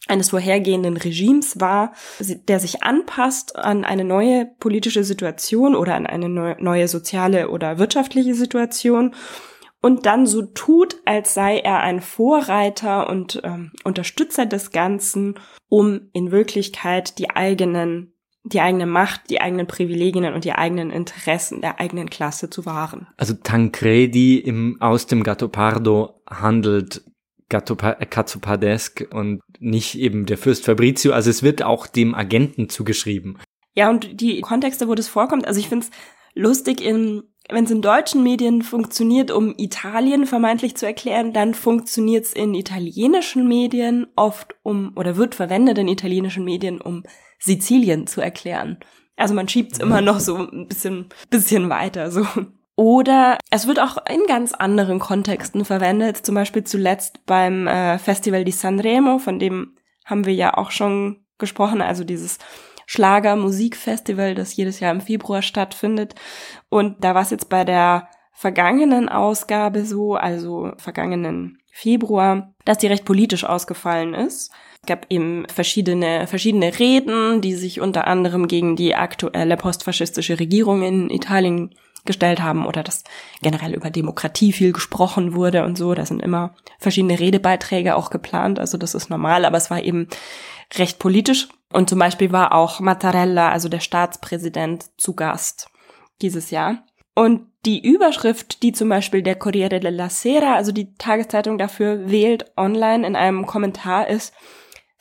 eines 0.08 0.30
vorhergehenden 0.30 0.96
Regimes 0.96 1.60
war, 1.60 1.92
der 2.20 2.58
sich 2.60 2.82
anpasst 2.82 3.56
an 3.56 3.84
eine 3.84 4.04
neue 4.04 4.46
politische 4.58 5.04
Situation 5.04 5.74
oder 5.74 5.94
an 5.94 6.06
eine 6.06 6.28
neue 6.28 6.88
soziale 6.88 7.50
oder 7.50 7.78
wirtschaftliche 7.78 8.34
Situation 8.34 9.14
und 9.80 10.06
dann 10.06 10.26
so 10.26 10.42
tut, 10.42 10.96
als 11.04 11.34
sei 11.34 11.58
er 11.58 11.80
ein 11.80 12.00
Vorreiter 12.00 13.10
und 13.10 13.40
ähm, 13.44 13.72
Unterstützer 13.84 14.46
des 14.46 14.70
Ganzen, 14.70 15.34
um 15.68 16.08
in 16.12 16.30
Wirklichkeit 16.30 17.18
die 17.18 17.30
eigenen 17.30 18.08
die 18.44 18.60
eigene 18.60 18.86
Macht, 18.86 19.30
die 19.30 19.40
eigenen 19.40 19.68
Privilegien 19.68 20.34
und 20.34 20.44
die 20.44 20.52
eigenen 20.52 20.90
Interessen 20.90 21.60
der 21.60 21.78
eigenen 21.78 22.10
Klasse 22.10 22.50
zu 22.50 22.66
wahren. 22.66 23.06
Also 23.16 23.34
Tancredi 23.34 24.38
im, 24.38 24.78
aus 24.80 25.06
dem 25.06 25.22
Gattopardo 25.22 26.20
handelt 26.28 27.04
Katsupadesk 27.52 29.08
und 29.12 29.40
nicht 29.60 29.98
eben 29.98 30.26
der 30.26 30.38
Fürst 30.38 30.64
Fabrizio. 30.64 31.12
Also 31.12 31.30
es 31.30 31.42
wird 31.42 31.62
auch 31.62 31.86
dem 31.86 32.14
Agenten 32.14 32.68
zugeschrieben. 32.68 33.38
Ja, 33.74 33.88
und 33.88 34.20
die 34.20 34.40
Kontexte, 34.40 34.88
wo 34.88 34.94
das 34.94 35.08
vorkommt, 35.08 35.46
also 35.46 35.60
ich 35.60 35.68
finde 35.68 35.86
es 35.86 35.92
lustig, 36.34 36.80
wenn 36.84 37.64
es 37.64 37.70
in 37.70 37.82
deutschen 37.82 38.22
Medien 38.22 38.62
funktioniert, 38.62 39.30
um 39.30 39.54
Italien 39.56 40.26
vermeintlich 40.26 40.76
zu 40.76 40.86
erklären, 40.86 41.32
dann 41.32 41.54
funktioniert 41.54 42.24
es 42.26 42.32
in 42.32 42.54
italienischen 42.54 43.48
Medien 43.48 44.06
oft 44.16 44.54
um, 44.62 44.92
oder 44.96 45.16
wird 45.16 45.34
verwendet 45.34 45.78
in 45.78 45.88
italienischen 45.88 46.44
Medien, 46.44 46.80
um 46.80 47.02
Sizilien 47.38 48.06
zu 48.06 48.20
erklären. 48.20 48.78
Also 49.16 49.34
man 49.34 49.48
schiebt 49.48 49.72
es 49.72 49.78
immer 49.78 50.00
noch 50.00 50.20
so 50.20 50.36
ein 50.36 50.66
bisschen, 50.68 51.08
bisschen 51.30 51.68
weiter, 51.68 52.10
so. 52.10 52.26
Oder 52.82 53.38
es 53.52 53.68
wird 53.68 53.78
auch 53.78 53.96
in 54.10 54.26
ganz 54.26 54.52
anderen 54.54 54.98
Kontexten 54.98 55.64
verwendet, 55.64 56.16
zum 56.16 56.34
Beispiel 56.34 56.64
zuletzt 56.64 57.24
beim 57.26 57.68
äh, 57.68 57.96
Festival 57.96 58.42
di 58.42 58.50
Sanremo, 58.50 59.20
von 59.20 59.38
dem 59.38 59.76
haben 60.04 60.26
wir 60.26 60.34
ja 60.34 60.58
auch 60.58 60.72
schon 60.72 61.24
gesprochen, 61.38 61.80
also 61.80 62.02
dieses 62.02 62.38
Schlager-Musikfestival, 62.86 64.34
das 64.34 64.56
jedes 64.56 64.80
Jahr 64.80 64.90
im 64.90 65.00
Februar 65.00 65.42
stattfindet. 65.42 66.16
Und 66.70 67.04
da 67.04 67.14
war 67.14 67.22
es 67.22 67.30
jetzt 67.30 67.48
bei 67.48 67.62
der 67.62 68.08
vergangenen 68.32 69.08
Ausgabe 69.08 69.84
so, 69.84 70.16
also 70.16 70.72
vergangenen 70.76 71.58
Februar, 71.70 72.52
dass 72.64 72.78
die 72.78 72.88
recht 72.88 73.04
politisch 73.04 73.44
ausgefallen 73.44 74.12
ist. 74.12 74.50
Es 74.82 74.88
gab 74.88 75.06
eben 75.08 75.46
verschiedene, 75.48 76.26
verschiedene 76.26 76.76
Reden, 76.76 77.42
die 77.42 77.54
sich 77.54 77.80
unter 77.80 78.08
anderem 78.08 78.48
gegen 78.48 78.74
die 78.74 78.96
aktuelle 78.96 79.56
postfaschistische 79.56 80.40
Regierung 80.40 80.82
in 80.82 81.10
Italien 81.10 81.76
gestellt 82.04 82.42
haben 82.42 82.66
oder 82.66 82.82
dass 82.82 83.04
generell 83.42 83.74
über 83.74 83.90
Demokratie 83.90 84.52
viel 84.52 84.72
gesprochen 84.72 85.34
wurde 85.34 85.64
und 85.64 85.78
so. 85.78 85.94
Da 85.94 86.04
sind 86.04 86.20
immer 86.20 86.54
verschiedene 86.78 87.18
Redebeiträge 87.18 87.96
auch 87.96 88.10
geplant, 88.10 88.58
also 88.58 88.78
das 88.78 88.94
ist 88.94 89.10
normal, 89.10 89.44
aber 89.44 89.56
es 89.56 89.70
war 89.70 89.82
eben 89.82 90.08
recht 90.74 90.98
politisch. 90.98 91.48
Und 91.72 91.88
zum 91.88 91.98
Beispiel 91.98 92.32
war 92.32 92.52
auch 92.52 92.80
Mattarella, 92.80 93.50
also 93.50 93.68
der 93.68 93.80
Staatspräsident, 93.80 94.90
zu 94.98 95.14
Gast 95.14 95.68
dieses 96.20 96.50
Jahr. 96.50 96.84
Und 97.14 97.46
die 97.64 97.86
Überschrift, 97.86 98.62
die 98.62 98.72
zum 98.72 98.88
Beispiel 98.88 99.22
der 99.22 99.36
Corriere 99.36 99.80
della 99.80 100.08
Sera, 100.08 100.54
also 100.54 100.72
die 100.72 100.94
Tageszeitung 100.94 101.58
dafür 101.58 102.10
wählt 102.10 102.50
online 102.56 103.06
in 103.06 103.16
einem 103.16 103.46
Kommentar 103.46 104.08
ist 104.08 104.32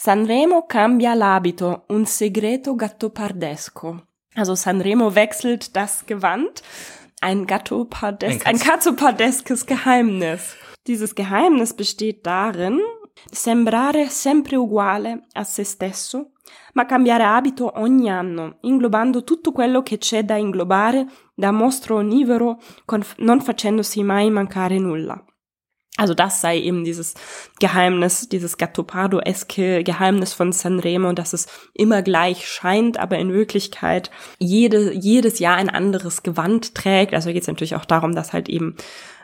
Sanremo 0.04 0.64
cambia 0.64 1.14
l'abito, 1.14 1.84
un 1.88 2.08
segreto 2.08 2.76
gattopardesco. 2.76 4.02
Also 4.36 4.56
Sanremo 4.56 5.16
wechselt 5.16 5.76
das 5.76 6.06
Gewand. 6.06 6.64
Ein 7.22 7.46
Gattopardes 7.46 8.46
ein, 8.46 8.56
ein 8.56 8.60
Katzopardeskes 8.60 9.66
Geheimnis. 9.66 10.56
Dieses 10.88 11.14
Geheimnis 11.14 11.76
besteht 11.76 12.26
darin, 12.26 12.80
sembrare 13.32 14.08
sempre 14.08 14.58
uguale 14.58 15.24
a 15.34 15.44
se 15.44 15.64
stesso, 15.64 16.32
ma 16.74 16.86
cambiare 16.86 17.24
abito 17.24 17.74
ogni 17.76 18.10
anno, 18.10 18.58
inglobando 18.62 19.24
tutto 19.24 19.52
quello 19.52 19.84
che 19.84 20.00
c'è 20.00 20.24
da 20.24 20.38
inglobare 20.38 21.06
da 21.36 21.52
mostro 21.52 21.98
onnivoro, 21.98 22.60
non 23.18 23.42
facendosi 23.42 24.02
mai 24.02 24.32
mancare 24.32 24.80
nulla. 24.80 25.24
Also 25.98 26.14
das 26.14 26.42
sei 26.42 26.58
eben 26.58 26.84
dieses 26.84 27.16
Geheimnis, 27.60 28.30
dieses 28.30 28.58
Gattopardo-eske 28.58 29.84
Geheimnis 29.84 30.34
von 30.34 30.52
Sanremo, 30.52 31.12
dass 31.12 31.34
es 31.34 31.48
immer 31.74 32.02
gleich 32.02 32.48
scheint, 32.48 32.98
aber 32.98 33.20
in 33.20 33.34
Wirklichkeit 33.34 34.10
jede, 34.39 34.94
jedes 34.94 35.39
Jahr 35.39 35.58
ein 35.58 35.70
anderes 35.70 36.24
Gewand 36.24 36.76
trägt. 36.76 37.14
Also 37.14 37.32
geht 37.32 37.42
es 37.42 37.48
natürlich 37.48 37.76
auch 37.76 37.86
darum, 37.86 38.16
dass 38.16 38.32
halt 38.34 38.48
eben 38.48 38.78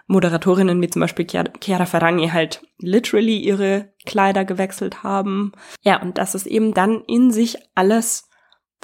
Moderatorinnen 0.08 0.82
wie 0.82 0.90
zum 0.90 1.02
Beispiel 1.02 1.28
Chiara 1.28 1.86
Ferragni 1.86 2.30
halt 2.30 2.62
literally 2.80 3.40
ihre 3.40 3.94
Kleider 4.06 4.46
gewechselt 4.46 5.04
haben. 5.04 5.54
Ja, 5.82 6.02
und 6.02 6.18
dass 6.18 6.34
es 6.34 6.46
eben 6.46 6.74
dann 6.74 7.02
in 7.08 7.32
sich 7.32 7.58
alles 7.76 8.30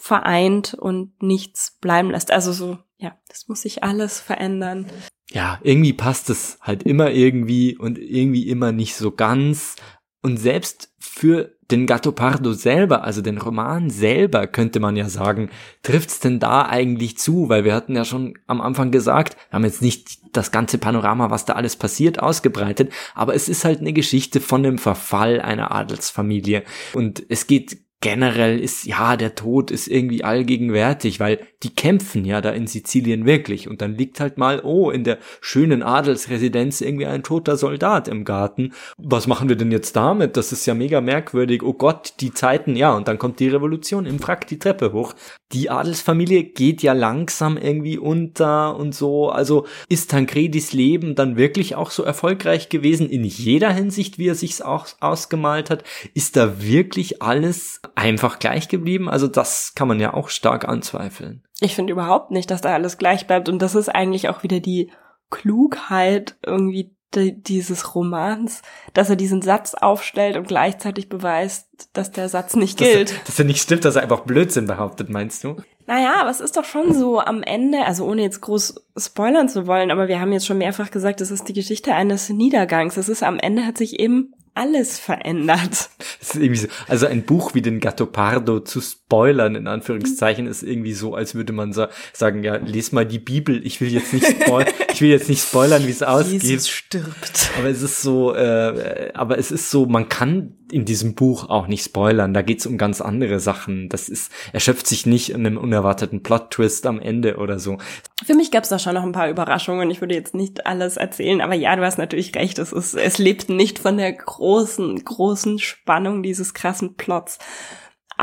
vereint 0.01 0.73
und 0.73 1.21
nichts 1.21 1.77
bleiben 1.79 2.11
lässt. 2.11 2.31
Also 2.31 2.53
so, 2.53 2.77
ja, 2.97 3.17
das 3.27 3.47
muss 3.47 3.61
sich 3.61 3.83
alles 3.83 4.19
verändern 4.19 4.87
ja, 5.33 5.59
irgendwie 5.63 5.93
passt 5.93 6.29
es 6.29 6.59
halt 6.61 6.83
immer 6.83 7.11
irgendwie 7.11 7.75
und 7.75 7.97
irgendwie 7.97 8.47
immer 8.47 8.71
nicht 8.71 8.95
so 8.95 9.11
ganz. 9.11 9.75
Und 10.21 10.37
selbst 10.37 10.93
für 10.99 11.57
den 11.71 11.87
Gattopardo 11.87 12.53
selber, 12.53 13.03
also 13.03 13.21
den 13.21 13.39
Roman 13.39 13.89
selber, 13.89 14.45
könnte 14.45 14.79
man 14.79 14.95
ja 14.95 15.09
sagen, 15.09 15.49
trifft's 15.81 16.19
denn 16.19 16.39
da 16.39 16.67
eigentlich 16.67 17.17
zu? 17.17 17.49
Weil 17.49 17.63
wir 17.63 17.73
hatten 17.73 17.95
ja 17.95 18.05
schon 18.05 18.35
am 18.45 18.61
Anfang 18.61 18.91
gesagt, 18.91 19.35
wir 19.49 19.55
haben 19.55 19.65
jetzt 19.65 19.81
nicht 19.81 20.19
das 20.33 20.51
ganze 20.51 20.77
Panorama, 20.77 21.31
was 21.31 21.45
da 21.45 21.53
alles 21.53 21.75
passiert, 21.77 22.19
ausgebreitet, 22.19 22.93
aber 23.15 23.33
es 23.33 23.49
ist 23.49 23.65
halt 23.65 23.79
eine 23.79 23.93
Geschichte 23.93 24.39
von 24.39 24.61
dem 24.61 24.77
Verfall 24.77 25.41
einer 25.41 25.71
Adelsfamilie. 25.71 26.63
Und 26.93 27.23
es 27.27 27.47
geht 27.47 27.79
generell 28.03 28.59
ist, 28.59 28.83
ja, 28.83 29.15
der 29.15 29.33
Tod 29.33 29.71
ist 29.71 29.87
irgendwie 29.87 30.25
allgegenwärtig, 30.25 31.21
weil 31.21 31.39
die 31.63 31.73
kämpfen 31.73 32.25
ja 32.25 32.41
da 32.41 32.49
in 32.49 32.67
Sizilien 32.67 33.25
wirklich. 33.25 33.69
Und 33.69 33.81
dann 33.81 33.95
liegt 33.95 34.19
halt 34.19 34.37
mal, 34.37 34.59
oh, 34.61 34.91
in 34.91 35.05
der 35.05 35.19
schönen 35.39 35.81
Adelsresidenz 35.81 36.81
irgendwie 36.81 37.05
ein 37.05 37.23
toter 37.23 37.55
Soldat 37.55 38.09
im 38.09 38.25
Garten. 38.25 38.73
Was 38.97 39.25
machen 39.27 39.47
wir 39.47 39.55
denn 39.55 39.71
jetzt 39.71 39.95
damit? 39.95 40.35
Das 40.35 40.51
ist 40.51 40.65
ja 40.65 40.73
mega 40.73 40.99
merkwürdig. 40.99 41.63
Oh 41.63 41.71
Gott, 41.71 42.15
die 42.19 42.33
Zeiten, 42.33 42.75
ja. 42.75 42.93
Und 42.93 43.07
dann 43.07 43.17
kommt 43.17 43.39
die 43.39 43.47
Revolution 43.47 44.05
im 44.05 44.19
Frack 44.19 44.47
die 44.47 44.59
Treppe 44.59 44.91
hoch. 44.91 45.13
Die 45.53 45.69
Adelsfamilie 45.69 46.43
geht 46.43 46.83
ja 46.83 46.91
langsam 46.91 47.55
irgendwie 47.55 47.97
unter 47.97 48.75
und 48.75 48.93
so. 48.93 49.29
Also 49.29 49.65
ist 49.87 50.11
Tancredis 50.11 50.73
Leben 50.73 51.15
dann 51.15 51.37
wirklich 51.37 51.75
auch 51.75 51.91
so 51.91 52.03
erfolgreich 52.03 52.67
gewesen 52.67 53.09
in 53.09 53.23
jeder 53.23 53.71
Hinsicht, 53.71 54.17
wie 54.17 54.27
er 54.27 54.35
sich's 54.35 54.61
auch 54.61 54.87
ausgemalt 54.99 55.69
hat? 55.69 55.85
Ist 56.13 56.35
da 56.35 56.61
wirklich 56.61 57.21
alles 57.21 57.79
einfach 57.95 58.39
gleich 58.39 58.67
geblieben? 58.67 59.09
Also 59.09 59.27
das 59.27 59.75
kann 59.75 59.87
man 59.87 59.99
ja 59.99 60.13
auch 60.13 60.29
stark 60.29 60.67
anzweifeln. 60.67 61.43
Ich 61.59 61.75
finde 61.75 61.93
überhaupt 61.93 62.31
nicht, 62.31 62.51
dass 62.51 62.61
da 62.61 62.73
alles 62.73 62.97
gleich 62.97 63.27
bleibt. 63.27 63.49
Und 63.49 63.61
das 63.61 63.75
ist 63.75 63.89
eigentlich 63.89 64.29
auch 64.29 64.43
wieder 64.43 64.59
die 64.59 64.91
Klugheit 65.29 66.35
irgendwie 66.45 66.95
dieses 67.15 67.93
Romans, 67.93 68.63
dass 68.93 69.09
er 69.09 69.15
diesen 69.15 69.41
Satz 69.41 69.75
aufstellt 69.75 70.35
und 70.35 70.47
gleichzeitig 70.47 71.09
beweist, 71.09 71.67
dass 71.93 72.11
der 72.11 72.29
Satz 72.29 72.55
nicht 72.55 72.77
gilt. 72.79 73.11
Dass 73.11 73.17
er, 73.17 73.25
dass 73.25 73.39
er 73.39 73.45
nicht 73.45 73.61
stimmt, 73.61 73.85
dass 73.85 73.95
er 73.95 74.01
einfach 74.01 74.21
Blödsinn 74.21 74.65
behauptet, 74.65 75.09
meinst 75.09 75.43
du? 75.43 75.57
Naja, 75.85 76.15
aber 76.21 76.29
es 76.29 76.39
ist 76.39 76.57
doch 76.57 76.65
schon 76.65 76.93
so 76.93 77.19
am 77.19 77.43
Ende, 77.43 77.85
also 77.85 78.05
ohne 78.05 78.21
jetzt 78.21 78.41
groß 78.41 78.75
spoilern 78.97 79.49
zu 79.49 79.67
wollen, 79.67 79.91
aber 79.91 80.07
wir 80.07 80.19
haben 80.19 80.31
jetzt 80.31 80.45
schon 80.45 80.57
mehrfach 80.57 80.91
gesagt, 80.91 81.21
es 81.21 81.29
ist 81.29 81.47
die 81.47 81.53
Geschichte 81.53 81.93
eines 81.93 82.29
Niedergangs. 82.29 82.97
Es 82.97 83.09
ist 83.09 83.21
am 83.21 83.37
Ende 83.37 83.65
hat 83.65 83.77
sich 83.77 83.99
eben 83.99 84.33
alles 84.53 84.99
verändert. 84.99 85.89
So, 86.19 86.39
also 86.87 87.07
ein 87.07 87.23
Buch 87.23 87.53
wie 87.53 87.61
den 87.61 87.79
Gattopardo 87.79 88.59
zu 88.59 88.81
spoilern, 89.13 89.53
in 89.53 89.67
Anführungszeichen, 89.67 90.47
ist 90.47 90.63
irgendwie 90.63 90.93
so, 90.93 91.13
als 91.13 91.35
würde 91.35 91.53
man 91.53 91.71
sa 91.71 91.89
sagen, 92.13 92.43
ja, 92.43 92.55
les 92.55 92.91
mal 92.91 93.05
die 93.05 93.19
Bibel, 93.19 93.63
ich 93.63 93.79
will 93.79 93.93
jetzt 93.93 94.11
nicht 94.11 94.25
spoilern, 94.25 94.73
ich 94.91 95.01
will 95.01 95.09
jetzt 95.09 95.29
nicht 95.29 95.43
spoilern, 95.43 95.85
wie 95.85 95.91
es 95.91 96.01
ausgeht. 96.01 96.41
Jesus 96.41 96.69
stirbt. 96.69 97.51
Aber 97.59 97.69
es 97.69 97.83
ist 97.83 98.01
so, 98.01 98.33
äh, 98.33 99.11
aber 99.13 99.37
es 99.37 99.51
ist 99.51 99.69
so, 99.69 99.85
man 99.85 100.09
kann 100.09 100.55
in 100.71 100.85
diesem 100.85 101.13
Buch 101.13 101.49
auch 101.49 101.67
nicht 101.67 101.85
spoilern. 101.85 102.33
Da 102.33 102.41
geht's 102.41 102.65
um 102.65 102.79
ganz 102.79 102.99
andere 103.01 103.39
Sachen. 103.39 103.89
Das 103.89 104.09
ist, 104.09 104.31
erschöpft 104.51 104.87
sich 104.87 105.05
nicht 105.05 105.29
in 105.29 105.45
einem 105.45 105.57
unerwarteten 105.57 106.23
Plot-Twist 106.23 106.87
am 106.87 106.99
Ende 106.99 107.37
oder 107.37 107.59
so. 107.59 107.77
Für 108.25 108.33
mich 108.33 108.49
gab's 108.49 108.69
da 108.69 108.79
schon 108.79 108.95
noch 108.95 109.03
ein 109.03 109.11
paar 109.11 109.29
Überraschungen. 109.29 109.91
Ich 109.91 110.01
würde 110.01 110.15
jetzt 110.15 110.33
nicht 110.33 110.65
alles 110.65 110.97
erzählen, 110.97 111.41
aber 111.41 111.53
ja, 111.53 111.75
du 111.75 111.83
hast 111.83 111.99
natürlich 111.99 112.33
recht. 112.35 112.57
Es 112.57 112.71
ist, 112.71 112.95
es 112.95 113.19
lebt 113.19 113.49
nicht 113.49 113.77
von 113.77 113.97
der 113.97 114.13
großen, 114.13 115.05
großen 115.05 115.59
Spannung 115.59 116.23
dieses 116.23 116.55
krassen 116.55 116.95
Plots. 116.95 117.37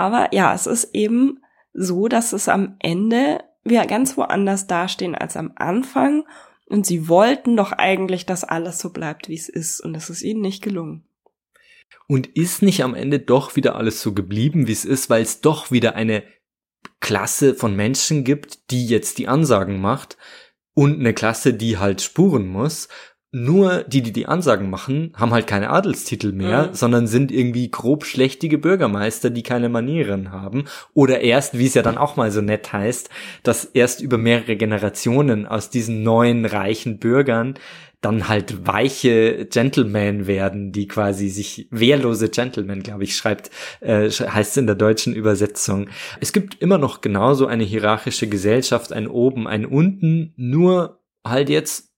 Aber 0.00 0.32
ja, 0.32 0.54
es 0.54 0.66
ist 0.66 0.94
eben 0.94 1.42
so, 1.74 2.08
dass 2.08 2.32
es 2.32 2.48
am 2.48 2.76
Ende 2.78 3.44
wir 3.64 3.84
ganz 3.84 4.16
woanders 4.16 4.66
dastehen 4.66 5.14
als 5.14 5.36
am 5.36 5.52
Anfang. 5.56 6.24
Und 6.64 6.86
sie 6.86 7.06
wollten 7.06 7.54
doch 7.54 7.72
eigentlich, 7.72 8.24
dass 8.24 8.42
alles 8.42 8.78
so 8.78 8.94
bleibt, 8.94 9.28
wie 9.28 9.34
es 9.34 9.50
ist. 9.50 9.78
Und 9.82 9.94
es 9.94 10.08
ist 10.08 10.22
ihnen 10.22 10.40
nicht 10.40 10.62
gelungen. 10.62 11.04
Und 12.06 12.28
ist 12.28 12.62
nicht 12.62 12.82
am 12.82 12.94
Ende 12.94 13.18
doch 13.18 13.56
wieder 13.56 13.76
alles 13.76 14.00
so 14.00 14.14
geblieben, 14.14 14.66
wie 14.68 14.72
es 14.72 14.86
ist, 14.86 15.10
weil 15.10 15.20
es 15.20 15.42
doch 15.42 15.70
wieder 15.70 15.96
eine 15.96 16.22
Klasse 17.00 17.54
von 17.54 17.76
Menschen 17.76 18.24
gibt, 18.24 18.70
die 18.70 18.86
jetzt 18.86 19.18
die 19.18 19.28
Ansagen 19.28 19.82
macht 19.82 20.16
und 20.72 20.98
eine 20.98 21.12
Klasse, 21.12 21.52
die 21.52 21.76
halt 21.76 22.00
spuren 22.00 22.48
muss. 22.48 22.88
Nur 23.32 23.84
die, 23.84 24.02
die 24.02 24.12
die 24.12 24.26
Ansagen 24.26 24.70
machen, 24.70 25.12
haben 25.14 25.32
halt 25.32 25.46
keine 25.46 25.70
Adelstitel 25.70 26.32
mehr, 26.32 26.68
mhm. 26.68 26.74
sondern 26.74 27.06
sind 27.06 27.30
irgendwie 27.30 27.70
grob 27.70 28.04
schlechtige 28.04 28.58
Bürgermeister, 28.58 29.30
die 29.30 29.44
keine 29.44 29.68
Manieren 29.68 30.32
haben. 30.32 30.64
Oder 30.94 31.20
erst, 31.20 31.56
wie 31.56 31.66
es 31.66 31.74
ja 31.74 31.82
dann 31.82 31.96
auch 31.96 32.16
mal 32.16 32.32
so 32.32 32.40
nett 32.40 32.72
heißt, 32.72 33.08
dass 33.44 33.64
erst 33.66 34.00
über 34.00 34.18
mehrere 34.18 34.56
Generationen 34.56 35.46
aus 35.46 35.70
diesen 35.70 36.02
neuen 36.02 36.44
reichen 36.44 36.98
Bürgern 36.98 37.54
dann 38.00 38.28
halt 38.28 38.66
weiche 38.66 39.46
Gentlemen 39.46 40.26
werden, 40.26 40.72
die 40.72 40.88
quasi 40.88 41.28
sich 41.28 41.68
wehrlose 41.70 42.30
Gentlemen, 42.30 42.82
glaube 42.82 43.04
ich, 43.04 43.14
schreibt, 43.14 43.50
äh, 43.80 44.08
heißt 44.10 44.52
es 44.52 44.56
in 44.56 44.66
der 44.66 44.74
deutschen 44.76 45.14
Übersetzung. 45.14 45.88
Es 46.18 46.32
gibt 46.32 46.60
immer 46.62 46.78
noch 46.78 47.00
genauso 47.02 47.46
eine 47.46 47.64
hierarchische 47.64 48.26
Gesellschaft, 48.26 48.92
ein 48.92 49.06
oben, 49.06 49.46
ein 49.46 49.66
unten, 49.66 50.32
nur 50.36 51.00
halt 51.24 51.50
jetzt 51.50 51.90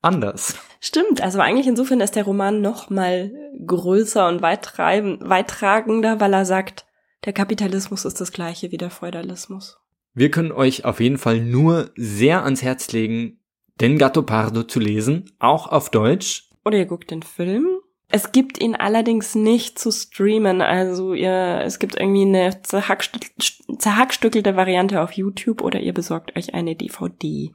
anders. 0.00 0.54
Stimmt, 0.80 1.20
also 1.20 1.40
eigentlich 1.40 1.66
insofern 1.66 2.00
ist 2.00 2.14
der 2.16 2.24
Roman 2.24 2.60
noch 2.60 2.88
mal 2.90 3.32
größer 3.66 4.28
und 4.28 4.42
weittragender, 4.42 6.20
weil 6.20 6.32
er 6.32 6.44
sagt, 6.44 6.86
der 7.24 7.32
Kapitalismus 7.32 8.04
ist 8.04 8.20
das 8.20 8.30
gleiche 8.32 8.70
wie 8.70 8.76
der 8.76 8.90
Feudalismus. 8.90 9.78
Wir 10.14 10.30
können 10.30 10.52
euch 10.52 10.84
auf 10.84 11.00
jeden 11.00 11.18
Fall 11.18 11.40
nur 11.40 11.90
sehr 11.96 12.44
ans 12.44 12.62
Herz 12.62 12.92
legen, 12.92 13.40
den 13.80 13.98
Gattopardo 13.98 14.62
zu 14.64 14.80
lesen, 14.80 15.30
auch 15.38 15.66
auf 15.68 15.90
Deutsch. 15.90 16.50
Oder 16.64 16.78
ihr 16.78 16.86
guckt 16.86 17.10
den 17.10 17.22
Film. 17.22 17.66
Es 18.10 18.32
gibt 18.32 18.58
ihn 18.60 18.74
allerdings 18.74 19.34
nicht 19.34 19.78
zu 19.78 19.92
streamen, 19.92 20.62
also 20.62 21.12
ihr, 21.12 21.60
es 21.64 21.78
gibt 21.78 22.00
irgendwie 22.00 22.22
eine 22.22 22.62
zerhackstückelte 22.62 24.56
Variante 24.56 25.02
auf 25.02 25.12
YouTube 25.12 25.60
oder 25.60 25.78
ihr 25.80 25.92
besorgt 25.92 26.34
euch 26.34 26.54
eine 26.54 26.74
DVD. 26.74 27.52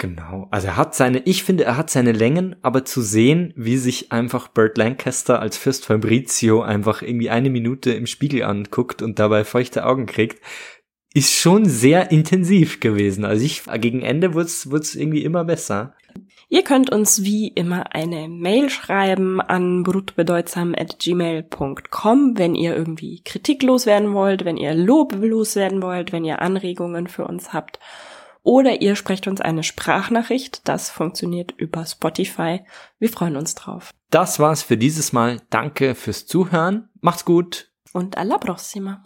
Genau. 0.00 0.48
Also 0.50 0.66
er 0.68 0.78
hat 0.78 0.94
seine, 0.94 1.18
ich 1.26 1.44
finde, 1.44 1.64
er 1.64 1.76
hat 1.76 1.90
seine 1.90 2.12
Längen, 2.12 2.56
aber 2.62 2.86
zu 2.86 3.02
sehen, 3.02 3.52
wie 3.54 3.76
sich 3.76 4.12
einfach 4.12 4.48
Burt 4.48 4.78
Lancaster 4.78 5.40
als 5.40 5.58
Fürst 5.58 5.84
Fabrizio 5.84 6.62
einfach 6.62 7.02
irgendwie 7.02 7.28
eine 7.28 7.50
Minute 7.50 7.92
im 7.92 8.06
Spiegel 8.06 8.44
anguckt 8.44 9.02
und 9.02 9.18
dabei 9.18 9.44
feuchte 9.44 9.84
Augen 9.84 10.06
kriegt, 10.06 10.42
ist 11.12 11.34
schon 11.34 11.66
sehr 11.66 12.10
intensiv 12.12 12.80
gewesen. 12.80 13.26
Also 13.26 13.44
ich, 13.44 13.64
gegen 13.78 14.00
Ende 14.00 14.32
wird's, 14.32 14.70
wird's 14.70 14.94
irgendwie 14.94 15.22
immer 15.22 15.44
besser. 15.44 15.92
Ihr 16.48 16.64
könnt 16.64 16.90
uns 16.90 17.22
wie 17.22 17.48
immer 17.48 17.94
eine 17.94 18.26
Mail 18.26 18.70
schreiben 18.70 19.42
an 19.42 19.82
brutbedeutsam.gmail.com, 19.82 22.38
wenn 22.38 22.54
ihr 22.54 22.74
irgendwie 22.74 23.20
Kritik 23.22 23.62
loswerden 23.62 24.14
wollt, 24.14 24.46
wenn 24.46 24.56
ihr 24.56 24.72
Lob 24.72 25.14
loswerden 25.20 25.82
wollt, 25.82 26.12
wenn 26.12 26.24
ihr 26.24 26.40
Anregungen 26.40 27.06
für 27.06 27.26
uns 27.26 27.52
habt. 27.52 27.78
Oder 28.42 28.80
ihr 28.80 28.96
sprecht 28.96 29.26
uns 29.26 29.40
eine 29.40 29.62
Sprachnachricht. 29.62 30.62
Das 30.68 30.90
funktioniert 30.90 31.52
über 31.52 31.84
Spotify. 31.84 32.62
Wir 32.98 33.08
freuen 33.08 33.36
uns 33.36 33.54
drauf. 33.54 33.90
Das 34.10 34.38
war's 34.38 34.62
für 34.62 34.76
dieses 34.76 35.12
Mal. 35.12 35.40
Danke 35.50 35.94
fürs 35.94 36.26
Zuhören. 36.26 36.88
Macht's 37.00 37.24
gut. 37.24 37.70
Und 37.92 38.16
alla 38.16 38.38
prossima. 38.38 39.02